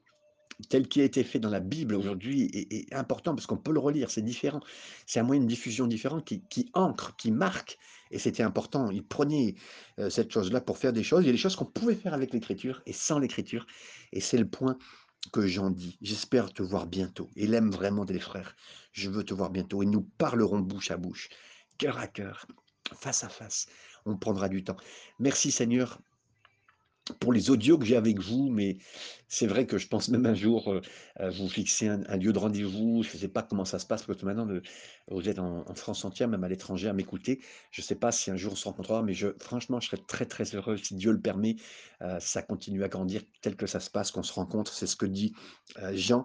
telle 0.70 0.88
qui 0.88 1.02
a 1.02 1.04
été 1.04 1.24
faite 1.24 1.42
dans 1.42 1.50
la 1.50 1.60
Bible 1.60 1.96
aujourd'hui, 1.96 2.50
est, 2.54 2.94
important 2.94 3.36
parce 3.36 3.46
qu'on 3.46 3.58
peut 3.58 3.72
le 3.72 3.80
relire, 3.80 4.10
c'est 4.10 4.22
différent. 4.22 4.62
C'est 5.06 5.20
un 5.20 5.24
moyen 5.24 5.42
de 5.42 5.48
diffusion 5.48 5.88
différent 5.88 6.22
qui, 6.22 6.70
ancre, 6.74 7.16
qui 7.18 7.32
marque. 7.32 7.78
Et 8.10 8.20
c'était 8.20 8.44
important. 8.44 8.90
Il 8.90 9.06
prenait 9.06 9.56
euh, 10.00 10.10
cette 10.10 10.32
chose-là 10.32 10.62
pour 10.62 10.78
faire 10.78 10.94
des 10.94 11.04
choses. 11.04 11.24
Il 11.24 11.28
y 11.28 11.30
a 11.30 11.34
des 11.34 11.38
choses 11.38 11.56
qu'on 11.56 11.66
pouvait 11.66 11.96
faire 11.96 12.14
avec 12.14 12.34
l'écriture 12.34 12.82
et 12.86 12.94
sans 12.94 13.20
l'écriture. 13.20 13.68
Et 14.14 14.22
c'est 14.22 14.38
le 14.38 14.48
point 14.48 14.78
que 15.34 15.46
Jean 15.46 15.70
dit. 15.70 15.98
J'espère 16.02 16.54
te 16.54 16.64
voir 16.64 16.88
bientôt. 16.88 17.30
Il 17.36 17.54
aime 17.54 17.70
vraiment 17.70 18.06
des 18.06 18.20
frères. 18.20 18.56
Je 18.94 19.10
veux 19.10 19.24
te 19.24 19.34
voir 19.34 19.50
bientôt. 19.50 19.84
Et 19.84 19.86
nous 19.86 20.02
parlerons 20.18 20.60
bouche 20.60 20.90
à 20.90 20.98
bouche, 20.98 21.30
cœur 21.78 21.98
à 21.98 22.08
cœur, 22.08 22.48
face 22.96 23.24
à 23.24 23.30
face. 23.30 23.68
On 24.06 24.18
prendra 24.18 24.50
du 24.50 24.64
temps. 24.64 24.78
Merci 25.20 25.52
Seigneur 25.52 26.00
pour 27.20 27.34
les 27.34 27.50
audios 27.50 27.78
que 27.78 27.86
j'ai 27.86 27.96
avec 27.96 28.20
vous, 28.20 28.50
mais 28.50 28.78
c'est 29.28 29.48
vrai 29.48 29.66
que 29.66 29.78
je 29.78 29.88
pense 29.88 30.08
même 30.10 30.26
un 30.26 30.34
jour 30.34 30.70
euh, 30.70 31.30
vous 31.30 31.50
fixer 31.50 31.90
un, 31.90 32.18
lieu 32.18 32.32
de 32.32 32.40
rendez-vous. 32.40 33.04
Je 33.04 33.14
ne 33.14 33.18
sais 33.18 33.28
pas 33.28 33.44
comment 33.44 33.66
ça 33.66 33.80
se 33.80 33.86
passe, 33.86 34.04
parce 34.04 34.20
que 34.20 34.26
maintenant 34.26 34.48
vous 35.10 35.30
êtes 35.30 35.40
en, 35.40 35.66
France 35.76 36.06
entière, 36.06 36.28
même 36.28 36.44
à 36.44 36.48
l'étranger, 36.48 36.88
à 36.88 36.94
m'écouter. 36.94 37.42
Je 37.72 37.82
ne 37.82 37.86
sais 37.86 37.96
pas 37.96 38.12
si 38.12 38.32
un 38.32 38.38
jour 38.38 38.54
on 38.54 38.56
se 38.56 38.66
rencontrera, 38.66 39.04
mais 39.04 39.14
je, 39.14 39.28
franchement, 39.40 39.80
je 39.80 39.88
serais 39.90 40.02
très 40.08 40.26
très 40.26 40.56
heureux 40.56 40.78
si 40.78 40.96
Dieu 40.96 41.12
le 41.12 41.20
permet. 41.20 41.58
Euh, 42.02 42.20
ça 42.20 42.42
continue 42.42 42.84
à 42.84 42.88
grandir 42.88 43.22
tel 43.42 43.56
que 43.56 43.68
ça 43.68 43.80
se 43.80 43.90
passe, 43.90 44.12
qu'on 44.12 44.24
se 44.24 44.34
rencontre. 44.34 44.74
C'est 44.74 44.88
ce 44.88 44.96
que 44.96 45.06
dit 45.06 45.34
euh, 45.80 45.92
Jean. 45.94 46.24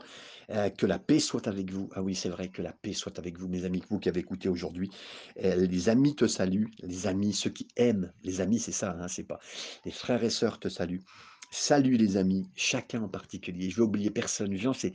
que 0.77 0.87
la 0.87 0.99
paix 0.99 1.19
soit 1.19 1.49
avec 1.49 1.73
vous. 1.73 1.89
Ah 1.95 2.03
oui, 2.03 2.15
c'est 2.15 2.29
vrai 2.29 2.49
que 2.49 2.63
la 2.63 2.73
paix 2.73 2.93
soit 2.93 3.19
avec 3.19 3.39
vous, 3.39 3.49
mes 3.49 3.65
amis, 3.65 3.83
vous 3.89 3.99
qui 3.99 4.09
avez 4.09 4.21
écouté 4.21 4.49
aujourd'hui. 4.49 4.91
les 5.37 5.89
amis 5.89 6.15
te 6.15 6.27
saluent, 6.27 6.71
les 6.83 7.07
amis, 7.07 7.33
ceux 7.33 7.51
qui 7.51 7.67
aiment, 7.77 8.13
les 8.23 8.41
amis, 8.41 8.61
c'est 8.61 8.73
ça, 8.73 8.97
hein, 9.01 9.09
c'est 9.09 9.25
pas. 9.25 9.41
Les 9.85 9.93
frères 9.93 10.23
et 10.23 10.31
sœurs 10.31 10.61
te 10.61 10.69
saluent. 10.69 11.03
Salut 11.55 11.99
les 11.99 12.17
amis, 12.17 12.49
chacun 12.57 13.03
en 13.03 13.09
particulier. 13.11 13.69
Je 13.69 13.77
vais 13.77 13.83
oublier 13.83 14.11
personne. 14.11 14.57
Jean, 14.57 14.73
c'est 14.73 14.95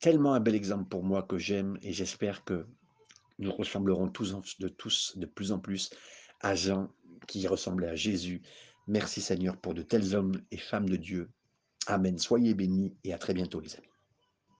tellement 0.00 0.32
un 0.32 0.40
bel 0.40 0.54
exemple 0.54 0.88
pour 0.88 1.04
moi 1.04 1.22
que 1.22 1.36
j'aime 1.36 1.76
et 1.82 1.92
j'espère 1.92 2.42
que 2.42 2.66
nous 3.38 3.52
ressemblerons 3.52 4.08
tous 4.08 4.34
de, 4.58 4.68
tous 4.68 5.12
de 5.18 5.26
plus 5.26 5.52
en 5.52 5.58
plus 5.58 5.90
à 6.40 6.54
Jean 6.54 6.88
qui 7.28 7.46
ressemblait 7.46 7.88
à 7.88 7.96
Jésus. 7.96 8.40
Merci 8.86 9.20
Seigneur 9.20 9.58
pour 9.58 9.74
de 9.74 9.82
tels 9.82 10.14
hommes 10.16 10.40
et 10.50 10.56
femmes 10.56 10.88
de 10.88 10.96
Dieu. 10.96 11.28
Amen. 11.86 12.16
Soyez 12.16 12.54
bénis 12.54 12.96
et 13.04 13.12
à 13.12 13.18
très 13.18 13.34
bientôt 13.34 13.60
les 13.60 13.76
amis. 13.76 13.93